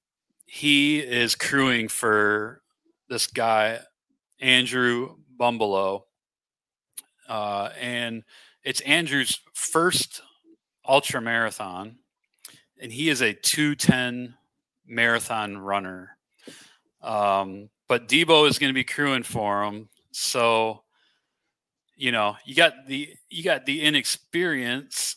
he 0.46 0.98
is 0.98 1.34
crewing 1.34 1.88
for 1.88 2.62
this 3.08 3.26
guy 3.26 3.80
Andrew 4.40 5.16
Bumbalough, 5.38 6.02
uh, 7.28 7.70
and 7.80 8.22
it's 8.64 8.80
Andrew's 8.80 9.40
first 9.54 10.20
ultra 10.86 11.20
marathon, 11.20 11.98
and 12.80 12.92
he 12.92 13.08
is 13.08 13.22
a 13.22 13.32
two 13.32 13.74
ten 13.74 14.34
marathon 14.86 15.56
runner. 15.58 16.16
Um, 17.02 17.70
but 17.88 18.08
Debo 18.08 18.48
is 18.48 18.58
going 18.58 18.70
to 18.70 18.74
be 18.74 18.84
crewing 18.84 19.22
for 19.22 19.64
him, 19.64 19.88
so 20.12 20.82
you 21.96 22.12
know 22.12 22.36
you 22.44 22.54
got 22.54 22.86
the 22.86 23.08
you 23.30 23.42
got 23.42 23.66
the 23.66 23.82
inexperience 23.82 25.16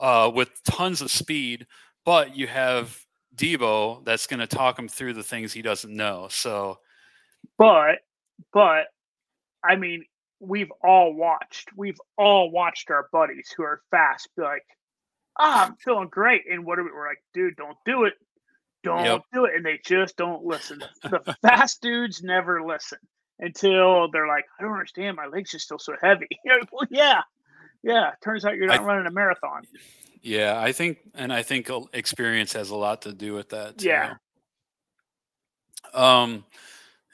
uh, 0.00 0.30
with 0.34 0.50
tons 0.64 1.00
of 1.00 1.10
speed, 1.10 1.66
but 2.04 2.36
you 2.36 2.46
have 2.46 2.98
Debo 3.36 4.04
that's 4.04 4.26
going 4.26 4.40
to 4.40 4.46
talk 4.46 4.78
him 4.78 4.88
through 4.88 5.14
the 5.14 5.22
things 5.22 5.52
he 5.52 5.62
doesn't 5.62 5.94
know. 5.94 6.28
So 6.30 6.78
But, 7.58 7.98
but, 8.52 8.86
I 9.62 9.76
mean, 9.76 10.04
we've 10.40 10.72
all 10.82 11.14
watched, 11.14 11.70
we've 11.76 12.00
all 12.18 12.50
watched 12.50 12.90
our 12.90 13.08
buddies 13.12 13.52
who 13.56 13.62
are 13.62 13.80
fast 13.90 14.28
be 14.36 14.42
like, 14.42 14.66
ah, 15.38 15.66
I'm 15.66 15.76
feeling 15.76 16.08
great. 16.08 16.42
And 16.50 16.64
what 16.64 16.78
are 16.78 16.84
we, 16.84 16.90
we're 16.92 17.08
like, 17.08 17.22
dude, 17.32 17.56
don't 17.56 17.78
do 17.84 18.04
it. 18.04 18.14
Don't 18.82 19.04
Yep. 19.04 19.22
do 19.32 19.44
it. 19.46 19.54
And 19.56 19.64
they 19.64 19.80
just 19.84 20.16
don't 20.16 20.44
listen. 20.44 20.82
The 21.02 21.36
fast 21.42 21.80
dudes 21.80 22.22
never 22.22 22.62
listen 22.62 22.98
until 23.38 24.10
they're 24.10 24.26
like, 24.28 24.44
I 24.58 24.62
don't 24.62 24.72
understand. 24.72 25.16
My 25.16 25.26
legs 25.26 25.54
are 25.54 25.58
still 25.58 25.78
so 25.78 25.94
heavy. 26.00 26.28
Well, 26.72 26.86
yeah. 26.90 27.22
Yeah. 27.82 28.12
Turns 28.22 28.44
out 28.44 28.56
you're 28.56 28.70
I- 28.70 28.76
not 28.76 28.84
running 28.86 29.06
a 29.06 29.10
marathon. 29.10 29.62
yeah, 30.22 30.58
I 30.60 30.72
think, 30.72 30.98
and 31.14 31.32
I 31.32 31.42
think 31.42 31.68
uh, 31.70 31.80
experience 31.92 32.52
has 32.54 32.70
a 32.70 32.76
lot 32.76 33.02
to 33.02 33.12
do 33.12 33.34
with 33.34 33.50
that. 33.50 33.78
Too. 33.78 33.88
Yeah. 33.88 34.14
Um, 35.92 36.44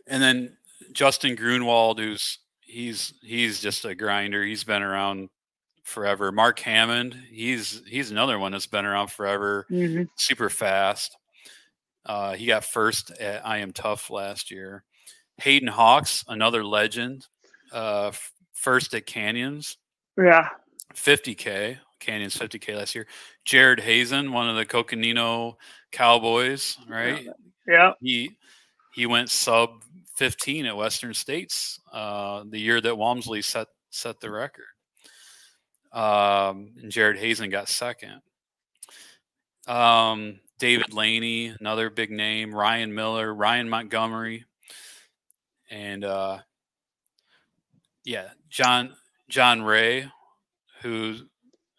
and 0.07 0.23
then 0.23 0.57
Justin 0.93 1.35
Grunewald, 1.37 1.99
who's 1.99 2.39
he's 2.61 3.15
he's 3.23 3.61
just 3.61 3.85
a 3.85 3.95
grinder. 3.95 4.45
He's 4.45 4.65
been 4.65 4.83
around 4.83 5.29
forever. 5.83 6.33
Mark 6.33 6.59
Hammond, 6.61 7.17
he's 7.31 7.83
he's 7.87 8.11
another 8.11 8.39
one 8.39 8.53
that's 8.53 8.67
been 8.67 8.85
around 8.87 9.09
forever. 9.11 9.67
Mm-hmm. 9.71 10.05
super 10.17 10.49
fast. 10.51 11.17
Uh, 12.07 12.33
he 12.35 12.47
got 12.47 12.65
first 12.65 13.11
at 13.13 13.47
I 13.47 13.59
Am 13.59 13.73
Tough 13.73 14.09
last 14.11 14.51
year. 14.51 14.85
Hayden 15.41 15.69
Hawks, 15.69 16.25
another 16.29 16.65
legend, 16.65 17.27
uh, 17.73 18.13
first 18.53 18.95
at 18.95 19.07
Canyons, 19.07 19.77
Yeah. 20.17 20.49
50K, 20.95 21.79
Canyons 22.01 22.37
50K 22.37 22.77
last 22.77 22.95
year. 22.95 23.07
Jared 23.45 23.81
Hazen, 23.81 24.33
one 24.33 24.49
of 24.49 24.57
the 24.57 24.67
Coconino 24.67 25.57
Cowboys, 25.93 26.77
right? 26.89 27.27
Yeah. 27.67 27.93
He 28.01 28.37
he 28.95 29.07
went 29.07 29.31
sub 29.31 29.83
15 30.17 30.67
at 30.67 30.77
Western 30.77 31.15
States 31.15 31.79
uh, 31.93 32.45
the 32.49 32.59
year 32.59 32.81
that 32.81 32.97
Walmsley 32.99 33.41
set 33.43 33.69
set 33.91 34.21
the 34.21 34.31
record. 34.31 34.65
Um, 35.93 36.73
and 36.83 36.91
Jared 36.91 37.19
Hazen 37.19 37.51
got 37.51 37.69
second. 37.69 38.21
Um, 39.67 40.41
David 40.59 40.93
Laney, 40.93 41.55
another 41.61 41.91
big 41.91 42.11
name. 42.11 42.55
Ryan 42.55 42.95
Miller, 42.95 43.33
Ryan 43.35 43.69
Montgomery, 43.69 44.45
and 45.71 46.05
uh, 46.05 46.39
yeah, 48.05 48.29
John 48.49 48.95
John 49.29 49.63
Ray, 49.63 50.11
who's 50.83 51.25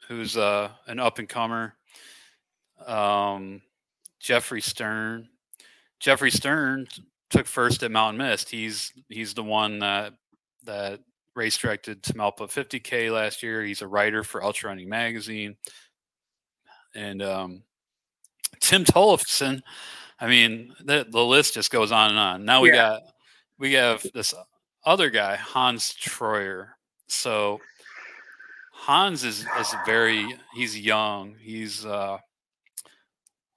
who's 0.08 0.38
uh, 0.38 0.70
an 0.88 1.00
up 1.00 1.20
and 1.20 1.28
comer. 1.30 1.74
Um, 2.86 3.62
Jeffrey 4.20 4.62
Stern. 4.62 5.28
Jeffrey 6.00 6.32
Stern 6.32 6.88
took 7.30 7.46
first 7.48 7.84
at 7.84 7.92
Mountain 7.92 8.18
Mist. 8.18 8.50
He's 8.50 8.92
he's 9.10 9.34
the 9.34 9.44
one 9.44 9.80
that 9.80 10.14
that 10.64 11.00
race 11.36 11.58
directed 11.58 12.04
Tamalpa 12.04 12.42
50K 12.52 13.12
last 13.12 13.42
year. 13.42 13.64
He's 13.64 13.82
a 13.82 13.88
writer 13.88 14.24
for 14.24 14.44
Ultra 14.44 14.70
Running 14.70 14.90
Magazine. 14.90 15.56
And 16.94 17.22
um, 17.22 17.64
Tim 18.60 18.84
Tollefson, 18.84 19.62
I 20.20 20.28
mean, 20.28 20.74
the 20.84 21.06
the 21.10 21.24
list 21.24 21.54
just 21.54 21.72
goes 21.72 21.92
on 21.92 22.10
and 22.10 22.20
on. 22.20 22.46
Now 22.46 22.62
we 22.62 22.70
Yeah. 22.70 22.76
got 22.76 23.02
we 23.62 23.74
have 23.74 24.04
this 24.14 24.34
other 24.84 25.10
guy, 25.12 25.36
Hans 25.36 25.94
Troyer. 25.94 26.70
So 27.08 27.62
Hans 28.74 29.24
is 29.24 29.46
is 29.60 29.76
very 29.86 30.36
he's 30.56 30.78
young. 30.78 31.36
He's 31.40 31.86
uh 31.86 32.18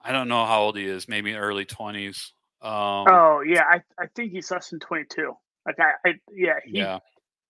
I 0.02 0.12
don't 0.12 0.28
know 0.28 0.44
how 0.44 0.60
old 0.60 0.76
he 0.76 0.84
is, 0.84 1.08
maybe 1.08 1.34
early 1.34 1.64
twenties. 1.64 2.32
Um 2.60 3.06
Oh 3.08 3.42
yeah, 3.44 3.64
I 3.68 3.82
I 3.98 4.06
think 4.14 4.32
he's 4.32 4.50
less 4.50 4.68
than 4.68 4.78
twenty 4.78 5.06
two. 5.08 5.32
Like 5.66 5.76
I, 5.80 6.08
I 6.08 6.12
yeah 6.30 6.58
he, 6.64 6.78
yeah 6.78 6.98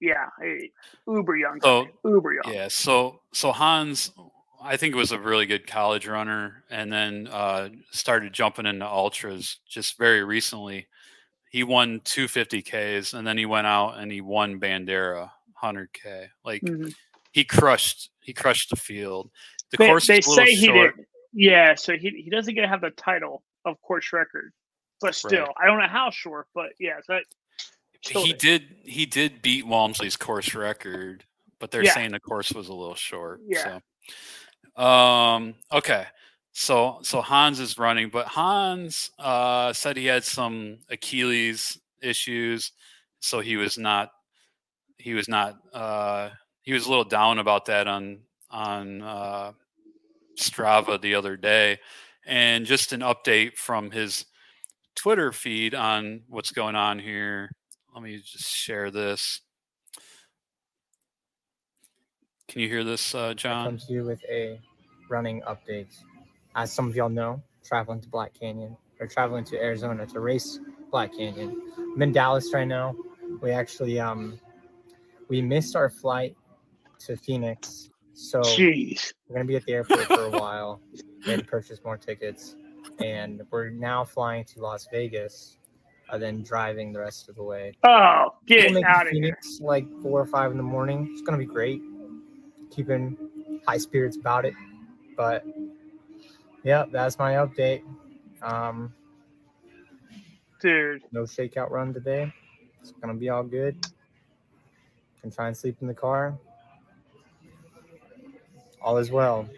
yeah. 0.01 0.27
eh, 0.43 0.69
uber 1.09 1.37
young 1.37 1.61
So 1.61 1.89
uber 2.05 2.35
young. 2.35 2.55
yeah, 2.55 2.69
so 2.69 3.21
so 3.33 3.51
Hans 3.51 4.13
I 4.63 4.77
think 4.77 4.95
was 4.95 5.11
a 5.11 5.19
really 5.19 5.47
good 5.47 5.67
college 5.67 6.07
runner 6.07 6.63
and 6.71 6.93
then 6.93 7.27
uh 7.27 7.71
started 7.91 8.33
jumping 8.33 8.67
into 8.67 8.87
ultras 8.87 9.59
just 9.69 9.99
very 9.99 10.23
recently. 10.23 10.87
He 11.55 11.63
won 11.63 12.01
250Ks 12.01 13.15
and 13.15 13.25
then 13.25 13.39
he 13.39 13.47
went 13.47 13.69
out 13.69 13.97
and 13.99 14.11
he 14.11 14.21
won 14.21 14.59
Bandera 14.59 15.31
100K. 15.63 16.27
Like 16.45 16.63
Mhm. 16.63 16.93
he 17.31 17.45
crushed 17.45 18.11
he 18.21 18.33
crushed 18.33 18.71
the 18.71 18.77
field. 18.77 19.31
The 19.71 19.77
They, 19.77 19.87
course 19.87 20.09
they 20.09 20.21
say 20.21 20.47
he 20.47 20.67
short. 20.67 20.97
did. 20.97 21.07
Yeah, 21.33 21.77
so 21.77 21.97
he 21.97 22.11
he 22.11 22.29
doesn't 22.29 22.55
get 22.57 22.63
to 22.63 22.67
have 22.67 22.81
the 22.81 22.91
title 22.91 23.45
of 23.65 23.81
course 23.83 24.13
record, 24.13 24.53
but 25.01 25.15
still, 25.15 25.53
I 25.57 25.67
don't 25.67 25.79
know 25.79 25.87
how 25.87 26.11
short, 26.11 26.49
but 26.57 26.73
yeah, 26.81 26.99
so 27.07 27.21
He 28.01 28.31
it. 28.31 28.39
did 28.41 28.75
he 28.85 29.07
did 29.07 29.41
beat 29.41 29.65
Walmsley's 29.65 30.17
course 30.17 30.57
record, 30.57 31.25
but 31.61 31.71
they're 31.71 31.85
Yeah. 31.85 31.95
saying 31.95 32.11
the 32.11 32.19
course 32.21 32.51
was 32.51 32.67
a 32.67 32.75
little 32.75 32.97
short. 32.97 33.41
Yeah. 33.47 33.79
So 34.77 34.83
um 34.83 35.55
okay. 35.71 36.09
So 36.55 37.01
so 37.03 37.21
Hans 37.21 37.59
is 37.59 37.79
running, 37.79 38.11
but 38.11 38.29
Hans 38.29 39.11
uh 39.19 39.73
said 39.73 39.97
he 39.97 40.07
had 40.07 40.23
some 40.25 40.79
Achilles 40.89 41.79
issues, 42.01 42.71
so 43.19 43.41
he 43.41 43.57
was 43.57 43.77
not 43.77 44.11
he 44.97 45.15
was 45.15 45.29
not 45.29 45.57
uh 45.73 46.31
he 46.63 46.73
was 46.73 46.87
a 46.87 46.89
little 46.89 47.05
down 47.05 47.41
about 47.41 47.67
that 47.67 47.89
on 47.89 48.21
on 48.51 49.03
uh 49.03 49.53
Strava 50.39 51.01
the 51.01 51.17
other 51.17 51.37
day. 51.37 51.81
And 52.25 52.67
just 52.67 52.93
an 52.93 53.01
update 53.01 53.57
from 53.57 53.91
his 53.91 54.25
Twitter 54.95 55.33
feed 55.33 55.75
on 55.75 56.23
what's 56.29 56.53
going 56.53 56.77
on 56.77 57.01
here. 57.01 57.51
Let 57.93 58.03
me 58.03 58.17
just 58.19 58.49
share 58.49 58.93
this. 58.93 59.41
Can 62.49 62.61
you 62.61 62.69
hear 62.69 62.85
this, 62.85 63.15
uh, 63.15 63.35
John? 63.35 63.67
comes 63.67 63.87
to 63.87 63.93
you 63.93 64.05
with 64.05 64.23
a 64.31 64.61
running 65.11 65.43
update. 65.43 65.95
As 66.57 66.73
some 66.73 66.89
of 66.89 66.95
y'all 66.97 67.09
know, 67.09 67.43
traveling 67.65 68.01
to 68.01 68.09
Black 68.09 68.33
Canyon 68.39 68.77
or 69.01 69.07
traveling 69.07 69.45
to 69.45 69.57
Arizona 69.61 70.07
to 70.07 70.21
race 70.21 70.61
Black 70.91 71.13
Canyon. 71.17 71.61
I'm 71.77 72.03
in 72.03 72.13
Dallas 72.13 72.53
right 72.55 72.69
now. 72.69 72.95
We 73.41 73.51
actually 73.51 73.99
um 73.99 74.39
we 75.29 75.43
missed 75.43 75.75
our 75.75 75.91
flight 75.91 76.37
to 77.01 77.17
Phoenix, 77.17 77.91
so 78.13 78.41
Jeez. 78.41 79.13
we're 79.29 79.37
gonna 79.37 79.47
be 79.47 79.57
at 79.57 79.65
the 79.65 79.73
airport 79.73 80.03
for 80.03 80.27
a 80.27 80.31
while. 80.31 80.81
To 81.25 81.43
purchase 81.43 81.81
more 81.85 81.97
tickets, 81.97 82.55
and 83.03 83.43
we're 83.51 83.71
now 83.71 84.05
flying 84.05 84.45
to 84.45 84.61
Las 84.61 84.87
Vegas, 84.93 85.57
and 86.13 86.23
then 86.23 86.43
driving 86.43 86.93
the 86.93 87.01
rest 87.01 87.31
of 87.31 87.35
the 87.35 87.43
way. 87.43 87.73
Oh, 87.83 88.35
get 88.47 88.73
We'll 88.73 88.85
out 88.85 89.07
of 89.07 89.13
here. 89.13 89.23
Phoenix 89.23 89.59
like 89.61 89.87
four 90.03 90.21
or 90.21 90.27
five 90.27 90.51
in 90.51 90.59
the 90.59 90.63
morning. 90.63 91.09
It's 91.13 91.23
gonna 91.23 91.39
be 91.39 91.47
great. 91.47 91.81
Keeping 92.71 93.17
high 93.67 93.79
spirits 93.79 94.19
about 94.19 94.45
it. 94.45 94.55
But 95.17 95.45
yeah, 96.65 96.85
that's 96.91 97.19
my 97.19 97.35
update. 97.35 97.83
Um, 98.43 98.93
Dude. 100.61 101.03
no 101.13 101.23
shakeout 101.23 101.71
run 101.71 101.93
today. 101.95 102.33
It's 102.81 102.93
gonna 102.93 103.15
be 103.15 103.29
all 103.29 103.43
good. 103.43 103.77
Can 105.21 105.31
try 105.31 105.47
and 105.49 105.57
sleep 105.57 105.77
in 105.81 105.89
the 105.89 105.95
car. 105.95 106.37
All 108.83 108.99
is 108.99 109.11
well. 109.11 109.49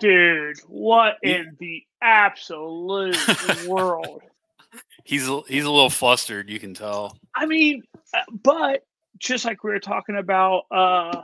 Dude, 0.00 0.58
what 0.68 1.16
Yeah. 1.22 1.36
in 1.36 1.56
the 1.58 1.82
absolute 2.02 3.16
world? 3.66 4.22
He's 5.04 5.28
a, 5.28 5.40
he's 5.48 5.64
a 5.64 5.70
little 5.70 5.90
flustered. 5.90 6.48
You 6.50 6.58
can 6.58 6.74
tell. 6.74 7.16
I 7.34 7.46
mean, 7.46 7.82
uh, 8.12 8.18
but 8.42 8.82
just 9.18 9.44
like 9.44 9.62
we 9.64 9.70
were 9.70 9.78
talking 9.80 10.16
about 10.16 10.62
uh 10.70 11.22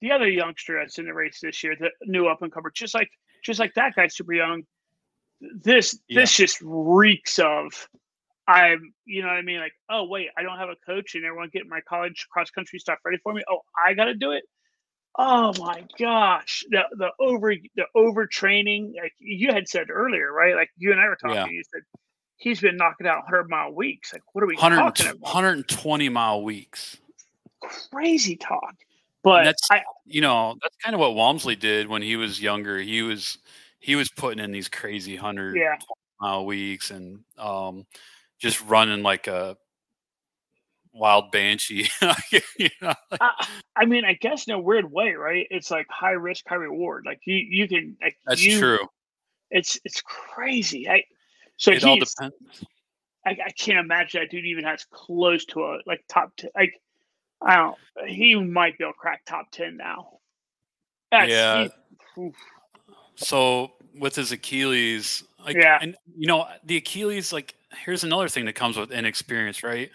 the 0.00 0.12
other 0.12 0.28
youngster 0.28 0.78
that's 0.78 0.98
in 0.98 1.06
the 1.06 1.12
race 1.14 1.40
this 1.42 1.62
year, 1.64 1.74
the 1.78 1.90
new 2.06 2.26
up 2.28 2.40
and 2.42 2.52
comer, 2.52 2.70
just 2.72 2.94
like 2.94 3.10
just 3.42 3.60
like 3.60 3.74
that 3.74 3.94
guy's 3.94 4.16
super 4.16 4.32
young. 4.32 4.62
This 5.40 5.98
this 6.08 6.34
just 6.36 6.58
reeks 6.62 7.38
of 7.38 7.88
I'm 8.46 8.92
you 9.04 9.22
know 9.22 9.28
what 9.28 9.36
I 9.36 9.42
mean? 9.42 9.60
Like, 9.60 9.74
oh 9.90 10.04
wait, 10.04 10.28
I 10.36 10.42
don't 10.42 10.58
have 10.58 10.68
a 10.70 10.76
coach 10.86 11.14
and 11.14 11.24
everyone 11.24 11.50
getting 11.52 11.68
my 11.68 11.80
college 11.88 12.26
cross 12.30 12.50
country 12.50 12.78
stuff 12.78 12.98
ready 13.04 13.18
for 13.22 13.32
me. 13.32 13.42
Oh, 13.50 13.60
I 13.76 13.94
gotta 13.94 14.14
do 14.14 14.32
it. 14.32 14.44
Oh 15.16 15.52
my 15.58 15.84
gosh. 15.98 16.64
The 16.70 16.82
the 16.92 17.10
over 17.20 17.54
the 17.76 17.86
overtraining, 17.96 18.94
like 19.00 19.12
you 19.18 19.52
had 19.52 19.68
said 19.68 19.90
earlier, 19.90 20.32
right? 20.32 20.54
Like 20.54 20.70
you 20.76 20.92
and 20.92 21.00
I 21.00 21.08
were 21.08 21.16
talking, 21.16 21.36
Yeah. 21.36 21.46
you 21.46 21.62
said 21.72 21.82
he's 22.36 22.60
been 22.60 22.76
knocking 22.76 23.06
out 23.06 23.18
100 23.24 23.50
mile 23.50 23.72
weeks. 23.72 24.12
Like, 24.12 24.22
what 24.32 24.42
are 24.44 24.46
we 24.46 24.54
100, 24.54 24.76
talking 24.76 25.06
about? 25.06 25.20
120 25.20 26.08
mile 26.08 26.42
weeks. 26.42 26.96
Crazy 27.90 28.36
talk. 28.36 28.74
But 29.28 29.44
that's- 29.44 29.68
I, 29.70 29.82
You 30.06 30.20
know, 30.20 30.56
that's 30.62 30.76
kind 30.76 30.94
of 30.94 31.00
what 31.00 31.14
Walmsley 31.14 31.56
did 31.56 31.88
when 31.88 32.02
he 32.02 32.16
was 32.16 32.40
younger. 32.40 32.78
He 32.78 33.02
was 33.02 33.38
he 33.80 33.94
was 33.94 34.08
putting 34.10 34.42
in 34.42 34.50
these 34.50 34.68
crazy 34.68 35.14
100 35.14 35.56
yeah, 35.56 35.76
mile 36.20 36.44
weeks 36.44 36.90
and 36.90 37.20
um, 37.38 37.86
just 38.38 38.60
running 38.62 39.02
like 39.02 39.26
a 39.28 39.56
wild 40.92 41.30
banshee. 41.30 41.88
you 42.58 42.68
know, 42.82 42.94
I, 43.20 43.46
I 43.76 43.84
mean, 43.84 44.04
I 44.04 44.14
guess 44.14 44.46
in 44.46 44.54
a 44.54 44.60
weird 44.60 44.90
way, 44.90 45.12
right? 45.12 45.46
It's 45.50 45.70
like 45.70 45.86
high 45.88 46.12
risk, 46.12 46.44
high 46.48 46.56
reward. 46.56 47.04
Like 47.06 47.20
you, 47.24 47.36
you 47.36 47.68
can. 47.68 47.96
Like, 48.02 48.16
that's 48.26 48.44
you, 48.44 48.58
true. 48.58 48.88
It's 49.50 49.78
it's 49.84 50.02
crazy. 50.02 50.88
I 50.88 51.04
so 51.56 51.72
It 51.72 51.84
all 51.84 51.98
depends. 51.98 52.34
I, 53.26 53.30
I 53.30 53.50
can't 53.50 53.78
imagine 53.78 54.20
that 54.20 54.30
dude 54.30 54.46
even 54.46 54.64
has 54.64 54.84
close 54.90 55.44
to 55.46 55.64
a 55.64 55.78
like 55.86 56.02
top 56.08 56.36
ten. 56.36 56.50
Like 56.54 56.74
I 57.42 57.56
don't. 57.56 57.76
He 58.08 58.34
might 58.34 58.78
be 58.78 58.84
able 58.84 58.92
to 58.94 58.98
crack 58.98 59.24
top 59.26 59.50
ten 59.50 59.76
now. 59.76 60.18
That's, 61.10 61.30
Yeah. 61.30 61.68
he- 62.16 62.32
So 63.16 63.72
with 63.94 64.14
his 64.14 64.30
Achilles, 64.32 65.24
like, 65.44 65.56
Yeah. 65.56 65.78
and 65.80 65.96
you 66.16 66.26
know, 66.26 66.48
the 66.64 66.76
Achilles, 66.76 67.32
like, 67.32 67.54
here's 67.84 68.04
another 68.04 68.28
thing 68.28 68.44
that 68.46 68.54
comes 68.54 68.76
with 68.76 68.90
inexperience, 68.92 69.62
right? 69.62 69.90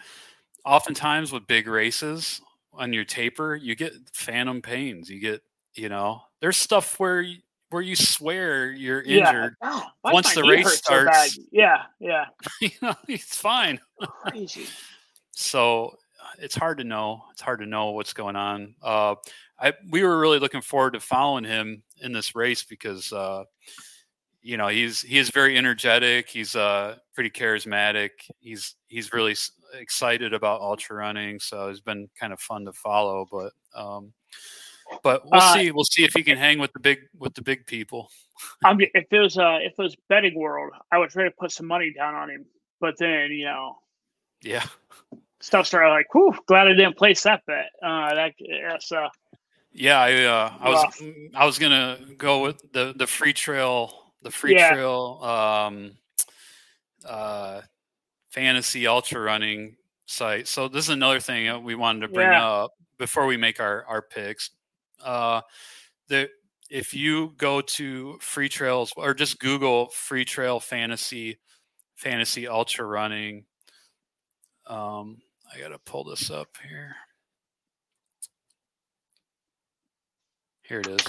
Oftentimes 0.64 1.32
with 1.32 1.46
big 1.46 1.66
races 1.66 2.40
on 2.72 2.92
your 2.92 3.04
taper, 3.04 3.54
you 3.54 3.74
get 3.74 3.92
phantom 4.12 4.60
pains. 4.62 5.08
You 5.10 5.20
get, 5.20 5.42
you 5.74 5.88
know, 5.88 6.22
there's 6.40 6.56
stuff 6.56 6.98
where 7.00 7.20
you, 7.22 7.38
where 7.70 7.82
you 7.82 7.96
swear 7.96 8.70
you're 8.72 9.02
yeah. 9.04 9.28
injured. 9.28 9.56
Oh, 9.62 9.86
Once 10.04 10.34
the 10.34 10.42
race 10.42 10.64
hurt 10.64 10.72
so 10.72 10.78
starts- 10.82 11.38
yeah, 11.50 11.82
yeah, 12.00 12.26
you 12.60 12.70
know, 12.82 12.94
it's 13.08 13.36
fine. 13.36 13.80
crazy. 14.00 14.66
so 15.32 15.96
it's 16.38 16.54
hard 16.54 16.78
to 16.78 16.84
know. 16.84 17.24
It's 17.32 17.40
hard 17.40 17.60
to 17.60 17.66
know 17.66 17.90
what's 17.90 18.12
going 18.12 18.36
on. 18.36 18.74
Uh, 18.82 19.16
I 19.58 19.72
we 19.90 20.02
were 20.02 20.18
really 20.18 20.38
looking 20.38 20.60
forward 20.60 20.94
to 20.94 21.00
following 21.00 21.44
him 21.44 21.82
in 22.00 22.12
this 22.12 22.34
race 22.34 22.62
because 22.64 23.12
uh, 23.12 23.44
you 24.42 24.56
know 24.56 24.68
he's 24.68 25.00
he 25.00 25.18
is 25.18 25.30
very 25.30 25.56
energetic. 25.56 26.28
He's 26.28 26.56
uh, 26.56 26.96
pretty 27.14 27.30
charismatic. 27.30 28.10
He's 28.40 28.74
he's 28.88 29.12
really 29.12 29.34
excited 29.74 30.34
about 30.34 30.60
ultra 30.60 30.96
running. 30.96 31.40
So 31.40 31.68
it's 31.68 31.80
been 31.80 32.08
kind 32.18 32.32
of 32.32 32.40
fun 32.40 32.64
to 32.64 32.72
follow. 32.72 33.26
But 33.30 33.52
um, 33.74 34.12
but 35.02 35.24
we'll 35.24 35.40
Uh, 35.40 35.54
see. 35.54 35.70
We'll 35.70 35.84
see 35.84 36.04
if 36.04 36.12
he 36.14 36.22
can 36.22 36.36
hang 36.36 36.58
with 36.58 36.72
the 36.72 36.80
big 36.80 37.00
with 37.18 37.34
the 37.34 37.42
big 37.42 37.66
people. 37.66 38.10
I'm 38.64 38.80
if 38.80 38.90
it 38.94 39.18
was 39.18 39.38
uh 39.38 39.58
if 39.62 39.72
it 39.78 39.82
was 39.82 39.96
betting 40.08 40.34
world, 40.34 40.72
I 40.90 40.98
would 40.98 41.10
try 41.10 41.24
to 41.24 41.30
put 41.30 41.52
some 41.52 41.66
money 41.66 41.92
down 41.92 42.14
on 42.14 42.28
him. 42.30 42.44
But 42.80 42.98
then 42.98 43.30
you 43.30 43.44
know 43.44 43.78
Yeah. 44.42 44.66
Stuff 45.44 45.66
started 45.66 45.90
like, 45.90 46.06
whew, 46.14 46.34
glad 46.46 46.68
I 46.68 46.70
didn't 46.70 46.96
place 46.96 47.22
that 47.24 47.42
bet. 47.46 47.66
Uh, 47.82 48.14
that 48.14 48.32
that's 48.62 48.90
uh 48.90 49.10
Yeah, 49.72 50.00
I 50.00 50.24
uh, 50.24 50.52
I 50.58 50.70
was 50.70 50.84
Rough. 50.84 51.02
I 51.34 51.44
was 51.44 51.58
gonna 51.58 51.98
go 52.16 52.40
with 52.40 52.72
the 52.72 52.94
the 52.96 53.04
Freetrail 53.04 53.92
the 54.22 54.30
free 54.30 54.54
Yeah. 54.54 54.72
trail 54.72 55.20
um, 55.22 55.92
uh, 57.04 57.60
fantasy 58.30 58.86
ultra 58.86 59.20
running 59.20 59.76
site. 60.06 60.48
So 60.48 60.66
this 60.66 60.84
is 60.84 60.88
another 60.88 61.20
thing 61.20 61.62
we 61.62 61.74
wanted 61.74 62.00
to 62.00 62.08
bring 62.08 62.30
Yeah. 62.30 62.42
up 62.42 62.72
before 62.96 63.26
we 63.26 63.36
make 63.36 63.60
our 63.60 63.84
our 63.84 64.00
picks. 64.00 64.48
Uh, 65.02 65.42
the 66.08 66.30
if 66.70 66.94
you 66.94 67.34
go 67.36 67.60
to 67.60 68.18
Freetrail's 68.22 68.94
or 68.96 69.12
just 69.12 69.38
Google 69.40 69.88
Freetrail 69.88 70.62
fantasy 70.62 71.38
fantasy 71.96 72.48
ultra 72.48 72.86
running. 72.86 73.44
Um, 74.66 75.18
I 75.54 75.60
gotta 75.60 75.78
pull 75.78 76.04
this 76.04 76.30
up 76.30 76.48
here. 76.68 76.96
Here 80.62 80.80
it 80.80 80.86
is. 80.88 81.06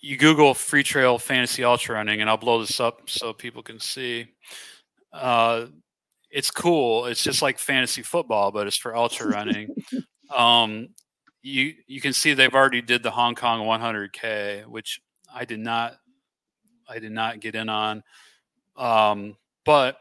you 0.00 0.16
Google 0.16 0.52
Freetrail 0.52 1.20
Fantasy 1.20 1.62
Ultra 1.62 1.94
Running, 1.94 2.20
and 2.20 2.28
I'll 2.28 2.36
blow 2.36 2.60
this 2.60 2.80
up 2.80 3.08
so 3.08 3.32
people 3.32 3.62
can 3.62 3.78
see. 3.78 4.26
Uh, 5.12 5.66
it's 6.30 6.50
cool. 6.50 7.06
It's 7.06 7.22
just 7.22 7.40
like 7.40 7.58
fantasy 7.58 8.02
football, 8.02 8.50
but 8.50 8.66
it's 8.66 8.76
for 8.76 8.96
ultra 8.96 9.28
running. 9.30 9.74
um, 10.34 10.88
you 11.42 11.74
you 11.86 12.00
can 12.00 12.12
see 12.12 12.34
they've 12.34 12.52
already 12.52 12.82
did 12.82 13.02
the 13.02 13.10
Hong 13.12 13.36
Kong 13.36 13.60
100k, 13.66 14.66
which 14.66 15.00
I 15.32 15.44
did 15.44 15.60
not 15.60 15.96
I 16.88 16.98
did 16.98 17.12
not 17.12 17.40
get 17.40 17.54
in 17.54 17.68
on. 17.68 18.02
Um, 18.76 19.36
but 19.64 20.00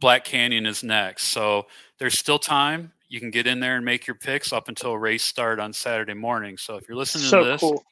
Black 0.00 0.24
Canyon 0.24 0.66
is 0.66 0.82
next, 0.82 1.24
so 1.24 1.66
there's 2.04 2.18
still 2.18 2.38
time. 2.38 2.92
You 3.08 3.18
can 3.18 3.30
get 3.30 3.46
in 3.46 3.60
there 3.60 3.76
and 3.76 3.84
make 3.84 4.06
your 4.06 4.14
picks 4.14 4.52
up 4.52 4.68
until 4.68 4.98
race 4.98 5.24
start 5.24 5.58
on 5.58 5.72
Saturday 5.72 6.12
morning. 6.12 6.58
So 6.58 6.76
if 6.76 6.86
you're 6.86 6.98
listening 6.98 7.24
So 7.24 7.38
to 7.38 7.44
this 7.46 7.60
cool. 7.62 7.82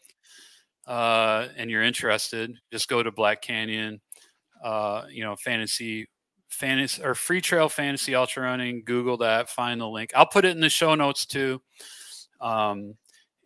uh, 0.86 1.48
and 1.56 1.70
you're 1.70 1.82
interested, 1.82 2.54
just 2.70 2.88
go 2.90 3.02
to 3.02 3.10
Black 3.10 3.40
Canyon. 3.40 4.02
Uh, 4.62 5.04
you 5.10 5.24
know, 5.24 5.34
fantasy, 5.36 6.10
fantasy 6.50 7.02
or 7.02 7.14
Freetrail 7.14 7.70
fantasy 7.70 8.14
ultra 8.14 8.42
running. 8.42 8.82
Google 8.84 9.16
that, 9.16 9.48
find 9.48 9.80
the 9.80 9.88
link. 9.88 10.10
I'll 10.14 10.26
put 10.26 10.44
it 10.44 10.50
in 10.50 10.60
the 10.60 10.68
show 10.68 10.94
notes 10.94 11.24
too. 11.24 11.62
Um, 12.38 12.96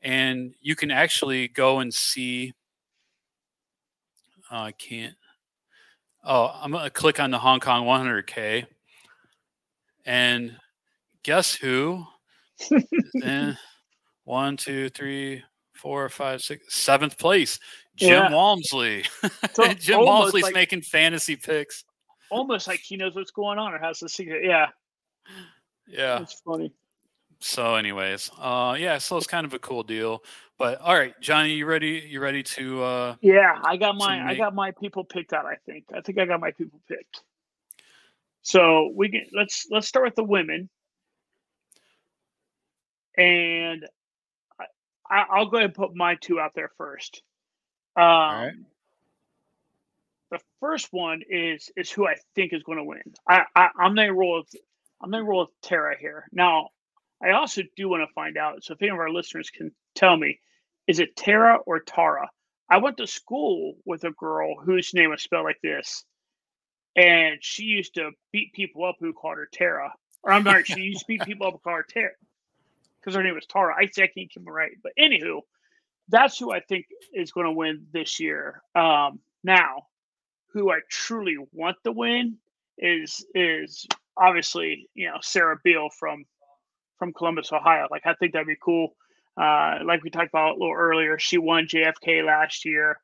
and 0.03 0.53
you 0.61 0.75
can 0.75 0.91
actually 0.91 1.47
go 1.47 1.79
and 1.79 1.95
see. 1.95 2.55
Uh, 4.51 4.63
I 4.63 4.73
can't. 4.73 5.15
Oh, 6.25 6.51
I'm 6.61 6.73
gonna 6.73 6.91
click 6.91 7.21
on 7.21 7.31
the 7.31 7.39
Hong 7.39 7.61
Kong 7.61 7.87
100k, 7.87 8.67
and 10.07 10.57
guess 11.23 11.55
who? 11.55 12.05
Eh, 13.23 13.53
one, 14.25 14.57
two, 14.57 14.89
three, 14.89 15.43
four, 15.75 16.09
five, 16.09 16.41
six, 16.41 16.75
seventh 16.75 17.19
place. 17.19 17.59
Jim 17.97 18.11
Yeah. 18.11 18.33
Walmsley. 18.33 19.05
So 19.53 19.67
Jim 19.75 20.01
Walmsley's 20.01 20.45
like- 20.45 20.55
making 20.55 20.83
fantasy 20.83 21.37
picks. 21.37 21.85
Almost 22.31 22.67
like 22.67 22.81
he 22.81 22.97
knows 22.97 23.15
what's 23.15 23.31
going 23.31 23.59
on 23.59 23.73
or 23.73 23.79
has 23.79 24.01
the 24.01 24.09
secret. 24.09 24.45
Yeah, 24.45 24.67
Yeah. 25.87 26.19
that's 26.19 26.41
funny. 26.41 26.73
So, 27.39 27.75
anyways, 27.77 28.31
uh, 28.39 28.77
yeah. 28.79 28.99
So 28.99 29.17
it's 29.19 29.27
kind 29.29 29.45
of 29.47 29.53
a 29.55 29.59
cool 29.61 29.83
deal. 29.83 30.25
But 30.59 30.81
all 30.81 30.95
right, 30.95 31.15
Johnny, 31.21 31.53
you 31.53 31.67
ready? 31.67 32.03
You 32.09 32.19
ready 32.21 32.43
to? 32.43 32.83
Uh, 32.83 33.17
Yeah, 33.21 33.61
I 33.63 33.77
got 33.77 33.95
my 33.95 34.27
I 34.27 34.35
got 34.35 34.55
my 34.55 34.71
people 34.73 35.05
picked 35.05 35.35
out. 35.35 35.45
I 35.47 35.57
think. 35.67 35.85
I 35.95 36.01
think 36.01 36.19
I 36.19 36.25
got 36.25 36.41
my 36.41 36.51
people 36.51 36.81
picked. 36.89 37.21
So 38.47 38.93
we 38.95 39.09
can 39.11 39.27
let's 39.33 39.67
let's 39.73 39.89
start 39.89 40.05
with 40.05 40.15
the 40.15 40.23
women, 40.23 40.69
and 43.19 43.85
I, 44.61 44.65
I- 45.11 45.27
I'll 45.33 45.47
go 45.47 45.57
ahead 45.57 45.71
and 45.71 45.75
put 45.75 45.97
my 45.97 46.15
two 46.15 46.39
out 46.39 46.53
there 46.55 46.71
first. 46.79 47.23
Um, 47.97 48.05
right. 48.05 48.53
The 50.31 50.39
first 50.61 50.89
one 50.93 51.23
is 51.29 51.73
is 51.77 51.91
who 51.91 52.07
I 52.07 52.15
think 52.37 52.53
is 52.53 52.63
going 52.63 52.79
to 52.79 52.85
win. 52.85 53.03
I, 53.29 53.43
I 53.57 53.71
I'm 53.81 53.97
gonna 53.97 54.15
roll 54.15 54.37
with 54.39 54.55
I'm 55.03 55.11
gonna 55.11 55.25
roll 55.25 55.41
with 55.41 55.61
Tara 55.61 55.97
here. 55.99 56.29
Now, 56.31 56.69
I 57.21 57.31
also 57.33 57.63
do 57.77 57.89
want 57.89 58.09
to 58.09 58.15
find 58.15 58.37
out. 58.37 58.63
So 58.63 58.75
if 58.75 58.83
any 58.83 58.93
of 58.93 58.99
our 58.99 59.11
listeners 59.11 59.51
can 59.51 59.73
tell 59.97 60.17
me, 60.17 60.39
is 60.87 61.01
it 61.01 61.17
Tara 61.17 61.57
or 61.67 61.81
Tara? 61.81 62.29
I 62.71 62.79
went 62.79 62.99
to 62.99 63.09
school 63.09 63.75
with 63.85 64.05
a 64.05 64.13
girl 64.13 64.55
whose 64.65 64.95
name 64.95 65.11
was 65.11 65.23
spelled 65.25 65.47
like 65.47 65.61
this, 65.65 66.05
and 66.97 67.39
she 67.41 67.65
used 67.65 67.95
to 67.95 68.11
beat 68.33 68.53
people 68.53 68.85
up 68.85 68.97
who 68.99 69.13
called 69.13 69.37
her 69.37 69.49
Tara. 69.53 69.93
Or 70.23 70.33
I'm 70.33 70.45
sorry, 70.45 70.65
she 70.65 70.81
used 70.81 71.01
to 71.01 71.07
beat 71.07 71.23
people 71.23 71.47
up 71.47 71.53
who 71.55 71.59
called 71.59 71.77
her 71.77 71.87
Tara 71.89 72.13
because 73.01 73.15
her 73.15 73.23
name 73.23 73.35
was 73.35 73.47
Tara. 73.47 73.75
I, 73.75 73.83
I 73.83 73.87
can't 73.87 74.15
keep 74.15 74.31
right, 74.47 74.73
but 74.83 74.93
anywho, 74.99 75.43
that's 76.09 76.39
who 76.39 76.53
I 76.53 76.61
think 76.61 76.87
is 77.13 77.33
going 77.33 77.47
to 77.47 77.53
win 77.53 77.87
this 77.93 78.19
year. 78.19 78.63
Um, 78.75 79.21
now, 79.45 79.87
who 80.53 80.71
I 80.71 80.81
truly 80.89 81.37
want 81.53 81.77
to 81.85 81.93
win 81.93 82.39
is 82.79 83.25
is 83.35 83.87
obviously 84.17 84.89
you 84.95 85.07
know 85.07 85.19
Sarah 85.21 85.59
Beal 85.63 85.89
from 85.91 86.25
from 86.99 87.13
Columbus, 87.13 87.53
Ohio. 87.53 87.87
Like 87.91 88.07
I 88.07 88.15
think 88.15 88.33
that'd 88.33 88.47
be 88.47 88.57
cool. 88.61 88.97
Uh, 89.37 89.81
like 89.85 90.03
we 90.03 90.11
talked 90.11 90.31
about 90.31 90.57
a 90.57 90.59
little 90.59 90.75
earlier, 90.75 91.19
she 91.19 91.37
won 91.39 91.67
JFK 91.67 92.25
last 92.25 92.65
year. 92.65 92.99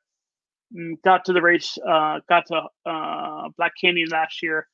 Mm, 0.75 1.01
Got 1.03 1.25
to 1.25 1.33
the 1.33 1.41
race, 1.41 1.77
uh, 1.77 2.19
got 2.27 2.45
to 2.47 2.63
uh, 2.89 3.49
Black 3.57 3.73
Canyon 3.79 4.09
last 4.09 4.41
year. 4.41 4.67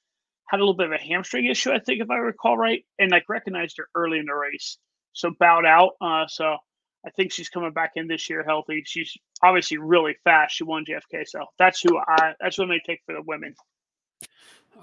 Had 0.47 0.57
a 0.59 0.63
little 0.63 0.73
bit 0.75 0.87
of 0.87 0.93
a 0.93 0.97
hamstring 0.97 1.45
issue, 1.45 1.71
I 1.71 1.79
think, 1.79 2.01
if 2.01 2.09
I 2.09 2.15
recall 2.17 2.57
right, 2.57 2.83
and 2.97 3.11
like 3.11 3.29
recognized 3.29 3.77
her 3.77 3.87
early 3.93 4.17
in 4.17 4.25
the 4.25 4.33
race, 4.33 4.77
so 5.13 5.31
bowed 5.39 5.65
out. 5.65 5.91
Uh, 6.01 6.25
so 6.27 6.57
I 7.05 7.11
think 7.11 7.31
she's 7.31 7.49
coming 7.49 7.71
back 7.71 7.91
in 7.95 8.07
this 8.07 8.29
year 8.29 8.43
healthy. 8.43 8.81
She's 8.85 9.15
obviously 9.43 9.77
really 9.77 10.15
fast. 10.23 10.55
She 10.55 10.63
won 10.63 10.85
JFK, 10.85 11.27
so 11.27 11.45
that's 11.59 11.81
who 11.81 11.99
I 11.99 12.33
that's 12.39 12.57
what 12.57 12.63
I'm 12.63 12.69
gonna 12.69 12.79
take 12.85 13.01
for 13.05 13.13
the 13.13 13.21
women. 13.21 13.53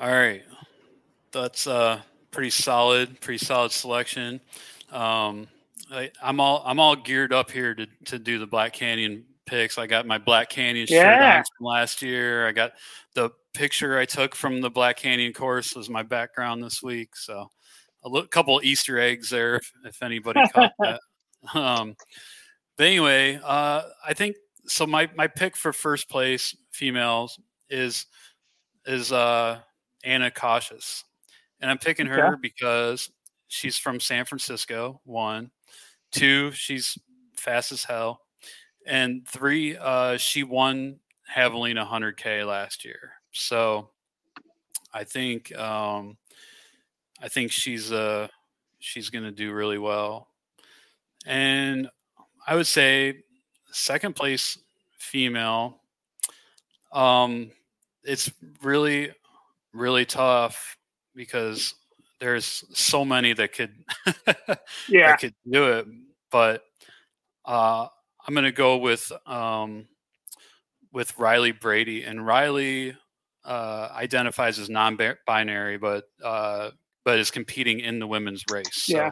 all 0.00 0.08
right, 0.10 0.44
that's 1.32 1.66
uh 1.66 2.00
pretty 2.30 2.50
solid. 2.50 3.20
Pretty 3.20 3.44
solid 3.44 3.72
selection. 3.72 4.40
Um, 4.92 5.48
I, 5.90 6.10
I'm 6.22 6.38
all 6.38 6.62
I'm 6.64 6.78
all 6.78 6.94
geared 6.96 7.32
up 7.32 7.50
here 7.50 7.74
to 7.74 7.86
to 8.04 8.18
do 8.18 8.38
the 8.38 8.46
Black 8.46 8.72
Canyon 8.72 9.24
picks. 9.46 9.78
I 9.78 9.86
got 9.86 10.06
my 10.06 10.18
Black 10.18 10.48
Canyon 10.50 10.86
shirt 10.86 10.96
Yeah. 10.96 11.38
on 11.38 11.44
from 11.56 11.66
last 11.66 12.02
year. 12.02 12.46
I 12.46 12.52
got 12.52 12.72
the 13.14 13.30
picture 13.54 13.98
I 13.98 14.04
took 14.04 14.34
from 14.34 14.60
the 14.60 14.70
Black 14.70 14.96
Canyon 14.98 15.32
course 15.32 15.74
was 15.74 15.88
my 15.88 16.02
background 16.02 16.62
this 16.62 16.82
week. 16.82 17.16
So 17.16 17.50
a 18.04 18.26
couple 18.28 18.60
Easter 18.62 18.98
eggs 18.98 19.30
there 19.30 19.56
if, 19.84 20.02
anybody 20.02 20.40
caught 20.52 20.72
that. 20.80 21.00
Um, 21.54 21.94
but 22.76 22.86
anyway, 22.86 23.40
uh, 23.42 23.82
I 24.06 24.12
think 24.14 24.36
so. 24.66 24.86
My 24.86 25.08
my 25.16 25.26
pick 25.28 25.56
for 25.56 25.72
first 25.72 26.08
place 26.10 26.54
females 26.72 27.38
is 27.70 28.06
is 28.84 29.12
uh, 29.12 29.58
Anna 30.04 30.30
Cautious, 30.30 31.04
and 31.60 31.70
I'm 31.70 31.78
picking 31.78 32.06
Okay. 32.06 32.20
her 32.20 32.36
because 32.36 33.10
she's 33.48 33.78
from 33.78 33.98
San 34.00 34.24
Francisco. 34.26 35.00
One, 35.04 35.50
two, 36.12 36.50
she's 36.52 36.98
fast 37.36 37.72
as 37.72 37.84
hell, 37.84 38.20
and 38.86 39.26
three, 39.26 39.76
uh, 39.76 40.16
she 40.16 40.42
won 40.44 41.00
Javelina 41.34 41.86
100k 41.86 42.46
last 42.46 42.84
year. 42.84 43.12
So 43.32 43.90
I 44.92 45.04
think 45.04 45.54
um, 45.56 46.16
I 47.20 47.28
think 47.28 47.52
she's 47.52 47.92
uh 47.92 48.28
she's 48.78 49.10
gonna 49.10 49.32
do 49.32 49.52
really 49.52 49.78
well, 49.78 50.28
and 51.26 51.88
I 52.46 52.54
would 52.54 52.66
say 52.66 53.24
second 53.72 54.16
place 54.16 54.58
female. 54.98 55.80
Um, 56.92 57.50
it's 58.04 58.30
really 58.62 59.10
really 59.72 60.06
tough 60.06 60.78
because 61.14 61.74
there's 62.20 62.64
so 62.72 63.04
many 63.04 63.34
that 63.34 63.52
could 63.52 63.74
Yeah, 64.88 65.08
that 65.08 65.20
could 65.20 65.34
do 65.50 65.72
it, 65.72 65.86
but 66.30 66.62
uh, 67.44 67.88
I'm 68.26 68.34
gonna 68.34 68.52
go 68.52 68.78
with 68.78 69.10
um, 69.26 69.86
with 70.92 71.16
Riley 71.18 71.52
Brady, 71.52 72.04
and 72.04 72.26
Riley 72.26 72.96
uh, 73.44 73.88
identifies 73.92 74.58
as 74.58 74.68
non-binary, 74.68 75.78
but 75.78 76.04
uh, 76.22 76.70
but 77.04 77.18
is 77.18 77.30
competing 77.30 77.80
in 77.80 77.98
the 77.98 78.06
women's 78.06 78.44
race. 78.50 78.84
So 78.84 78.96
Yeah. 78.96 79.10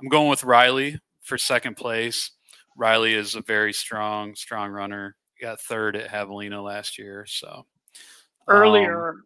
I'm 0.00 0.08
going 0.08 0.30
with 0.30 0.44
Riley 0.44 0.98
for 1.22 1.36
second 1.36 1.76
place. 1.76 2.30
Riley 2.76 3.14
is 3.14 3.34
a 3.34 3.42
very 3.42 3.72
strong, 3.72 4.34
strong 4.34 4.70
runner. 4.70 5.16
Got 5.42 5.60
third 5.60 5.96
at 5.96 6.10
Javelina 6.10 6.62
last 6.62 6.98
year. 6.98 7.26
So 7.28 7.48
um, 7.48 7.64
earlier 8.48 9.16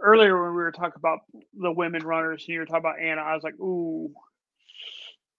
earlier 0.00 0.42
when 0.42 0.50
we 0.50 0.62
were 0.62 0.72
talking 0.72 0.94
about 0.96 1.20
the 1.54 1.72
women 1.72 2.04
runners 2.04 2.44
and 2.46 2.54
you 2.54 2.60
were 2.60 2.66
talking 2.66 2.80
about 2.80 3.00
Anna, 3.00 3.22
I 3.22 3.34
was 3.34 3.42
like, 3.42 3.58
ooh, 3.60 4.12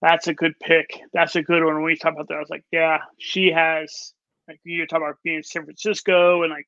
that's 0.04 0.28
a 0.28 0.34
good 0.34 0.54
pick. 0.60 1.00
That's 1.14 1.36
a 1.38 1.42
good 1.42 1.64
one. 1.64 1.76
When 1.76 1.84
we 1.84 1.96
talk 1.96 2.14
about 2.14 2.28
that, 2.28 2.36
I 2.36 2.40
was 2.40 2.50
like, 2.50 2.66
yeah, 2.72 2.98
she 3.18 3.48
has 3.52 4.14
like 4.50 4.60
you 4.66 4.86
talk 4.86 4.98
about 4.98 5.16
being 5.24 5.38
in 5.38 5.44
San 5.44 5.64
Francisco 5.64 6.44
and 6.44 6.52
like 6.52 6.68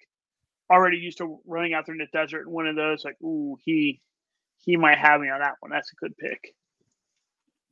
already 0.72 0.98
used 0.98 1.18
to 1.18 1.40
running 1.46 1.74
out 1.74 1.86
there 1.86 1.94
in 1.94 2.00
the 2.00 2.08
desert 2.18 2.46
and 2.46 2.52
one 2.54 2.66
of 2.66 2.76
those, 2.78 3.04
like, 3.04 3.22
ooh, 3.22 3.58
he 3.64 4.00
he 4.64 4.78
might 4.78 4.98
have 4.98 5.20
me 5.20 5.30
on 5.30 5.40
that 5.42 5.56
one. 5.60 5.72
That's 5.72 5.92
a 5.92 5.96
good 5.98 6.18
pick. 6.18 6.56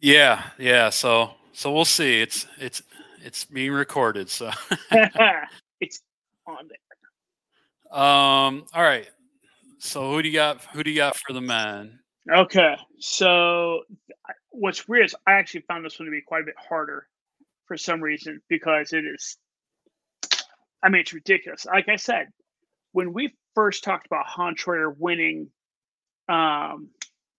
yeah, 0.01 0.43
yeah. 0.59 0.89
So 0.89 1.31
so 1.53 1.71
we'll 1.71 1.85
see. 1.85 2.21
It's 2.21 2.45
it's 2.59 2.83
it's 3.23 3.45
being 3.45 3.71
recorded. 3.71 4.29
So 4.29 4.51
it's 5.79 6.01
on 6.45 6.67
there. 6.67 7.97
um, 7.99 8.65
all 8.73 8.83
right. 8.83 9.09
So 9.79 10.11
who 10.11 10.21
do 10.21 10.27
you 10.27 10.33
got? 10.33 10.61
Who 10.73 10.83
do 10.83 10.91
you 10.91 10.97
got 10.97 11.15
for 11.15 11.31
the 11.33 11.41
men? 11.41 11.99
Okay, 12.31 12.75
so 12.99 13.81
I- 14.27 14.33
what's 14.53 14.87
weird 14.87 15.05
is 15.05 15.15
I 15.27 15.33
actually 15.33 15.61
found 15.61 15.83
this 15.83 15.99
one 15.99 16.05
to 16.05 16.11
be 16.11 16.21
quite 16.21 16.43
a 16.43 16.45
bit 16.45 16.55
harder 16.57 17.07
for 17.65 17.77
some 17.77 18.01
reason 18.01 18.41
because 18.47 18.93
it 18.93 19.03
is. 19.05 19.37
I 20.83 20.89
mean, 20.89 21.01
it's 21.01 21.13
ridiculous. 21.13 21.65
Like 21.65 21.89
I 21.89 21.95
said, 21.95 22.27
when 22.91 23.13
we 23.13 23.33
first 23.55 23.83
talked 23.83 24.05
about 24.05 24.25
Han 24.27 24.55
Troyer 24.55 24.93
winning 24.97 25.49
um, 26.29 26.89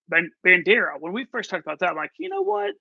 Ban- 0.09 0.33
Bandera, 0.45 0.99
when 0.99 1.13
we 1.13 1.25
first 1.27 1.51
talked 1.51 1.65
about 1.65 1.79
that, 1.81 1.91
I'm 1.91 1.97
like, 1.97 2.13
you 2.19 2.29
know 2.29 2.43
what, 2.43 2.75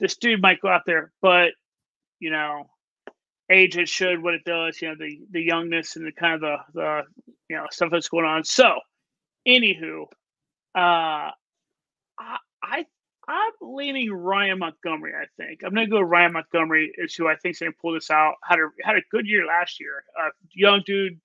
this 0.00 0.16
dude 0.16 0.42
might 0.42 0.60
go 0.60 0.68
out 0.68 0.82
there, 0.86 1.12
but 1.20 1.52
you 2.20 2.30
know, 2.30 2.64
age 3.50 3.76
it 3.76 3.88
should 3.88 4.22
what 4.22 4.34
it 4.34 4.44
does. 4.44 4.80
You 4.80 4.88
know, 4.88 4.94
the 4.98 5.18
the 5.30 5.42
youngness 5.42 5.96
and 5.96 6.06
the 6.06 6.12
kind 6.12 6.34
of 6.34 6.40
the 6.40 6.56
the 6.74 7.02
you 7.48 7.56
know 7.56 7.66
stuff 7.70 7.90
that's 7.90 8.08
going 8.08 8.24
on. 8.26 8.44
So, 8.44 8.78
anywho, 9.46 10.02
uh, 10.74 11.30
I, 12.18 12.36
I 12.62 12.86
I'm 13.28 13.52
leaning 13.60 14.10
Ryan 14.10 14.58
Montgomery. 14.58 15.12
I 15.14 15.26
think 15.36 15.62
I'm 15.62 15.74
going 15.74 15.86
to 15.86 15.90
go. 15.90 16.00
Ryan 16.00 16.32
Montgomery 16.32 16.92
is 16.96 17.14
who 17.14 17.28
I 17.28 17.36
think 17.36 17.54
is 17.54 17.58
going 17.60 17.72
to 17.72 17.78
pull 17.78 17.92
this 17.92 18.10
out. 18.10 18.36
had 18.42 18.58
a 18.58 18.68
had 18.82 18.96
a 18.96 19.02
good 19.10 19.26
year 19.26 19.44
last 19.44 19.78
year. 19.78 20.02
Uh, 20.18 20.30
young 20.54 20.82
dude, 20.86 21.20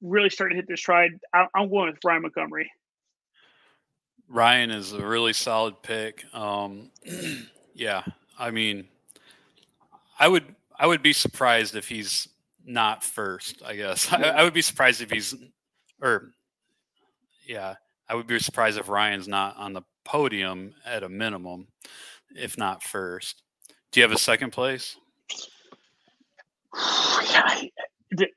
really 0.00 0.30
started 0.30 0.54
to 0.54 0.56
hit 0.60 0.68
this 0.68 0.78
stride. 0.78 1.10
I, 1.34 1.46
I'm 1.54 1.68
going 1.68 1.90
with 1.90 1.98
Ryan 2.04 2.22
Montgomery. 2.22 2.70
Ryan 4.28 4.70
is 4.70 4.92
a 4.92 5.04
really 5.04 5.32
solid 5.32 5.82
pick. 5.82 6.24
Um, 6.32 6.90
yeah, 7.74 8.04
I 8.38 8.52
mean, 8.52 8.86
I 10.20 10.28
would 10.28 10.54
I 10.78 10.86
would 10.86 11.02
be 11.02 11.12
surprised 11.12 11.74
if 11.74 11.88
he's 11.88 12.28
not 12.64 13.02
first. 13.02 13.60
I 13.64 13.74
guess 13.74 14.10
I, 14.12 14.22
I 14.22 14.44
would 14.44 14.54
be 14.54 14.62
surprised 14.62 15.02
if 15.02 15.10
he's 15.10 15.34
or 16.00 16.30
yeah, 17.44 17.74
I 18.08 18.14
would 18.14 18.28
be 18.28 18.38
surprised 18.38 18.78
if 18.78 18.88
Ryan's 18.88 19.26
not 19.26 19.56
on 19.56 19.72
the 19.72 19.82
podium 20.04 20.74
at 20.84 21.02
a 21.02 21.08
minimum, 21.08 21.68
if 22.34 22.58
not 22.58 22.82
first. 22.82 23.42
Do 23.90 24.00
you 24.00 24.04
have 24.04 24.12
a 24.12 24.18
second 24.18 24.50
place? 24.50 24.96
yeah, 27.30 27.62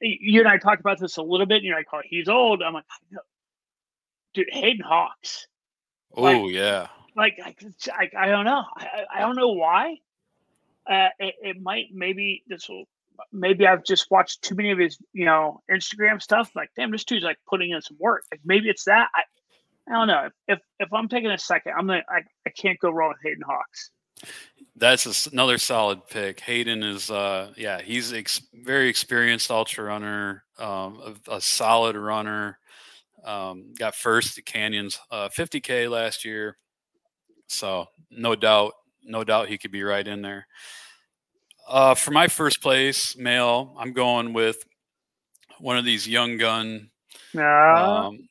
you 0.01 0.39
and 0.41 0.49
I 0.49 0.57
talked 0.57 0.82
about 0.82 0.99
this 0.99 1.18
a 1.18 1.22
little 1.22 1.45
bit. 1.45 1.57
And 1.57 1.66
you're 1.66 1.78
like, 1.78 1.88
"Oh, 1.93 2.01
he's 2.03 2.28
old." 2.28 2.61
I'm 2.61 2.74
like, 2.74 2.86
"Dude, 4.34 4.47
Hayden 4.51 4.84
Hawks." 4.86 5.47
Oh 6.13 6.24
like, 6.24 6.53
yeah. 6.53 6.88
Like 7.16 7.38
I, 7.43 8.09
I, 8.18 8.28
don't 8.28 8.45
know. 8.45 8.63
I, 8.78 9.05
I 9.16 9.20
don't 9.22 9.36
know 9.36 9.49
why. 9.49 9.97
Uh, 10.89 11.09
it, 11.20 11.36
it 11.41 11.61
might 11.61 11.88
maybe 11.93 12.43
this 12.47 12.70
will 12.70 12.86
maybe 13.32 13.66
I've 13.66 13.84
just 13.84 14.11
watched 14.11 14.41
too 14.41 14.55
many 14.55 14.72
of 14.72 14.78
his 14.78 14.97
you 15.13 15.26
know 15.26 15.61
Instagram 15.72 16.22
stuff. 16.22 16.51
Like 16.55 16.70
damn, 16.76 16.91
this 16.91 17.03
dude's 17.05 17.24
like 17.24 17.39
putting 17.47 17.72
in 17.72 17.82
some 17.82 17.97
work. 17.99 18.24
Like 18.32 18.41
maybe 18.45 18.70
it's 18.70 18.86
that. 18.86 19.09
I 19.16 19.24
I 19.88 19.94
don't 19.94 20.08
know. 20.08 20.30
If 20.48 20.60
if 20.80 20.92
I'm 20.94 21.08
taking 21.08 21.30
a 21.30 21.38
second, 21.38 21.74
I'm 21.78 21.88
gonna 21.88 22.04
I, 22.10 22.22
I 22.46 22.50
can't 22.50 22.80
go 22.80 22.90
wrong 22.90 23.10
with 23.10 23.20
Hayden 23.24 23.44
Hawks. 23.46 23.92
That's 24.78 25.28
a, 25.28 25.30
another 25.32 25.58
solid 25.58 26.08
pick. 26.08 26.40
Hayden 26.42 26.84
is, 26.84 27.10
uh, 27.10 27.52
yeah, 27.58 27.82
he's 27.82 28.14
ex- 28.14 28.46
very 28.54 28.90
experienced 28.90 29.50
ultra 29.50 29.86
runner, 29.86 30.44
um, 30.60 31.16
a, 31.30 31.36
a, 31.36 31.42
solid 31.42 31.96
runner. 31.96 32.60
Um, 33.24 33.74
got 33.78 33.96
first 33.96 34.38
at 34.38 34.46
Canyons 34.46 35.00
uh, 35.12 35.30
50k 35.30 35.90
last 35.90 36.26
year, 36.26 36.58
so 37.48 37.88
no 38.12 38.36
doubt, 38.36 38.74
no 39.04 39.24
doubt 39.24 39.48
he 39.48 39.58
could 39.58 39.72
be 39.72 39.84
right 39.84 40.08
in 40.08 40.22
there. 40.22 40.46
Uh, 41.68 41.96
for 41.96 42.12
my 42.12 42.28
first 42.28 42.62
place 42.62 43.18
male, 43.18 43.76
I'm 43.80 43.94
going 43.94 44.34
with 44.34 44.64
one 45.60 45.78
of 45.78 45.86
these 45.86 46.08
young 46.08 46.38
gun. 46.38 46.92
Um, 48.08 48.28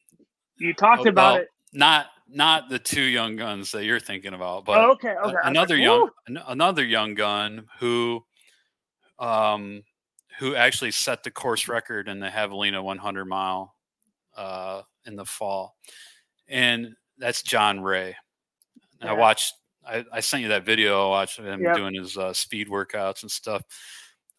you 0.59 0.75
talked 0.75 1.07
about 1.07 1.35
well, 1.35 1.43
it. 1.43 1.49
Not 1.73 2.07
not 2.29 2.69
the 2.69 2.79
two 2.79 3.03
young 3.03 3.37
guns 3.37 3.71
that 3.73 3.85
you're 3.85 4.01
thinking 4.01 4.35
about, 4.35 4.65
but 4.65 4.79
oh, 4.79 4.93
okay, 4.93 5.15
okay. 5.25 5.37
another 5.45 5.77
young 5.77 6.09
another 6.47 6.85
young 6.85 7.15
gun 7.15 7.67
who 7.81 8.25
um 9.19 9.83
who 10.39 10.55
actually 10.55 10.91
set 10.91 11.23
the 11.23 11.31
course 11.31 11.69
record 11.69 12.09
in 12.09 12.19
the 12.19 12.29
Javelina 12.29 12.83
100 12.83 13.25
mile 13.25 13.75
uh, 14.37 14.83
in 15.07 15.17
the 15.17 15.25
fall, 15.25 15.77
and 16.49 16.95
that's 17.19 17.43
John 17.43 17.81
Ray. 17.81 18.17
Yeah. 19.03 19.11
I 19.11 19.13
watched. 19.15 19.55
I, 19.87 20.03
I, 20.11 20.21
sent 20.21 20.43
you 20.43 20.49
that 20.49 20.65
video. 20.65 21.07
I 21.07 21.09
watched 21.11 21.39
him 21.39 21.61
yep. 21.61 21.77
doing 21.77 21.95
his 21.95 22.17
uh, 22.17 22.33
speed 22.33 22.69
workouts 22.69 23.21
and 23.21 23.31
stuff. 23.31 23.63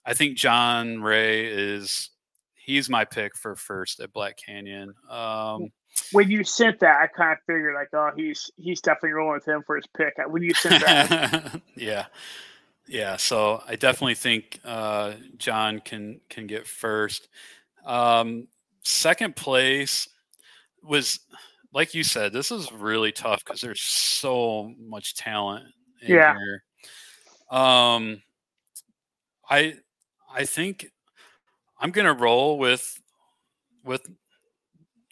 I 0.04 0.16
think 0.16 0.38
John 0.38 1.04
Ray 1.04 1.46
is 1.46 2.10
he's 2.56 2.90
my 2.90 3.06
pick 3.06 3.38
for 3.38 3.56
first 3.56 4.00
at 4.00 4.12
Black 4.12 4.38
Canyon. 4.44 4.94
Um, 5.08 5.70
when 6.12 6.30
you 6.30 6.44
sent 6.44 6.80
that, 6.80 7.02
I 7.02 7.08
kind 7.08 7.34
of 7.34 7.40
figured 7.46 7.76
like, 7.76 7.90
oh, 7.94 8.12
he's 8.16 8.52
he's 8.58 8.82
definitely 8.82 9.12
rolling 9.12 9.36
with 9.36 9.48
him 9.48 9.64
for 9.66 9.76
his 9.76 9.88
pick. 9.96 10.14
When 10.28 10.44
you 10.44 10.54
sent 10.54 10.84
that, 10.84 11.62
yeah, 11.76 12.06
yeah. 12.88 13.18
So 13.18 13.62
I 13.68 13.76
definitely 13.76 14.16
think 14.16 14.60
uh, 14.64 15.14
John 15.38 15.80
can 15.80 16.22
can 16.30 16.48
get 16.48 16.68
first. 16.68 17.28
Um, 17.86 18.48
second 18.84 19.36
place 19.36 20.08
was 20.84 21.20
like 21.76 21.94
you 21.94 22.04
said, 22.04 22.32
this 22.32 22.52
is 22.52 22.72
really 22.72 23.12
tough 23.12 23.44
because 23.44 23.60
there's 23.60 23.82
so 23.82 24.74
much 24.80 25.16
talent 25.16 25.66
in 26.02 26.16
yeah. 26.16 26.34
here. 26.38 26.64
Um, 27.52 28.22
I 29.50 29.76
I 30.34 30.46
think 30.46 30.88
I'm 31.80 31.92
gonna 31.92 32.14
roll 32.14 32.58
with 32.58 33.00
with 33.84 34.08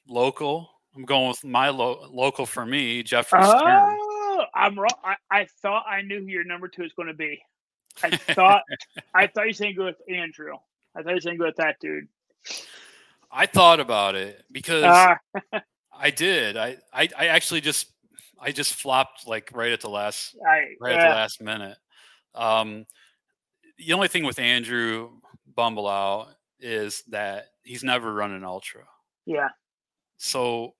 local. 0.07 0.69
I'm 0.95 1.05
going 1.05 1.27
with 1.29 1.43
my 1.43 1.69
lo- 1.69 2.07
local 2.11 2.45
for 2.45 2.65
me, 2.65 3.03
Jeffrey 3.03 3.39
oh, 3.41 3.57
Stern. 3.57 4.47
I'm 4.53 4.77
wrong. 4.77 4.89
I, 5.03 5.15
I 5.31 5.47
thought 5.61 5.85
I 5.89 6.01
knew 6.01 6.19
who 6.19 6.27
your 6.27 6.43
number 6.43 6.67
two 6.67 6.83
is 6.83 6.93
going 6.93 7.07
to 7.07 7.13
be. 7.13 7.41
I 8.03 8.09
thought 8.17 8.63
I 9.13 9.27
thought 9.27 9.43
you 9.43 9.49
were 9.49 9.53
saying 9.53 9.75
go 9.75 9.85
with 9.85 10.01
Andrew. 10.09 10.53
I 10.95 11.01
thought 11.01 11.09
you 11.09 11.15
were 11.15 11.21
saying 11.21 11.37
go 11.37 11.45
with 11.45 11.55
that 11.57 11.77
dude. 11.79 12.07
I 13.31 13.45
thought 13.45 13.79
about 13.79 14.15
it 14.15 14.43
because 14.51 14.83
uh. 14.83 15.15
I 15.95 16.09
did. 16.09 16.57
I, 16.57 16.77
I 16.93 17.09
I 17.17 17.25
actually 17.27 17.61
just 17.61 17.91
I 18.39 18.51
just 18.51 18.73
flopped 18.73 19.27
like 19.27 19.49
right 19.53 19.71
at 19.71 19.81
the 19.81 19.89
last 19.89 20.35
I, 20.47 20.75
right 20.79 20.95
yeah. 20.95 21.03
at 21.03 21.09
the 21.09 21.15
last 21.15 21.41
minute. 21.41 21.77
Um, 22.35 22.85
the 23.77 23.93
only 23.93 24.07
thing 24.07 24.25
with 24.25 24.39
Andrew 24.39 25.11
Bumbalough 25.55 26.27
is 26.59 27.03
that 27.09 27.47
he's 27.63 27.83
never 27.83 28.13
run 28.13 28.31
an 28.31 28.43
ultra. 28.43 28.83
Yeah. 29.25 29.49
So 30.17 30.73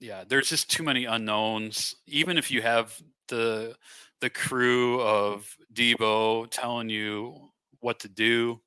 yeah, 0.00 0.24
there's 0.26 0.48
just 0.48 0.70
too 0.70 0.82
many 0.82 1.04
unknowns. 1.04 1.94
Even 2.06 2.38
if 2.38 2.50
you 2.50 2.62
have 2.62 2.98
the 3.28 3.76
the 4.20 4.30
crew 4.30 5.00
of 5.00 5.56
Debo 5.72 6.48
telling 6.50 6.88
you 6.88 7.50
what 7.80 8.00
to 8.00 8.08
do, 8.08 8.60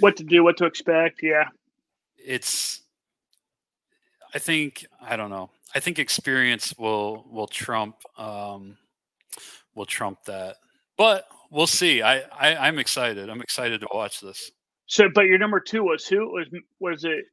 what 0.00 0.16
to 0.16 0.24
do, 0.24 0.42
what 0.42 0.56
to 0.58 0.64
expect, 0.64 1.20
yeah. 1.22 1.48
It's 2.16 2.82
I 4.34 4.38
think 4.38 4.86
I 5.00 5.16
don't 5.16 5.30
know. 5.30 5.50
I 5.74 5.80
think 5.80 5.98
experience 5.98 6.74
will 6.78 7.26
will 7.30 7.46
trump 7.46 7.96
um 8.16 8.76
will 9.74 9.86
trump 9.86 10.24
that. 10.24 10.56
But 10.96 11.26
we'll 11.50 11.66
see. 11.66 12.02
I, 12.02 12.20
I 12.38 12.56
I'm 12.56 12.78
excited. 12.78 13.28
I'm 13.28 13.42
excited 13.42 13.80
to 13.82 13.88
watch 13.92 14.20
this. 14.20 14.50
So, 14.86 15.08
but 15.14 15.26
your 15.26 15.38
number 15.38 15.60
two 15.60 15.84
was 15.84 16.06
who? 16.06 16.32
Was 16.32 16.46
was 16.80 17.04
it 17.04 17.26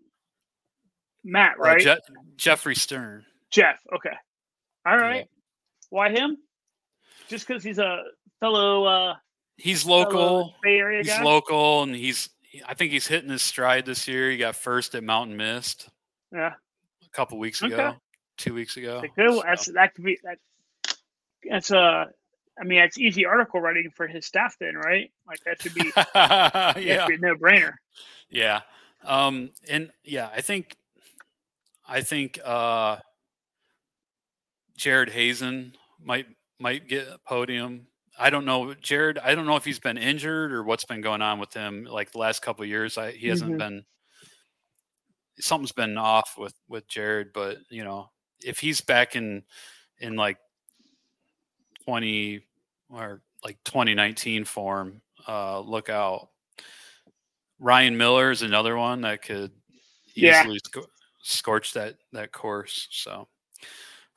Matt? 1.23 1.55
Uh, 1.57 1.63
right? 1.63 1.87
Uh, 1.87 1.95
Je- 1.95 2.01
Jeffrey 2.35 2.75
Stern. 2.75 3.25
Jeff. 3.55 3.79
Okay. 3.95 4.13
All 4.85 4.97
right. 4.97 5.19
Yeah. 5.19 5.23
Why 5.89 6.09
him? 6.09 6.37
Just 7.29 7.47
because 7.47 7.63
he's 7.63 7.79
a 7.79 8.03
fellow. 8.41 8.83
uh 8.83 9.15
He's 9.57 9.85
local. 9.85 10.53
Bay 10.61 10.77
Area 10.77 11.01
he's 11.01 11.07
guy? 11.07 11.23
local, 11.23 11.83
and 11.83 11.95
he's. 11.95 12.29
I 12.67 12.73
think 12.73 12.91
he's 12.91 13.07
hitting 13.07 13.29
his 13.29 13.41
stride 13.41 13.85
this 13.85 14.07
year. 14.07 14.29
He 14.29 14.37
got 14.37 14.55
first 14.55 14.93
at 14.95 15.03
Mountain 15.03 15.37
Mist. 15.37 15.89
Yeah. 16.33 16.53
A 17.03 17.09
couple 17.15 17.39
weeks 17.39 17.61
ago. 17.61 17.75
Okay. 17.75 17.97
Two 18.37 18.53
weeks 18.53 18.75
ago. 18.75 19.01
Good. 19.15 19.29
So. 19.29 19.43
That's 19.45 19.65
that 19.67 19.95
could 19.95 20.03
be 20.03 20.19
that. 20.23 20.37
That's 21.49 21.71
a. 21.71 21.79
Uh, 21.79 22.05
I 22.59 22.63
mean, 22.63 22.79
it's 22.79 22.97
easy 22.97 23.25
article 23.25 23.59
writing 23.59 23.91
for 23.93 24.07
his 24.07 24.25
staff, 24.25 24.55
then, 24.59 24.75
right? 24.75 25.11
Like 25.27 25.39
that 25.43 25.61
should 25.61 25.73
be, 25.73 25.91
yeah, 26.15 27.07
no 27.19 27.35
brainer. 27.35 27.73
Yeah, 28.29 28.61
um, 29.03 29.49
and 29.69 29.91
yeah, 30.05 30.29
I 30.33 30.39
think, 30.39 30.77
I 31.85 31.99
think 31.99 32.39
uh, 32.45 32.99
Jared 34.77 35.09
Hazen 35.09 35.73
might 36.03 36.27
might 36.59 36.87
get 36.87 37.07
a 37.07 37.17
podium. 37.17 37.87
I 38.17 38.29
don't 38.29 38.45
know, 38.45 38.73
Jared. 38.75 39.17
I 39.17 39.35
don't 39.35 39.45
know 39.45 39.57
if 39.57 39.65
he's 39.65 39.79
been 39.79 39.97
injured 39.97 40.53
or 40.53 40.63
what's 40.63 40.85
been 40.85 41.01
going 41.01 41.21
on 41.21 41.39
with 41.39 41.53
him. 41.53 41.85
Like 41.89 42.11
the 42.11 42.17
last 42.17 42.41
couple 42.41 42.65
years, 42.65 42.97
I, 42.97 43.11
he 43.11 43.27
hasn't 43.27 43.51
mm-hmm. 43.51 43.57
been. 43.57 43.85
Something's 45.39 45.73
been 45.73 45.97
off 45.97 46.35
with 46.37 46.53
with 46.69 46.87
Jared, 46.87 47.33
but 47.33 47.57
you 47.69 47.83
know, 47.83 48.09
if 48.41 48.59
he's 48.59 48.81
back 48.81 49.15
in 49.15 49.43
in 49.99 50.15
like 50.15 50.37
20 51.85 52.41
or 52.89 53.21
like 53.43 53.57
2019 53.65 54.45
form, 54.45 55.01
uh, 55.27 55.59
look 55.59 55.89
out. 55.89 56.29
Ryan 57.59 57.97
Miller 57.97 58.31
is 58.31 58.41
another 58.41 58.75
one 58.75 59.01
that 59.01 59.21
could 59.21 59.51
easily 60.15 60.59
yeah. 60.75 60.81
sc- 60.81 60.89
scorch 61.21 61.73
that 61.73 61.95
that 62.11 62.31
course. 62.31 62.87
So, 62.91 63.27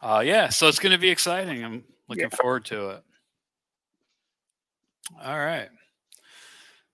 uh, 0.00 0.22
yeah, 0.24 0.48
so 0.48 0.68
it's 0.68 0.78
going 0.78 0.92
to 0.92 0.98
be 0.98 1.10
exciting. 1.10 1.64
I'm 1.64 1.84
looking 2.08 2.28
yeah. 2.30 2.36
forward 2.36 2.64
to 2.66 2.90
it. 2.90 3.02
All 5.22 5.38
right. 5.38 5.68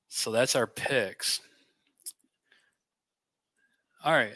So 0.09 0.31
that's 0.31 0.55
our 0.55 0.67
picks. 0.67 1.41
All 4.05 4.13
right. 4.13 4.35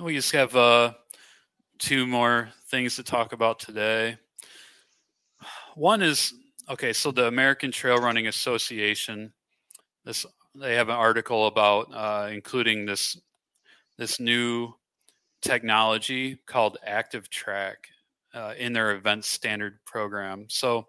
We 0.00 0.14
just 0.14 0.32
have 0.32 0.54
uh, 0.54 0.92
two 1.78 2.06
more 2.06 2.50
things 2.70 2.96
to 2.96 3.02
talk 3.02 3.32
about 3.32 3.58
today. 3.58 4.16
One 5.74 6.02
is 6.02 6.32
okay. 6.70 6.92
So 6.92 7.10
the 7.10 7.26
American 7.26 7.72
Trail 7.72 7.98
Running 7.98 8.28
Association, 8.28 9.32
this 10.04 10.24
they 10.54 10.74
have 10.74 10.88
an 10.88 10.96
article 10.96 11.46
about 11.46 11.88
uh, 11.92 12.28
including 12.30 12.86
this 12.86 13.20
this 13.96 14.20
new 14.20 14.72
technology 15.42 16.38
called 16.46 16.78
ActiveTrack 16.86 17.76
uh, 18.34 18.54
in 18.58 18.72
their 18.72 18.94
event 18.94 19.24
standard 19.24 19.78
program. 19.84 20.46
So 20.48 20.86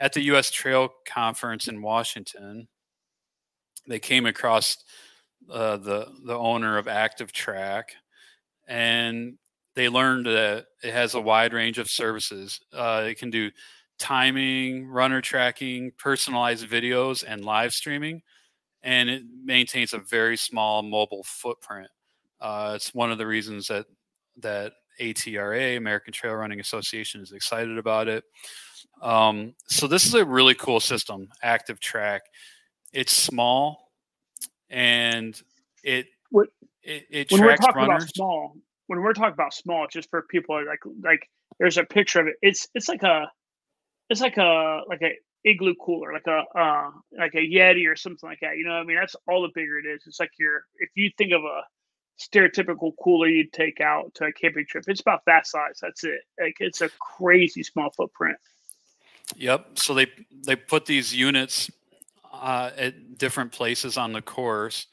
at 0.00 0.12
the 0.12 0.22
U.S. 0.24 0.50
Trail 0.50 0.90
Conference 1.06 1.68
in 1.68 1.82
Washington, 1.82 2.68
they 3.86 3.98
came 3.98 4.26
across 4.26 4.84
uh, 5.50 5.76
the 5.76 6.08
the 6.24 6.36
owner 6.36 6.78
of 6.78 6.86
ActiveTrack, 6.86 7.84
and 8.68 9.38
they 9.74 9.88
learned 9.88 10.26
that 10.26 10.66
it 10.82 10.92
has 10.92 11.14
a 11.14 11.20
wide 11.20 11.52
range 11.52 11.78
of 11.78 11.90
services. 11.90 12.60
Uh, 12.72 13.06
it 13.08 13.18
can 13.18 13.30
do 13.30 13.50
timing, 13.98 14.86
runner 14.86 15.20
tracking, 15.20 15.92
personalized 15.98 16.68
videos, 16.68 17.24
and 17.26 17.44
live 17.44 17.72
streaming, 17.72 18.22
and 18.82 19.08
it 19.08 19.22
maintains 19.44 19.92
a 19.92 19.98
very 19.98 20.36
small 20.36 20.82
mobile 20.82 21.24
footprint. 21.24 21.88
Uh, 22.42 22.72
it's 22.74 22.92
one 22.92 23.12
of 23.12 23.18
the 23.18 23.26
reasons 23.26 23.68
that 23.68 23.86
that 24.38 24.72
ATRA, 25.00 25.76
American 25.76 26.12
Trail 26.12 26.34
Running 26.34 26.58
Association, 26.58 27.20
is 27.20 27.32
excited 27.32 27.78
about 27.78 28.08
it. 28.08 28.24
Um, 29.00 29.54
so 29.68 29.86
this 29.86 30.06
is 30.06 30.14
a 30.14 30.24
really 30.24 30.54
cool 30.54 30.80
system, 30.80 31.28
ActiveTrack. 31.44 32.20
It's 32.92 33.12
small, 33.12 33.92
and 34.68 35.40
it 35.84 36.06
what, 36.30 36.48
it, 36.82 37.06
it 37.10 37.30
when 37.30 37.40
tracks 37.40 37.60
we're 37.60 37.66
talking 37.66 37.88
runners. 37.88 38.02
about 38.02 38.14
small, 38.14 38.56
when 38.88 39.00
we're 39.00 39.12
talking 39.14 39.32
about 39.32 39.54
small, 39.54 39.86
just 39.88 40.10
for 40.10 40.22
people 40.22 40.56
like 40.66 40.80
like 41.02 41.28
there's 41.60 41.78
a 41.78 41.84
picture 41.84 42.20
of 42.20 42.26
it. 42.26 42.34
It's 42.42 42.66
it's 42.74 42.88
like 42.88 43.04
a 43.04 43.30
it's 44.10 44.20
like 44.20 44.36
a 44.36 44.80
like 44.88 45.02
a 45.02 45.12
igloo 45.44 45.74
cooler, 45.80 46.12
like 46.12 46.26
a 46.26 46.44
uh 46.58 46.90
like 47.16 47.34
a 47.34 47.38
Yeti 47.38 47.88
or 47.88 47.96
something 47.96 48.28
like 48.28 48.40
that. 48.40 48.56
You 48.56 48.64
know, 48.64 48.74
what 48.74 48.80
I 48.80 48.84
mean, 48.84 48.96
that's 48.96 49.16
all 49.28 49.42
the 49.42 49.50
bigger 49.54 49.78
it 49.78 49.86
is. 49.86 50.02
It's 50.06 50.20
like 50.20 50.32
your 50.38 50.64
if 50.80 50.90
you 50.96 51.10
think 51.16 51.32
of 51.32 51.42
a 51.44 51.62
stereotypical 52.18 52.92
cooler 53.02 53.28
you'd 53.28 53.52
take 53.52 53.80
out 53.80 54.14
to 54.14 54.24
a 54.24 54.32
camping 54.32 54.66
trip, 54.68 54.84
it's 54.86 55.00
about 55.00 55.24
that 55.26 55.46
size. 55.46 55.78
That's 55.80 56.04
it. 56.04 56.20
Like 56.40 56.56
it's 56.60 56.80
a 56.80 56.88
crazy 57.00 57.62
small 57.62 57.90
footprint. 57.90 58.36
Yep. 59.36 59.78
So 59.78 59.94
they 59.94 60.06
they 60.44 60.56
put 60.56 60.86
these 60.86 61.14
units 61.14 61.70
uh, 62.32 62.70
at 62.76 63.18
different 63.18 63.52
places 63.52 63.96
on 63.96 64.12
the 64.12 64.22
course, 64.22 64.86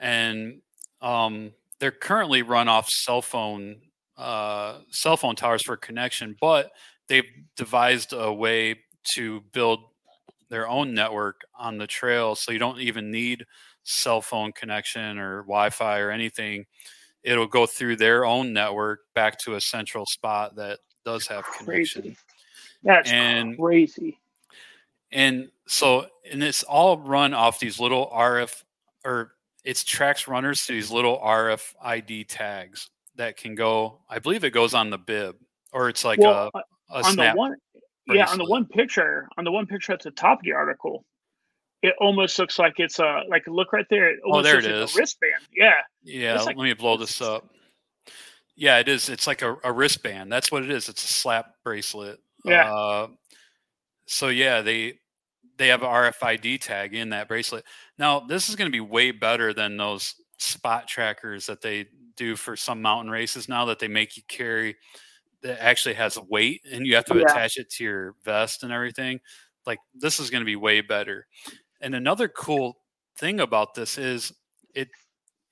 and 0.00 0.60
um, 1.00 1.52
they're 1.78 1.90
currently 1.90 2.42
run 2.42 2.68
off 2.68 2.88
cell 2.88 3.22
phone 3.22 3.76
uh, 4.16 4.78
cell 4.90 5.16
phone 5.16 5.36
towers 5.36 5.62
for 5.62 5.76
connection, 5.76 6.36
but 6.40 6.70
they've 7.08 7.28
devised 7.56 8.12
a 8.12 8.32
way 8.32 8.80
to 9.14 9.42
build 9.52 9.80
their 10.50 10.68
own 10.68 10.94
network 10.94 11.42
on 11.58 11.78
the 11.78 11.86
trail, 11.86 12.34
so 12.34 12.52
you 12.52 12.58
don't 12.58 12.80
even 12.80 13.10
need 13.10 13.44
cell 13.84 14.20
phone 14.20 14.52
connection 14.52 15.18
or 15.18 15.42
Wi-Fi 15.42 15.98
or 16.00 16.10
anything. 16.10 16.66
It'll 17.22 17.46
go 17.46 17.66
through 17.66 17.96
their 17.96 18.24
own 18.26 18.52
network 18.52 19.00
back 19.14 19.38
to 19.40 19.54
a 19.54 19.60
central 19.60 20.04
spot 20.06 20.56
that 20.56 20.80
does 21.04 21.26
have 21.28 21.44
connection. 21.58 22.16
That's 22.82 23.10
And- 23.10 23.56
crazy. 23.58 24.18
and 25.12 25.50
so 25.66 26.06
and 26.30 26.42
it's 26.42 26.62
all 26.64 26.98
run 26.98 27.32
off 27.32 27.58
these 27.60 27.78
little 27.80 28.10
RF 28.12 28.62
or 29.04 29.32
it's 29.64 29.84
tracks 29.84 30.26
runners 30.28 30.66
to 30.66 30.72
these 30.72 30.90
little 30.90 31.18
RFID 31.20 32.26
tags 32.28 32.90
that 33.16 33.36
can 33.36 33.54
go. 33.54 34.00
I 34.10 34.18
believe 34.18 34.44
it 34.44 34.50
goes 34.50 34.74
on 34.74 34.90
the 34.90 34.98
bib 34.98 35.36
or 35.72 35.88
it's 35.88 36.04
like 36.04 36.18
well, 36.18 36.50
a, 36.54 36.58
uh, 36.58 36.62
a 36.90 36.96
on 37.04 37.12
snap. 37.12 37.34
the 37.34 37.38
one 37.38 37.56
yeah 38.08 38.26
on 38.28 38.36
the 38.38 38.44
one 38.44 38.66
picture 38.66 39.28
on 39.38 39.44
the 39.44 39.52
one 39.52 39.66
picture 39.66 39.92
at 39.92 40.00
the 40.02 40.10
top 40.10 40.40
of 40.40 40.44
the 40.44 40.52
article 40.52 41.04
it 41.84 41.94
almost 42.00 42.38
looks 42.38 42.58
like 42.58 42.74
it's 42.78 42.98
a 42.98 43.20
like 43.28 43.42
look 43.46 43.72
right 43.72 43.86
there 43.90 44.10
it 44.10 44.18
almost 44.24 44.40
Oh, 44.40 44.42
there 44.50 44.58
it 44.58 44.64
like 44.64 44.84
is. 44.88 44.96
a 44.96 44.98
wristband 44.98 45.42
yeah 45.54 45.74
yeah, 46.02 46.40
like- 46.40 46.56
let 46.56 46.64
me 46.64 46.72
blow 46.74 46.96
this 46.96 47.20
up. 47.20 47.48
Yeah, 48.56 48.78
it 48.78 48.88
is. 48.88 49.08
It's 49.08 49.26
like 49.26 49.42
a, 49.42 49.56
a 49.64 49.72
wristband. 49.72 50.30
That's 50.30 50.52
what 50.52 50.62
it 50.62 50.70
is. 50.70 50.88
It's 50.88 51.02
a 51.02 51.08
slap 51.08 51.54
bracelet. 51.64 52.20
Yeah. 52.44 52.72
Uh, 52.72 53.08
so 54.06 54.28
yeah, 54.28 54.60
they 54.60 55.00
they 55.56 55.68
have 55.68 55.82
an 55.82 55.88
RFID 55.88 56.60
tag 56.60 56.94
in 56.94 57.10
that 57.10 57.26
bracelet. 57.26 57.64
Now 57.98 58.20
this 58.20 58.48
is 58.48 58.54
going 58.56 58.68
to 58.70 58.72
be 58.72 58.80
way 58.80 59.10
better 59.10 59.52
than 59.52 59.76
those 59.76 60.14
spot 60.38 60.86
trackers 60.86 61.46
that 61.46 61.62
they 61.62 61.86
do 62.16 62.36
for 62.36 62.54
some 62.56 62.80
mountain 62.80 63.10
races 63.10 63.48
now 63.48 63.64
that 63.64 63.78
they 63.80 63.88
make 63.88 64.16
you 64.16 64.22
carry 64.28 64.76
that 65.42 65.60
actually 65.62 65.94
has 65.94 66.16
a 66.16 66.22
weight 66.30 66.60
and 66.72 66.86
you 66.86 66.94
have 66.94 67.04
to 67.06 67.14
Yeah. 67.16 67.22
attach 67.22 67.56
it 67.56 67.70
to 67.70 67.84
your 67.84 68.14
vest 68.24 68.62
and 68.62 68.70
everything. 68.72 69.18
Like 69.66 69.78
this 69.94 70.20
is 70.20 70.30
going 70.30 70.42
to 70.42 70.46
be 70.46 70.56
way 70.56 70.80
better. 70.80 71.26
And 71.84 71.94
another 71.94 72.28
cool 72.28 72.78
thing 73.18 73.40
about 73.40 73.74
this 73.74 73.98
is 73.98 74.32
it 74.74 74.88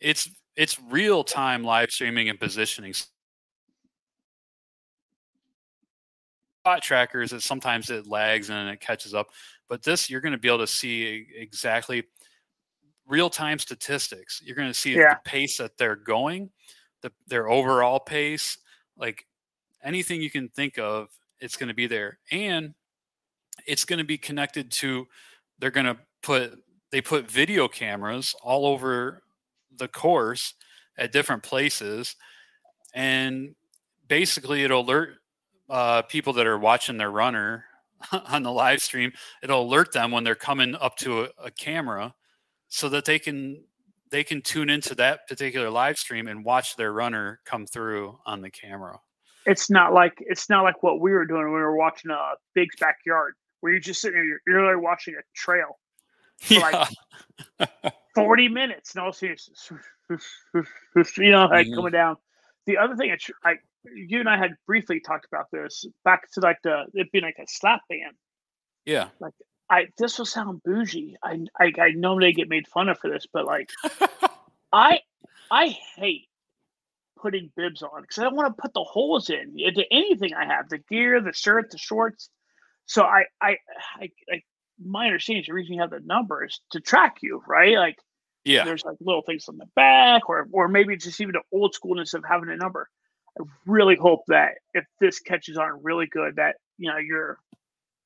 it's 0.00 0.30
it's 0.56 0.80
real 0.88 1.22
time 1.22 1.62
live 1.62 1.90
streaming 1.90 2.30
and 2.30 2.40
positioning. 2.40 2.94
Spot 6.64 6.82
trackers, 6.82 7.34
it 7.34 7.42
sometimes 7.42 7.90
it 7.90 8.06
lags 8.06 8.48
and 8.48 8.70
it 8.70 8.80
catches 8.80 9.12
up, 9.12 9.28
but 9.68 9.82
this 9.82 10.08
you're 10.08 10.22
going 10.22 10.32
to 10.32 10.38
be 10.38 10.48
able 10.48 10.58
to 10.58 10.66
see 10.66 11.26
exactly 11.36 12.04
real 13.06 13.28
time 13.28 13.58
statistics. 13.58 14.40
You're 14.42 14.56
going 14.56 14.68
to 14.68 14.74
see 14.74 14.94
Yeah. 14.94 15.14
the 15.14 15.20
pace 15.30 15.58
that 15.58 15.76
they're 15.76 15.96
going, 15.96 16.50
the, 17.02 17.12
their 17.26 17.50
overall 17.50 18.00
pace, 18.00 18.56
like 18.96 19.26
anything 19.84 20.22
you 20.22 20.30
can 20.30 20.48
think 20.48 20.78
of, 20.78 21.08
it's 21.40 21.56
going 21.56 21.68
to 21.68 21.74
be 21.74 21.88
there, 21.88 22.20
and 22.30 22.72
it's 23.66 23.84
going 23.84 23.98
to 23.98 24.04
be 24.04 24.16
connected 24.16 24.70
to. 24.70 25.06
They're 25.58 25.70
going 25.70 25.86
to 25.86 25.98
put 26.22 26.58
they 26.90 27.00
put 27.00 27.30
video 27.30 27.68
cameras 27.68 28.34
all 28.42 28.66
over 28.66 29.22
the 29.76 29.88
course 29.88 30.54
at 30.98 31.12
different 31.12 31.42
places, 31.42 32.16
and 32.94 33.54
basically 34.08 34.62
it'll 34.64 34.82
alert 34.82 35.14
uh, 35.70 36.02
people 36.02 36.34
that 36.34 36.46
are 36.46 36.58
watching 36.58 36.98
their 36.98 37.10
runner 37.10 37.64
on 38.28 38.42
the 38.42 38.52
live 38.52 38.82
stream. 38.82 39.12
It'll 39.42 39.62
alert 39.62 39.92
them 39.92 40.10
when 40.10 40.24
they're 40.24 40.34
coming 40.34 40.74
up 40.74 40.96
to 40.98 41.22
a, 41.22 41.28
a 41.44 41.50
camera, 41.50 42.14
so 42.68 42.88
that 42.90 43.04
they 43.04 43.18
can 43.18 43.64
they 44.10 44.22
can 44.22 44.42
tune 44.42 44.68
into 44.68 44.94
that 44.94 45.26
particular 45.26 45.70
live 45.70 45.98
stream 45.98 46.28
and 46.28 46.44
watch 46.44 46.76
their 46.76 46.92
runner 46.92 47.40
come 47.46 47.66
through 47.66 48.18
on 48.26 48.42
the 48.42 48.50
camera. 48.50 49.00
it's 49.46 49.70
not 49.70 49.92
like 49.92 50.12
it's 50.20 50.48
not 50.48 50.62
like 50.62 50.82
what 50.82 51.00
we 51.00 51.10
were 51.10 51.26
doing 51.26 51.44
when 51.44 51.54
we 51.54 51.60
were 51.60 51.76
watching 51.76 52.10
a 52.10 52.34
big's 52.54 52.76
backyard 52.78 53.34
where 53.60 53.72
you're 53.72 53.80
just 53.80 54.00
sitting 54.00 54.16
there 54.16 54.24
you're, 54.24 54.40
you're 54.46 54.60
literally 54.60 54.82
watching 54.82 55.14
a 55.14 55.22
trail 55.34 55.78
For 56.42 56.60
like- 56.60 56.88
40 58.14 58.48
minutes 58.48 58.94
and 58.94 59.02
all 59.02 59.08
of 59.08 59.14
a 59.14 59.18
sudden 59.18 59.32
it's 60.10 61.16
you 61.16 61.30
know 61.30 61.46
like 61.46 61.66
Mhm. 61.66 61.74
coming 61.74 61.92
down 61.92 62.16
the 62.66 62.76
other 62.76 62.94
thing 62.94 63.10
I, 63.10 63.50
I 63.50 63.54
you 63.94 64.20
and 64.20 64.28
i 64.28 64.36
had 64.36 64.50
briefly 64.66 65.00
talked 65.00 65.24
about 65.24 65.46
this 65.50 65.86
back 66.04 66.30
to 66.32 66.40
like 66.40 66.58
the 66.62 66.84
it 66.92 67.10
being 67.10 67.24
like 67.24 67.38
a 67.38 67.46
slap 67.48 67.80
band 67.88 68.14
yeah. 68.84 69.08
Like, 69.20 69.34
I 69.70 69.86
this 69.98 70.18
will 70.18 70.26
sound 70.26 70.62
bougie. 70.64 71.16
I 71.22 71.44
I, 71.58 71.72
I 71.80 71.92
they 72.20 72.32
get 72.32 72.48
made 72.48 72.66
fun 72.68 72.88
of 72.88 72.98
for 72.98 73.08
this, 73.08 73.26
but 73.32 73.46
like 73.46 73.70
I 74.72 75.00
I 75.50 75.68
hate 75.96 76.28
putting 77.16 77.50
bibs 77.56 77.82
on 77.82 78.02
because 78.02 78.18
I 78.18 78.24
don't 78.24 78.34
want 78.34 78.54
to 78.56 78.60
put 78.60 78.74
the 78.74 78.82
holes 78.82 79.30
in 79.30 79.54
into 79.56 79.84
anything 79.92 80.34
I 80.34 80.46
have 80.46 80.68
the 80.68 80.78
gear, 80.78 81.20
the 81.20 81.32
shirt, 81.32 81.70
the 81.70 81.78
shorts. 81.78 82.28
So 82.86 83.02
I 83.04 83.24
I 83.40 83.56
I, 84.00 84.10
I 84.30 84.42
my 84.84 85.06
understanding 85.06 85.42
is 85.42 85.46
the 85.46 85.54
reason 85.54 85.74
you 85.74 85.80
have 85.80 85.90
the 85.90 86.00
numbers 86.00 86.60
to 86.72 86.80
track 86.80 87.16
you, 87.22 87.42
right? 87.46 87.76
Like 87.76 87.96
Yeah. 88.44 88.64
there's 88.64 88.84
like 88.84 88.96
little 89.00 89.22
things 89.22 89.48
on 89.48 89.58
the 89.58 89.66
back, 89.76 90.28
or 90.28 90.48
or 90.52 90.68
maybe 90.68 90.94
it's 90.94 91.04
just 91.04 91.20
even 91.20 91.34
the 91.34 91.42
old 91.56 91.74
schoolness 91.74 92.14
of 92.14 92.24
having 92.28 92.48
a 92.50 92.56
number. 92.56 92.88
I 93.40 93.44
really 93.66 93.96
hope 93.96 94.22
that 94.28 94.52
if 94.74 94.84
this 95.00 95.20
catches 95.20 95.56
on 95.56 95.82
really 95.82 96.06
good, 96.06 96.36
that 96.36 96.56
you 96.78 96.90
know 96.90 96.98
your 96.98 97.38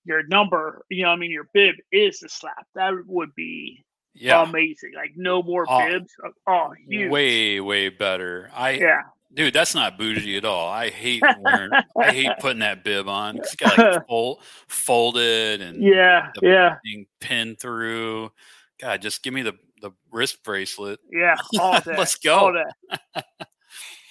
your 0.04 0.22
number, 0.24 0.84
you 0.88 1.02
know, 1.02 1.10
I 1.10 1.16
mean 1.16 1.30
your 1.32 1.48
bib 1.52 1.74
is 1.90 2.20
the 2.20 2.28
slap. 2.28 2.66
That 2.74 2.92
would 3.06 3.34
be 3.34 3.84
Yeah. 4.14 4.42
amazing. 4.44 4.92
Like 4.94 5.12
no 5.16 5.42
more 5.42 5.66
Oh, 5.68 5.86
bibs. 5.86 6.12
Oh, 6.46 6.72
huge. 6.86 7.10
way, 7.10 7.60
way 7.60 7.88
better. 7.88 8.50
I 8.54 8.70
Yeah. 8.72 9.02
Dude, 9.36 9.54
that's 9.54 9.74
not 9.74 9.96
bougie 9.98 10.36
at 10.36 10.44
all. 10.44 10.68
I 10.68 10.90
hate 10.90 11.22
wearing 11.40 11.70
I 12.00 12.12
hate 12.12 12.32
putting 12.40 12.58
that 12.60 12.82
bib 12.82 13.06
on. 13.08 13.36
It's 13.36 13.54
got 13.54 13.78
like 13.78 14.06
fold, 14.08 14.40
folded 14.66 15.60
and 15.60 15.80
Yeah. 15.82 16.30
the- 16.34 16.48
Yeah. 16.48 16.76
being 16.82 17.06
pinned 17.20 17.60
through. 17.60 18.32
God, 18.80 19.00
just 19.02 19.22
give 19.22 19.32
me 19.34 19.42
the 19.42 19.54
the 19.82 19.92
wrist 20.10 20.42
bracelet. 20.42 20.98
Yeah. 21.12 21.36
All. 21.60 21.78
Let's 21.86 22.16
go. 22.16 22.50
day. 22.52 23.22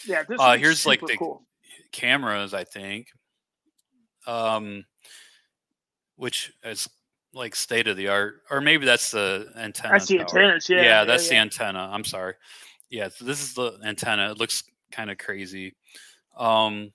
Yeah. 0.07 0.23
This 0.29 0.39
Uh, 0.39 0.55
here's, 0.57 0.85
like, 0.85 1.01
the- 1.01 1.17
cool. 1.17 1.41
Cameras, 1.91 2.53
I 2.53 2.63
think. 2.63 3.07
Um 4.27 4.85
which 6.17 6.53
is 6.63 6.87
like 7.33 7.55
state 7.55 7.87
of 7.87 7.97
the 7.97 8.07
art. 8.07 8.41
Or 8.49 8.61
maybe 8.61 8.85
that's 8.85 9.11
the 9.11 9.51
antenna. 9.57 9.93
That's 9.95 10.07
the 10.07 10.19
tower. 10.19 10.27
antennas. 10.27 10.69
Yeah. 10.69 10.81
yeah, 10.83 11.03
that's 11.03 11.27
the 11.27 11.35
yeah. 11.35 11.41
antenna. 11.41 11.89
I'm 11.91 12.05
sorry. 12.05 12.35
Yeah, 12.89 13.09
so 13.09 13.25
this 13.25 13.41
is 13.41 13.53
the 13.53 13.77
antenna. 13.83 14.31
It 14.31 14.37
looks 14.37 14.63
kind 14.95 15.11
of 15.11 15.17
crazy. 15.17 15.75
Um, 16.37 16.91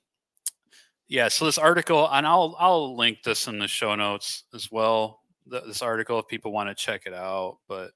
yeah, 1.09 1.29
so 1.29 1.45
this 1.45 1.59
article, 1.59 2.09
and 2.11 2.27
I'll 2.27 2.57
I'll 2.59 2.97
link 2.97 3.19
this 3.25 3.49
in 3.49 3.59
the 3.59 3.69
show 3.69 3.95
notes 3.95 4.45
as 4.55 4.69
well. 4.71 5.21
the, 5.47 5.61
this 5.61 5.83
article 5.83 6.19
if 6.19 6.29
people 6.29 6.53
want 6.53 6.69
to 6.69 6.75
check 6.75 7.03
it 7.07 7.15
out. 7.15 7.59
But 7.69 7.91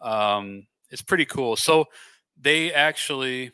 um, 0.00 0.66
it's 0.90 1.02
pretty 1.02 1.24
cool. 1.24 1.56
So 1.56 1.86
they 2.40 2.72
actually 2.72 3.50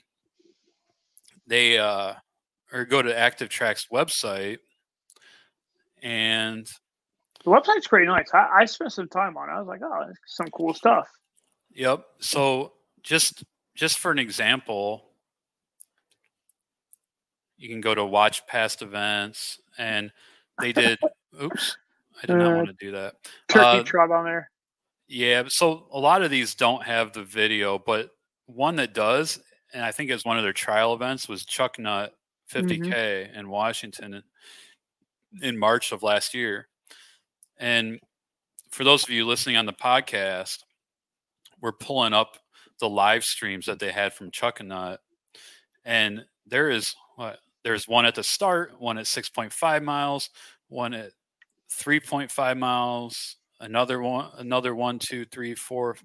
they 1.46 1.78
uh, 1.78 2.14
or 2.72 2.84
go 2.84 3.02
to 3.02 3.12
ActiveTrack's 3.12 3.86
website 3.92 4.58
and 6.02 6.66
the 7.44 7.50
website's 7.50 7.88
pretty 7.88 8.06
nice. 8.06 8.28
I, 8.32 8.48
I 8.60 8.64
spent 8.64 8.92
some 8.92 9.08
time 9.08 9.36
on 9.36 9.48
it. 9.48 9.52
I 9.52 9.58
was 9.58 9.68
like, 9.68 9.80
oh, 9.82 10.06
some 10.26 10.48
cool 10.48 10.74
stuff. 10.74 11.08
Yep. 11.74 12.04
So 12.20 12.72
just 13.02 13.44
just 13.74 13.98
for 13.98 14.10
an 14.10 14.18
example, 14.18 15.10
you 17.56 17.68
can 17.68 17.80
go 17.80 17.94
to 17.94 18.04
watch 18.04 18.46
past 18.46 18.82
events 18.82 19.60
and 19.78 20.10
they 20.60 20.72
did 20.72 20.98
oops 21.42 21.76
i 22.22 22.26
did 22.26 22.36
not 22.36 22.52
Uh, 22.52 22.56
want 22.56 22.68
to 22.68 22.74
do 22.84 22.92
that. 22.92 23.14
Turkey 23.48 23.80
Uh, 23.80 23.82
trot 23.82 24.10
on 24.10 24.24
there. 24.24 24.50
yeah 25.08 25.44
so 25.48 25.86
a 25.92 25.98
lot 25.98 26.22
of 26.22 26.30
these 26.30 26.54
don't 26.54 26.82
have 26.84 27.12
the 27.12 27.24
video 27.24 27.78
but 27.78 28.10
one 28.46 28.76
that 28.76 28.92
does 28.94 29.40
and 29.72 29.84
i 29.84 29.90
think 29.90 30.10
it's 30.10 30.24
one 30.24 30.36
of 30.36 30.42
their 30.44 30.52
trial 30.52 30.94
events 30.94 31.28
was 31.28 31.44
Chuckanut 31.44 32.10
50k 32.52 33.34
in 33.36 33.48
washington 33.48 34.14
in, 34.14 34.22
in 35.42 35.58
march 35.58 35.92
of 35.92 36.02
last 36.02 36.34
year. 36.34 36.68
And 37.58 37.98
for 38.70 38.82
those 38.84 39.04
of 39.04 39.10
you 39.10 39.24
listening 39.26 39.56
on 39.56 39.66
the 39.66 39.72
podcast 39.72 40.58
we're 41.60 41.72
pulling 41.72 42.12
up 42.12 42.36
the 42.80 42.88
live 42.88 43.24
streams 43.24 43.64
that 43.66 43.78
they 43.78 43.90
had 43.92 44.12
from 44.12 44.30
Chuckanut 44.30 44.98
and 45.84 46.24
there 46.46 46.68
is 46.70 46.94
what 47.16 47.38
there's 47.64 47.88
one 47.88 48.06
at 48.06 48.14
the 48.14 48.22
start 48.22 48.78
one 48.80 48.98
at 48.98 49.06
6.5 49.06 49.82
miles 49.82 50.30
one 50.68 50.94
at 50.94 51.10
3.5 51.72 52.58
miles 52.58 53.36
another 53.60 54.00
one 54.00 54.28
another 54.38 54.74
one 54.74 54.98
two 54.98 55.24
three 55.24 55.54
four 55.54 55.96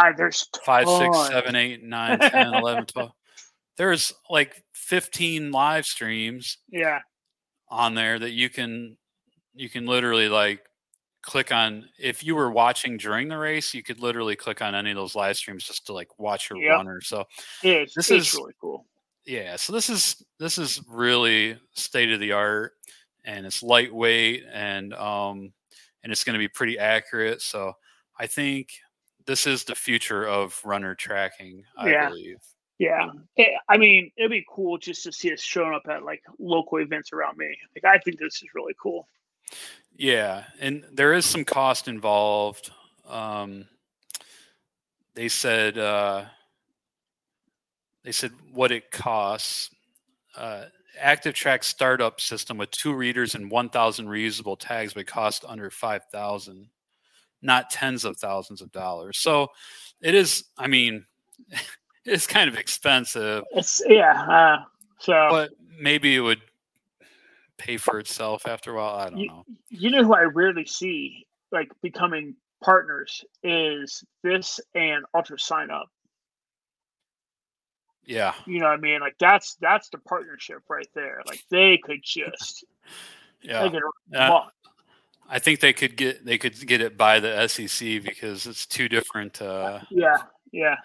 Ah, 0.00 0.12
there's 0.16 0.46
five 0.64 0.88
six 0.88 1.16
tons. 1.16 1.28
seven 1.28 1.56
eight 1.56 1.82
nine 1.82 2.18
ten 2.30 2.52
eleven 2.54 2.86
twelve 2.86 3.10
there's 3.76 4.12
like 4.28 4.62
15 4.74 5.50
live 5.50 5.84
streams 5.86 6.58
Yeah, 6.68 7.00
on 7.68 7.94
there 7.94 8.18
that 8.18 8.30
you 8.32 8.48
can 8.50 8.96
you 9.54 9.68
can 9.68 9.86
literally 9.86 10.28
like 10.28 10.60
click 11.22 11.50
on 11.52 11.88
if 11.98 12.22
you 12.24 12.34
were 12.36 12.50
watching 12.50 12.96
during 12.96 13.28
the 13.28 13.36
race 13.38 13.74
you 13.74 13.82
could 13.82 14.00
literally 14.00 14.36
click 14.36 14.62
on 14.62 14.74
any 14.74 14.90
of 14.90 14.96
those 14.96 15.14
live 15.16 15.36
streams 15.36 15.64
just 15.64 15.86
to 15.86 15.92
like 15.92 16.16
watch 16.18 16.50
your 16.50 16.60
Yep. 16.60 16.76
runner 16.76 17.00
so 17.00 17.24
it's, 17.62 17.94
This 17.94 18.10
it's 18.10 18.28
is- 18.28 18.34
really 18.34 18.52
cool. 18.60 18.86
Yeah 19.28 19.56
so 19.56 19.72
this 19.72 19.90
is 19.90 20.24
this 20.38 20.56
is 20.58 20.80
really 20.88 21.56
state 21.74 22.10
of 22.10 22.18
the 22.18 22.32
art 22.32 22.72
and 23.24 23.44
it's 23.44 23.62
lightweight 23.62 24.44
and 24.52 24.94
um 24.94 25.52
and 26.02 26.10
it's 26.10 26.24
going 26.24 26.32
to 26.34 26.38
be 26.38 26.48
pretty 26.48 26.78
accurate 26.78 27.42
so 27.42 27.72
i 28.18 28.26
think 28.26 28.70
this 29.26 29.46
is 29.46 29.64
the 29.64 29.74
future 29.74 30.26
of 30.26 30.58
runner 30.64 30.94
tracking 30.94 31.62
i 31.76 31.90
Yeah. 31.90 32.08
believe 32.08 32.38
Yeah, 32.78 33.10
It- 33.36 33.58
I 33.68 33.76
mean, 33.76 34.10
it'd 34.16 34.30
be 34.30 34.46
cool 34.48 34.78
just 34.78 35.02
to 35.02 35.12
see 35.12 35.28
it 35.30 35.40
showing 35.40 35.74
up 35.74 35.82
at 35.90 36.04
like 36.04 36.22
local 36.38 36.78
events 36.78 37.12
around 37.12 37.36
me. 37.36 37.50
Like, 37.74 37.84
I 37.84 37.98
think 37.98 38.18
this 38.20 38.36
is 38.42 38.48
really 38.54 38.74
cool. 38.80 39.06
yeah 39.96 40.44
and 40.60 40.84
there 40.92 41.12
is 41.12 41.26
some 41.26 41.44
cost 41.44 41.88
involved 41.88 42.70
um 43.08 43.66
they 45.14 45.28
said 45.28 45.76
uh 45.76 46.24
they 48.08 48.12
said 48.12 48.32
what 48.54 48.72
it 48.72 48.90
costs 48.90 49.68
uh 50.34 50.64
ActiveTrack 50.98 51.62
startup 51.62 52.22
system 52.22 52.56
with 52.56 52.70
two 52.70 52.94
readers 52.94 53.34
and 53.34 53.50
1000 53.50 54.06
reusable 54.06 54.58
tags 54.58 54.94
would 54.94 55.06
cost 55.06 55.44
under 55.46 55.68
5000 55.70 56.70
not 57.42 57.68
tens 57.68 58.06
of 58.06 58.16
thousands 58.16 58.62
of 58.62 58.72
dollars 58.72 59.18
so 59.18 59.48
it 60.00 60.14
is 60.14 60.44
i 60.56 60.66
mean 60.66 61.04
it's 62.06 62.26
kind 62.26 62.48
of 62.48 62.56
expensive 62.56 63.44
It's 63.52 63.82
yeah. 63.86 64.22
Uh, 64.22 64.64
so 65.00 65.26
but 65.30 65.50
maybe 65.78 66.16
it 66.16 66.20
would 66.20 66.40
pay 67.58 67.76
for 67.76 67.98
itself 67.98 68.46
after 68.48 68.72
a 68.72 68.76
while 68.76 68.94
i 68.94 69.10
don't 69.10 69.18
You- 69.18 69.28
know 69.28 69.44
you 69.68 69.90
know 69.90 70.02
who 70.02 70.14
I 70.14 70.22
rarely 70.22 70.64
see 70.64 71.26
like 71.52 71.70
becoming 71.82 72.36
partners 72.64 73.22
is 73.42 74.02
this 74.22 74.60
and 74.74 75.04
UltraSignup. 75.14 75.84
Yeah 78.08 78.34
You 78.46 78.58
know 78.58 78.66
what 78.66 78.78
I 78.78 78.80
mean? 78.80 79.00
Like 79.00 79.16
that's 79.20 79.54
that's 79.60 79.88
the 79.90 79.98
partnership 79.98 80.62
right 80.68 80.88
there. 80.94 81.22
Like 81.26 81.44
they 81.50 81.78
could 81.78 82.00
just 82.02 82.64
yeah 83.42 83.70
Uh, 84.12 84.40
I 85.28 85.38
think 85.38 85.60
they 85.60 85.74
could 85.74 85.96
get 85.96 86.24
they 86.24 86.38
could 86.38 86.66
get 86.66 86.80
it 86.80 86.96
by 86.96 87.20
the 87.20 87.46
SEC 87.46 88.02
because 88.02 88.46
it's 88.46 88.66
two 88.66 88.88
different 88.88 89.42
uh, 89.42 89.80
yeah, 89.90 90.16
yeah, 90.52 90.76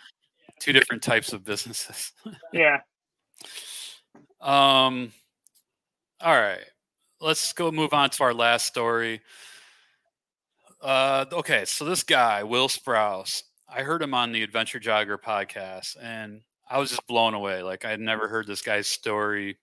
two 0.59 0.73
different 0.73 1.01
types 1.01 1.31
of 1.31 1.45
businesses. 1.45 2.11
yeah. 2.53 2.79
um, 4.41 5.13
all 6.19 6.35
right, 6.35 6.65
let's 7.21 7.53
go 7.53 7.71
move 7.71 7.93
on 7.93 8.09
to 8.11 8.23
our 8.23 8.33
last 8.33 8.65
story. 8.65 9.21
Uh, 10.81 11.23
okay, 11.31 11.63
so 11.63 11.85
this 11.85 12.03
guy 12.03 12.43
Will 12.43 12.67
Sprouse, 12.67 13.43
I 13.69 13.83
heard 13.83 14.01
him 14.01 14.13
on 14.13 14.33
the 14.33 14.43
Adventure 14.43 14.81
Jogger 14.81 15.17
podcast, 15.17 15.95
and 16.01 16.41
I 16.69 16.77
was 16.79 16.89
just 16.89 17.05
blown 17.07 17.33
away. 17.33 17.61
Like 17.61 17.85
I 17.85 17.89
had 17.89 17.99
never 17.99 18.27
heard 18.27 18.47
this 18.47 18.61
guy's 18.61 18.87
story. 18.87 19.57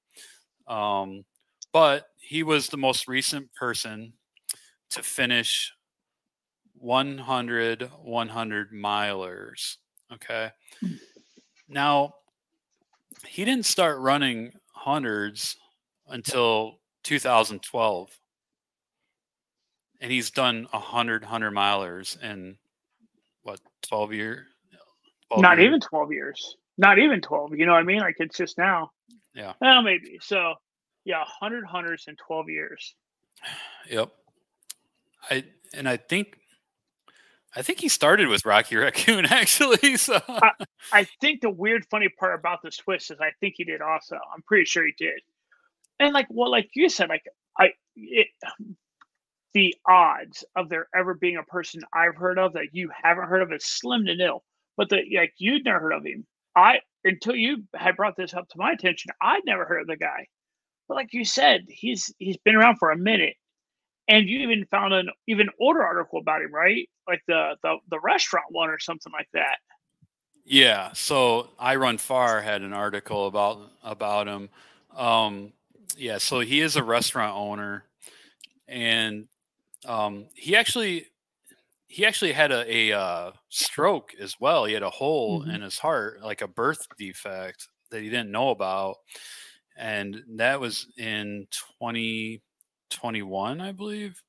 Um, 0.67 1.25
but 1.73 2.07
he 2.19 2.43
was 2.43 2.69
the 2.69 2.77
most 2.77 3.09
recent 3.09 3.53
person 3.55 4.13
to 4.91 5.03
finish 5.03 5.73
100 6.75 7.91
100 8.03 8.73
milers. 8.73 9.77
Okay. 10.13 10.51
Now, 11.69 12.15
he 13.27 13.45
didn't 13.45 13.67
start 13.67 13.99
running 13.99 14.53
hundreds 14.73 15.57
until 16.09 16.81
2012. 17.05 18.11
And 20.01 20.11
he's 20.11 20.31
done 20.31 20.67
100 20.71 21.23
100 21.23 21.53
milers 21.53 22.21
in 22.23 22.57
what, 23.43 23.61
12 23.83 24.13
years? 24.15 24.47
Not 25.37 25.61
even 25.61 25.79
twelve 25.81 26.13
years. 26.13 26.57
Not 26.79 26.99
even 26.99 27.21
twelve. 27.21 27.55
You 27.55 27.67
know 27.67 27.73
what 27.73 27.81
I 27.81 27.85
mean? 27.85 28.01
Like 28.01 28.17
it's 28.19 28.37
just 28.37 28.59
now. 28.59 28.91
Yeah. 29.35 29.53
Well, 29.61 29.83
maybe. 29.83 30.19
So 30.23 30.55
yeah, 31.05 31.25
hundred 31.27 31.65
hunters 31.65 32.05
in 32.09 32.17
twelve 32.17 32.49
years. 32.49 32.95
Yep. 33.91 34.13
I 35.31 35.45
and 35.75 35.89
I 35.89 35.97
think 35.97 36.37
I 37.57 37.63
think 37.63 37.81
he 37.81 37.89
started 37.89 38.29
with 38.29 38.45
Rocky 38.45 38.77
Raccoon 38.77 39.27
actually. 39.31 39.97
So 39.97 40.21
I 40.93 41.07
think 41.21 41.41
the 41.41 41.51
weird, 41.51 41.85
funny 41.91 42.09
part 42.09 42.39
about 42.39 42.61
this 42.63 42.77
twist 42.77 43.11
is 43.11 43.19
I 43.21 43.33
think 43.41 43.55
he 43.57 43.65
did 43.65 43.81
also. 43.81 44.17
I'm 44.35 44.43
pretty 44.43 44.65
sure 44.67 44.85
he 44.85 44.95
did. 44.97 45.21
And 45.99 46.15
like, 46.15 46.27
well, 46.31 46.51
like 46.51 46.71
you 46.75 46.89
said, 46.89 47.09
like 47.09 47.25
I, 47.59 47.71
it, 47.97 48.29
the 49.55 49.75
odds 49.87 50.45
of 50.57 50.69
there 50.69 50.89
ever 50.95 51.15
being 51.15 51.37
a 51.37 51.43
person 51.43 51.83
I've 51.93 52.17
heard 52.17 52.39
of 52.39 52.53
that 52.53 52.69
you 52.73 52.91
haven't 53.03 53.29
heard 53.29 53.43
of 53.43 53.53
is 53.53 53.65
slim 53.65 54.07
to 54.07 54.15
nil. 54.15 54.45
But 54.77 54.89
the 54.89 55.03
like 55.17 55.35
you'd 55.39 55.65
never 55.65 55.81
heard 55.81 55.93
of 55.93 56.05
him. 56.05 56.27
I 56.57 56.81
until 57.05 57.35
you 57.35 57.65
had 57.75 57.97
brought 57.97 58.17
this 58.17 58.35
up 58.35 58.49
to 58.49 58.59
my 58.59 58.73
attention, 58.73 59.13
I'd 59.23 59.43
never 59.47 59.65
heard 59.65 59.83
of 59.83 59.87
the 59.87 59.97
guy. 59.97 60.27
But 60.89 60.97
like 60.97 61.13
you 61.13 61.25
said, 61.25 61.63
he's 61.69 62.13
he's 62.19 62.37
been 62.39 62.57
around 62.57 62.77
for 62.79 62.91
a 62.91 62.97
minute, 62.99 63.37
and 64.09 64.29
you 64.29 64.41
even 64.41 64.67
found 64.71 64.93
an 64.95 65.11
even 65.29 65.49
older 65.61 65.83
article 65.83 66.19
about 66.21 66.43
him, 66.43 66.53
right? 66.55 66.89
Like 67.09 67.23
the 67.29 67.57
the 67.63 67.77
the 67.91 68.01
restaurant 68.01 68.47
one 68.51 68.71
or 68.71 68.79
something 68.79 69.13
like 69.13 69.29
that. 69.35 69.57
yeah, 70.45 70.93
so 70.95 71.51
iRunFar 71.61 72.43
had 72.43 72.63
an 72.63 72.73
article 72.73 73.27
about 73.27 73.61
about 73.85 74.27
him. 74.27 74.49
Um, 74.97 75.53
yeah, 75.97 76.19
so 76.19 76.41
he 76.41 76.61
is 76.61 76.77
a 76.77 76.83
restaurant 76.83 77.37
owner, 77.37 77.85
and 78.67 79.29
um, 79.87 80.27
he 80.35 80.57
actually 80.57 81.07
he 81.91 82.07
actually 82.07 82.33
had 82.33 82.53
a, 82.53 82.91
a 82.93 82.99
uh, 82.99 83.33
stroke 83.51 84.15
as 84.21 84.37
well. 84.41 84.65
He 84.67 84.75
had 84.75 84.83
a 84.85 84.91
hole 84.91 85.45
Mhm. 85.45 85.55
in 85.55 85.63
his 85.63 85.79
heart, 85.79 86.23
like 86.23 86.43
a 86.43 86.49
birth 86.49 86.87
defect 86.99 87.69
that 87.91 88.03
he 88.03 88.11
didn't 88.11 88.31
know 88.33 88.51
about, 88.51 88.97
and 89.77 90.23
that 90.37 90.61
was 90.61 90.87
in 90.99 91.47
2021, 91.79 93.61
I 93.61 93.73
believe. 93.73 94.23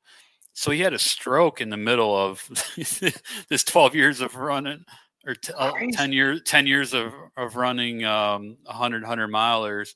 So 0.54 0.72
he 0.72 0.82
had 0.82 0.94
a 0.94 1.00
stroke 1.00 1.62
in 1.62 1.70
the 1.70 1.78
middle 1.78 2.16
of 2.18 2.48
this 3.50 3.64
12 3.66 3.96
years 3.96 4.22
of 4.22 4.36
running, 4.36 4.86
or 5.28 5.36
t- 5.36 5.54
uh, 5.58 5.74
10 5.94 6.14
years 6.14 6.42
10 6.46 6.68
years 6.68 6.94
of 6.94 7.14
of 7.38 7.56
running 7.58 8.06
um, 8.06 8.58
100 8.66 9.04
100 9.04 9.30
milers, 9.30 9.96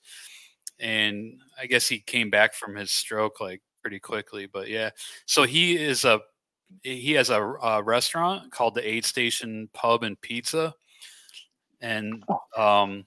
and 0.79 1.39
I 1.59 1.67
guess 1.67 1.87
he 1.87 1.99
came 1.99 2.29
back 2.29 2.53
from 2.53 2.75
his 2.75 2.91
stroke 2.91 3.39
like 3.39 3.61
pretty 3.81 3.99
quickly. 3.99 4.45
But 4.47 4.69
yeah, 4.69 4.91
so 5.25 5.43
he 5.43 5.77
is 5.77 6.05
a 6.05 6.21
he 6.83 7.13
has 7.13 7.29
a, 7.29 7.41
a 7.41 7.81
restaurant 7.83 8.51
called 8.51 8.75
the 8.75 8.87
Aid 8.87 9.05
Station 9.05 9.69
Pub 9.73 10.03
and 10.03 10.19
Pizza, 10.21 10.73
and 11.81 12.23
um, 12.57 13.05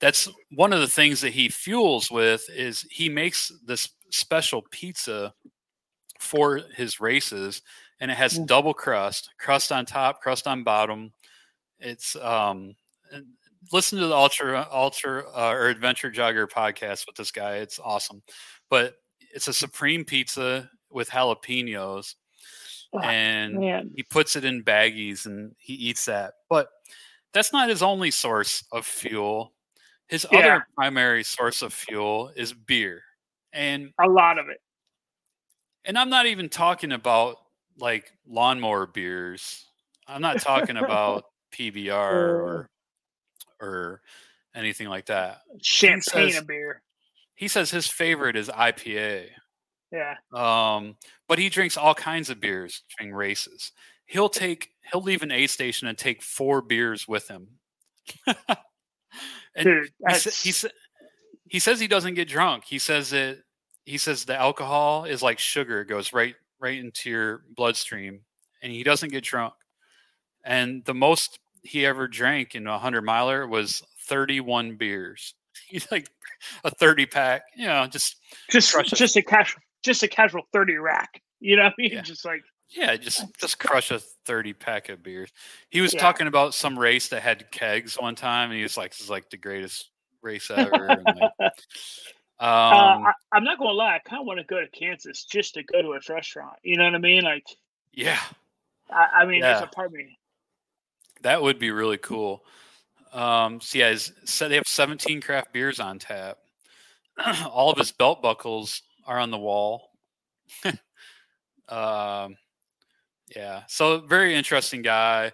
that's 0.00 0.28
one 0.50 0.72
of 0.72 0.80
the 0.80 0.88
things 0.88 1.20
that 1.22 1.32
he 1.32 1.48
fuels 1.48 2.10
with 2.10 2.48
is 2.50 2.86
he 2.90 3.08
makes 3.08 3.50
this 3.64 3.88
special 4.10 4.62
pizza 4.70 5.32
for 6.18 6.60
his 6.76 7.00
races 7.00 7.62
and 8.00 8.10
it 8.10 8.16
has 8.16 8.38
Mm. 8.38 8.46
double 8.46 8.74
crust, 8.74 9.30
crust 9.38 9.72
on 9.72 9.86
top, 9.86 10.20
crust 10.20 10.46
on 10.46 10.62
bottom. 10.64 11.12
It's 11.78 12.16
um, 12.16 12.74
listen 13.72 13.98
to 13.98 14.06
the 14.06 14.14
ultra 14.14 14.66
ultra 14.70 15.24
uh, 15.34 15.52
or 15.52 15.68
adventure 15.68 16.10
jogger 16.10 16.48
podcast 16.48 17.06
with 17.06 17.16
this 17.16 17.30
guy. 17.30 17.56
It's 17.56 17.78
awesome, 17.78 18.22
but 18.68 18.96
it's 19.32 19.48
a 19.48 19.54
supreme 19.54 20.04
pizza 20.04 20.70
with 20.90 21.08
jalapenos, 21.10 22.14
Oh, 22.94 23.00
and 23.00 23.54
Man, 23.58 23.90
he 23.96 24.02
puts 24.04 24.36
it 24.36 24.44
in 24.44 24.62
baggies 24.62 25.26
and 25.26 25.54
he 25.58 25.74
eats 25.74 26.04
that. 26.04 26.34
But 26.48 26.68
that's 27.32 27.52
not 27.52 27.68
his 27.68 27.82
only 27.82 28.10
source 28.12 28.62
of 28.72 28.86
fuel. 28.86 29.52
His 30.08 30.26
Yeah. 30.30 30.38
other 30.38 30.66
primary 30.76 31.24
source 31.24 31.60
of 31.62 31.72
fuel 31.72 32.30
is 32.36 32.52
beer. 32.52 33.02
And 33.52 33.92
a 34.00 34.08
lot 34.08 34.38
of 34.38 34.48
it. 34.48 34.60
and 35.84 35.98
I'm 35.98 36.10
not 36.10 36.26
even 36.26 36.48
talking 36.48 36.92
about 36.92 37.36
like 37.78 38.12
lawnmower 38.26 38.86
beers. 38.86 39.64
I'm 40.06 40.22
not 40.22 40.40
talking 40.40 40.76
about 40.76 41.24
PBR 41.52 41.92
or 42.12 42.70
or 43.60 44.00
anything 44.54 44.88
like 44.88 45.06
that. 45.06 45.40
Champagne 45.62 46.30
says- 46.30 46.36
of 46.38 46.46
beer. 46.46 46.82
He 47.36 47.48
says 47.48 47.70
his 47.72 47.88
favorite 47.88 48.36
is 48.36 48.48
IPA. 48.48 49.28
Yeah. 49.94 50.16
Um, 50.32 50.96
but 51.28 51.38
he 51.38 51.48
drinks 51.48 51.76
all 51.76 51.94
kinds 51.94 52.28
of 52.28 52.40
beers 52.40 52.82
during 52.98 53.14
races. 53.14 53.70
He'll 54.06 54.28
take 54.28 54.70
he'll 54.90 55.02
leave 55.02 55.22
an 55.22 55.30
aid 55.30 55.50
station 55.50 55.86
and 55.86 55.96
take 55.96 56.20
four 56.20 56.60
beers 56.60 57.06
with 57.06 57.28
him. 57.28 57.46
and 58.26 59.64
Dude, 59.64 59.90
he, 60.08 60.50
he, 60.50 60.68
he 61.48 61.58
says 61.58 61.78
he 61.78 61.86
doesn't 61.86 62.14
get 62.14 62.28
drunk. 62.28 62.64
He 62.66 62.78
says 62.78 63.10
that 63.10 63.38
he 63.84 63.96
says 63.98 64.24
the 64.24 64.36
alcohol 64.36 65.04
is 65.04 65.22
like 65.22 65.38
sugar, 65.38 65.82
it 65.82 65.88
goes 65.88 66.12
right 66.12 66.34
right 66.58 66.78
into 66.78 67.10
your 67.10 67.42
bloodstream, 67.54 68.22
and 68.62 68.72
he 68.72 68.82
doesn't 68.82 69.12
get 69.12 69.22
drunk. 69.24 69.54
And 70.44 70.84
the 70.84 70.94
most 70.94 71.38
he 71.62 71.86
ever 71.86 72.08
drank 72.08 72.54
in 72.54 72.66
a 72.66 72.78
hundred 72.78 73.02
miler 73.02 73.46
was 73.46 73.82
thirty 74.08 74.40
one 74.40 74.74
beers. 74.74 75.34
He's 75.68 75.90
like 75.92 76.08
a 76.64 76.70
thirty 76.70 77.06
pack, 77.06 77.42
you 77.56 77.66
know, 77.66 77.86
just 77.86 78.16
just 78.50 78.76
just 78.86 79.16
a 79.16 79.22
casual 79.22 79.62
just 79.84 80.02
a 80.02 80.08
casual 80.08 80.42
30 80.52 80.76
rack. 80.76 81.20
You 81.40 81.56
know 81.56 81.64
what 81.64 81.74
I 81.78 81.82
mean? 81.82 81.90
Yeah. 81.92 82.00
Just 82.02 82.24
like 82.24 82.42
Yeah, 82.70 82.96
just 82.96 83.24
just 83.40 83.58
crush 83.58 83.90
a 83.90 83.98
thirty 84.26 84.52
pack 84.52 84.88
of 84.88 85.02
beers. 85.02 85.30
He 85.70 85.80
was 85.80 85.92
Yeah. 85.92 86.00
talking 86.00 86.26
about 86.26 86.54
some 86.54 86.78
race 86.78 87.08
that 87.08 87.22
had 87.22 87.50
kegs 87.50 88.00
one 88.00 88.14
time, 88.14 88.50
and 88.50 88.56
he 88.56 88.62
was 88.62 88.76
like, 88.76 88.92
"This 88.92 89.00
is 89.00 89.10
like 89.10 89.30
the 89.30 89.36
greatest 89.36 89.90
race 90.22 90.50
ever." 90.54 90.94
and 90.98 91.14
like, 91.14 91.52
uh, 92.40 92.74
um, 92.74 93.06
I, 93.06 93.12
I'm 93.32 93.44
not 93.44 93.58
gonna 93.58 93.72
lie, 93.72 93.96
I 93.96 94.08
kinda 94.08 94.22
wanna 94.24 94.44
go 94.44 94.60
to 94.60 94.68
Kansas 94.68 95.24
just 95.24 95.54
to 95.54 95.62
go 95.62 95.82
to 95.82 95.92
a 95.92 96.00
restaurant. 96.08 96.56
You 96.62 96.78
know 96.78 96.84
what 96.84 96.94
I 96.94 96.98
mean? 96.98 97.22
Like 97.24 97.44
yeah, 97.92 98.20
I, 98.90 99.20
I 99.20 99.26
mean 99.26 99.42
there's 99.42 99.58
Yeah. 99.58 99.64
a 99.64 99.68
part 99.68 99.88
of 99.88 99.92
me. 99.92 100.18
that 101.22 101.42
would 101.42 101.58
be 101.58 101.70
really 101.70 101.98
cool. 101.98 102.44
Um, 103.12 103.60
so 103.60 103.78
yeah, 103.78 103.94
said 104.24 104.48
they 104.48 104.56
have 104.56 104.66
seventeen 104.66 105.20
craft 105.20 105.52
beers 105.52 105.78
on 105.78 105.98
tap. 105.98 106.38
All 107.48 107.70
of 107.70 107.78
his 107.78 107.92
belt 107.92 108.22
buckles 108.22 108.82
are 109.06 109.18
on 109.18 109.30
the 109.30 109.38
wall. 109.38 109.90
um, 111.68 112.36
yeah, 113.34 113.62
so 113.68 114.00
very 114.00 114.34
interesting 114.34 114.82
guy. 114.82 115.32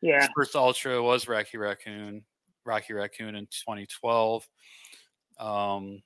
Yeah. 0.00 0.20
His 0.20 0.30
first 0.34 0.56
ultra 0.56 1.02
was 1.02 1.28
Rocky 1.28 1.58
Raccoon, 1.58 2.22
Rocky 2.64 2.92
Raccoon 2.92 3.34
in 3.36 3.46
2012. 3.46 4.48
Um, 5.38 6.02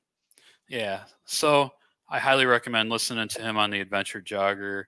yeah, 0.68 1.04
so 1.24 1.70
I 2.08 2.18
highly 2.18 2.46
recommend 2.46 2.90
listening 2.90 3.28
to 3.28 3.42
him 3.42 3.56
on 3.56 3.70
the 3.70 3.80
Adventure 3.80 4.20
Jogger. 4.20 4.84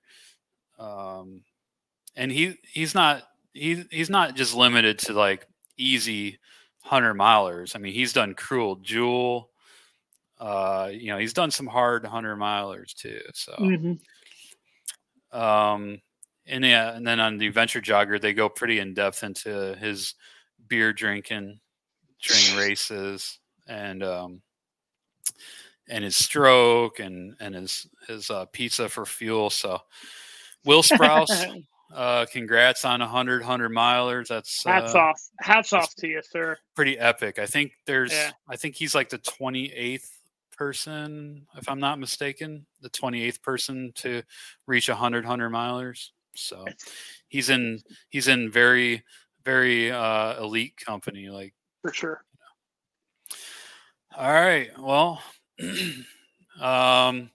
Um, 0.78 1.42
and 2.16 2.30
he 2.30 2.56
he's 2.62 2.94
not 2.94 3.22
he 3.52 3.84
he's 3.90 4.10
not 4.10 4.36
just 4.36 4.54
limited 4.54 4.98
to 5.00 5.12
like 5.12 5.46
easy 5.76 6.38
hundred 6.82 7.14
milers. 7.14 7.74
I 7.74 7.78
mean, 7.78 7.94
he's 7.94 8.12
done 8.12 8.34
Cruel 8.34 8.76
Jewel. 8.76 9.50
Uh, 10.40 10.90
you 10.92 11.08
know, 11.08 11.18
he's 11.18 11.32
done 11.32 11.50
some 11.50 11.66
hard 11.66 12.04
hundred 12.04 12.36
milers 12.36 12.94
too. 12.94 13.20
So. 13.34 13.52
Mhm. 13.58 13.98
Um, 15.32 16.00
and 16.46 16.64
yeah, 16.64 16.94
and 16.96 17.06
then 17.06 17.20
on 17.20 17.38
the 17.38 17.46
adventure 17.46 17.80
jogger, 17.80 18.20
they 18.20 18.32
go 18.32 18.48
pretty 18.48 18.78
in 18.78 18.94
depth 18.94 19.22
into 19.22 19.76
his 19.80 20.14
beer 20.66 20.92
drinking 20.92 21.60
during 22.22 22.56
races 22.68 23.38
and 23.66 24.02
um, 24.02 24.42
and 25.88 26.04
his 26.04 26.16
stroke 26.16 27.00
and 27.00 27.34
and 27.40 27.54
his 27.54 27.86
his 28.06 28.30
uh, 28.30 28.46
pizza 28.46 28.88
for 28.88 29.04
fuel. 29.04 29.50
So, 29.50 29.80
Will 30.64 30.82
Sprouse, 30.82 31.62
uh, 31.94 32.24
congrats 32.32 32.84
on 32.86 33.02
a 33.02 33.06
hundred 33.08 33.42
hundred 33.42 33.72
milers. 33.72 34.28
That's 34.28 34.64
Hats 34.64 34.94
uh, 34.94 34.98
off. 34.98 35.20
Hats 35.40 35.72
off 35.74 35.94
to 35.96 36.08
you, 36.08 36.22
sir. 36.22 36.56
pretty 36.74 36.98
epic. 36.98 37.38
I 37.38 37.46
think 37.46 37.72
there's, 37.86 38.12
Yeah. 38.12 38.30
I 38.48 38.56
think 38.56 38.74
he's 38.76 38.94
like 38.94 39.08
the 39.10 39.18
28th 39.18 40.08
person, 40.58 41.46
if 41.56 41.68
I'm 41.68 41.80
not 41.80 42.00
mistaken, 42.00 42.66
the 42.80 42.90
28th 42.90 43.42
person 43.42 43.92
to 43.96 44.22
reach 44.66 44.88
100 44.88 45.24
100 45.24 45.50
milers. 45.50 46.10
So 46.36 46.66
he's 47.28 47.50
in, 47.50 47.80
he's 48.10 48.28
in 48.28 48.50
very, 48.50 49.04
very 49.44 49.90
uh, 49.92 50.42
elite 50.42 50.76
company. 50.84 51.30
Like, 51.30 51.54
For 51.82 51.92
sure. 51.92 52.24
all 54.16 54.32
right, 54.32 54.70
well, 54.78 55.22
um, 56.60 57.30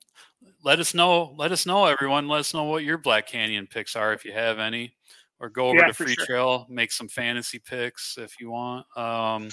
let 0.63 0.79
us 0.79 0.93
know, 0.93 1.33
let 1.37 1.51
us 1.51 1.65
know, 1.65 1.85
everyone. 1.85 2.27
Let 2.27 2.39
us 2.41 2.53
know 2.53 2.65
what 2.65 2.83
your 2.83 2.97
Black 2.97 3.27
Canyon 3.27 3.67
picks 3.67 3.95
are 3.95 4.13
if 4.13 4.25
you 4.25 4.33
have 4.33 4.59
any, 4.59 4.95
or 5.39 5.49
go 5.49 5.67
over 5.69 5.79
Yeah, 5.79 5.87
to 5.87 5.93
Free 5.93 6.15
sure. 6.15 6.25
Trail, 6.25 6.67
make 6.69 6.91
some 6.91 7.07
fantasy 7.09 7.59
picks 7.59 8.17
if 8.17 8.39
you 8.39 8.51
want. 8.51 8.85
Um, 8.97 9.49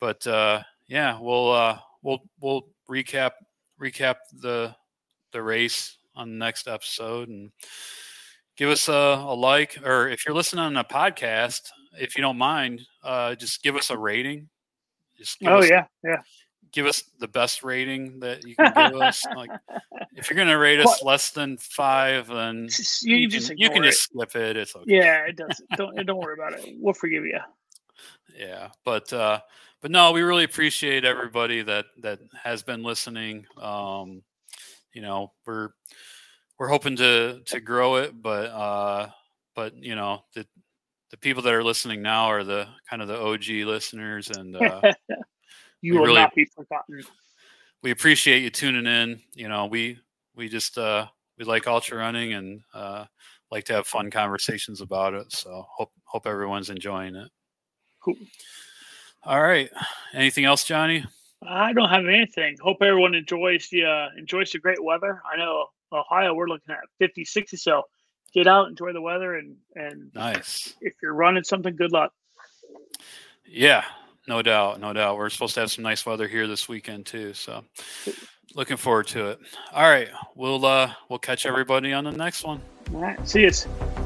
but 0.00 0.26
uh, 0.26 0.62
yeah, 0.88 1.18
we'll 1.20 1.50
uh, 1.52 1.78
we'll 2.04 2.20
we'll 2.40 2.68
recap 2.88 3.32
recap 3.80 4.16
the 4.40 4.72
the 5.32 5.42
race 5.42 5.96
on 6.14 6.30
the 6.30 6.36
next 6.36 6.68
episode 6.68 7.28
and 7.28 7.50
give 8.56 8.70
us 8.70 8.88
a, 8.88 8.92
a 8.92 9.34
like 9.34 9.76
or 9.84 10.08
if 10.08 10.24
you're 10.24 10.34
listening 10.36 10.62
on 10.64 10.76
a 10.76 10.84
podcast, 10.84 11.62
if 11.98 12.16
you 12.16 12.22
don't 12.22 12.38
mind, 12.38 12.82
uh, 13.02 13.34
just 13.34 13.64
give 13.64 13.74
us 13.74 13.90
a 13.90 13.98
rating. 13.98 14.48
Just 15.18 15.40
give 15.40 15.50
Oh 15.50 15.58
us, 15.58 15.68
yeah, 15.68 15.86
yeah. 16.04 16.18
give 16.70 16.86
us 16.86 17.02
the 17.18 17.26
best 17.26 17.64
rating 17.64 18.20
that 18.20 18.46
you 18.46 18.54
can 18.54 18.72
give 18.92 19.00
us. 19.00 19.24
Like 19.36 19.50
if 20.14 20.30
you're 20.30 20.36
gonna 20.36 20.58
rate 20.58 20.78
us 20.80 21.02
less 21.02 21.30
than 21.30 21.56
five, 21.56 22.28
then 22.28 22.68
you, 23.02 23.16
you, 23.16 23.28
can, 23.28 23.40
just 23.40 23.52
you 23.56 23.70
can 23.70 23.82
it. 23.84 23.90
just 23.90 24.02
skip 24.04 24.36
it. 24.36 24.56
It's 24.56 24.76
okay. 24.76 24.84
Yeah, 24.86 25.26
it 25.26 25.36
doesn't 25.36 25.68
Don't 25.76 26.06
don't 26.06 26.18
worry 26.18 26.34
about 26.34 26.52
it. 26.60 26.76
We'll 26.78 26.94
forgive 26.94 27.24
you. 27.24 27.40
yeah 28.36 28.68
but 28.84 29.12
uh 29.12 29.40
but 29.84 29.90
no 29.90 30.12
we 30.12 30.22
really 30.22 30.44
appreciate 30.44 31.04
everybody 31.04 31.60
that 31.60 31.84
that 32.00 32.18
has 32.42 32.62
been 32.62 32.82
listening 32.82 33.44
um 33.60 34.22
you 34.94 35.02
know 35.02 35.30
we're 35.44 35.68
we're 36.58 36.68
hoping 36.68 36.96
to 36.96 37.42
to 37.44 37.60
grow 37.60 37.96
it 37.96 38.22
but 38.22 38.46
uh 38.46 39.06
but 39.54 39.76
you 39.76 39.94
know 39.94 40.22
the 40.34 40.46
the 41.10 41.18
people 41.18 41.42
that 41.42 41.52
are 41.52 41.62
listening 41.62 42.00
now 42.00 42.24
are 42.24 42.44
the 42.44 42.66
kind 42.88 43.02
of 43.02 43.08
the 43.08 43.20
og 43.20 43.46
listeners 43.46 44.30
and 44.30 44.56
uh 44.56 44.80
you 45.82 45.92
will 45.92 46.06
really- 46.06 46.22
not 46.22 46.34
be 46.34 46.46
forgotten. 46.46 47.02
we 47.82 47.90
appreciate 47.90 48.42
you 48.42 48.48
tuning 48.48 48.86
in 48.86 49.20
you 49.34 49.48
know 49.50 49.66
we 49.66 49.98
we 50.34 50.48
just 50.48 50.78
uh 50.78 51.06
we 51.36 51.44
like 51.44 51.66
ultra 51.66 51.98
running 51.98 52.32
and 52.32 52.62
uh 52.72 53.04
like 53.50 53.64
to 53.64 53.74
have 53.74 53.86
fun 53.86 54.10
conversations 54.10 54.80
about 54.80 55.12
it 55.12 55.30
so 55.30 55.66
hope 55.76 55.92
hope 56.04 56.26
everyone's 56.26 56.70
enjoying 56.70 57.14
it 57.14 57.30
Cool. 58.04 58.16
All 59.26 59.42
right 59.42 59.70
anything 60.12 60.44
else 60.44 60.64
johnny 60.64 61.04
I 61.46 61.72
don't 61.72 61.88
have 61.88 62.06
anything. 62.06 62.56
Hope 62.62 62.78
everyone 62.80 63.14
enjoys 63.14 63.68
the 63.68 63.84
uh, 63.84 64.08
enjoys 64.16 64.50
the 64.50 64.58
great 64.58 64.82
weather. 64.82 65.20
I 65.30 65.36
know 65.36 65.66
Ohio 65.92 66.34
we're 66.34 66.48
looking 66.48 66.72
at 66.74 66.80
50, 66.98 67.24
60, 67.24 67.56
so 67.56 67.82
get 68.32 68.46
out, 68.46 68.68
enjoy 68.68 68.92
the 68.92 69.00
weather, 69.00 69.36
and 69.36 69.56
and 69.74 70.10
nice 70.14 70.74
if 70.80 70.94
you're 71.02 71.14
running 71.14 71.44
something, 71.44 71.76
good 71.76 71.92
luck. 71.92 72.12
Yeah, 73.46 73.84
no 74.26 74.42
doubt, 74.42 74.80
no 74.80 74.92
doubt. 74.92 75.16
We're 75.16 75.30
supposed 75.30 75.54
to 75.54 75.60
have 75.60 75.70
some 75.70 75.84
nice 75.84 76.06
weather 76.06 76.26
here 76.26 76.46
this 76.46 76.68
weekend 76.68 77.06
too, 77.06 77.34
so 77.34 77.64
looking 78.54 78.76
forward 78.76 79.06
to 79.08 79.30
it. 79.30 79.40
All 79.72 79.88
right, 79.88 80.08
we'll 80.34 80.64
uh 80.64 80.92
we'll 81.08 81.18
catch 81.18 81.46
everybody 81.46 81.92
on 81.92 82.04
the 82.04 82.12
next 82.12 82.44
one. 82.44 82.60
All 82.94 83.00
right, 83.00 83.28
see 83.28 83.42
you. 83.42 84.03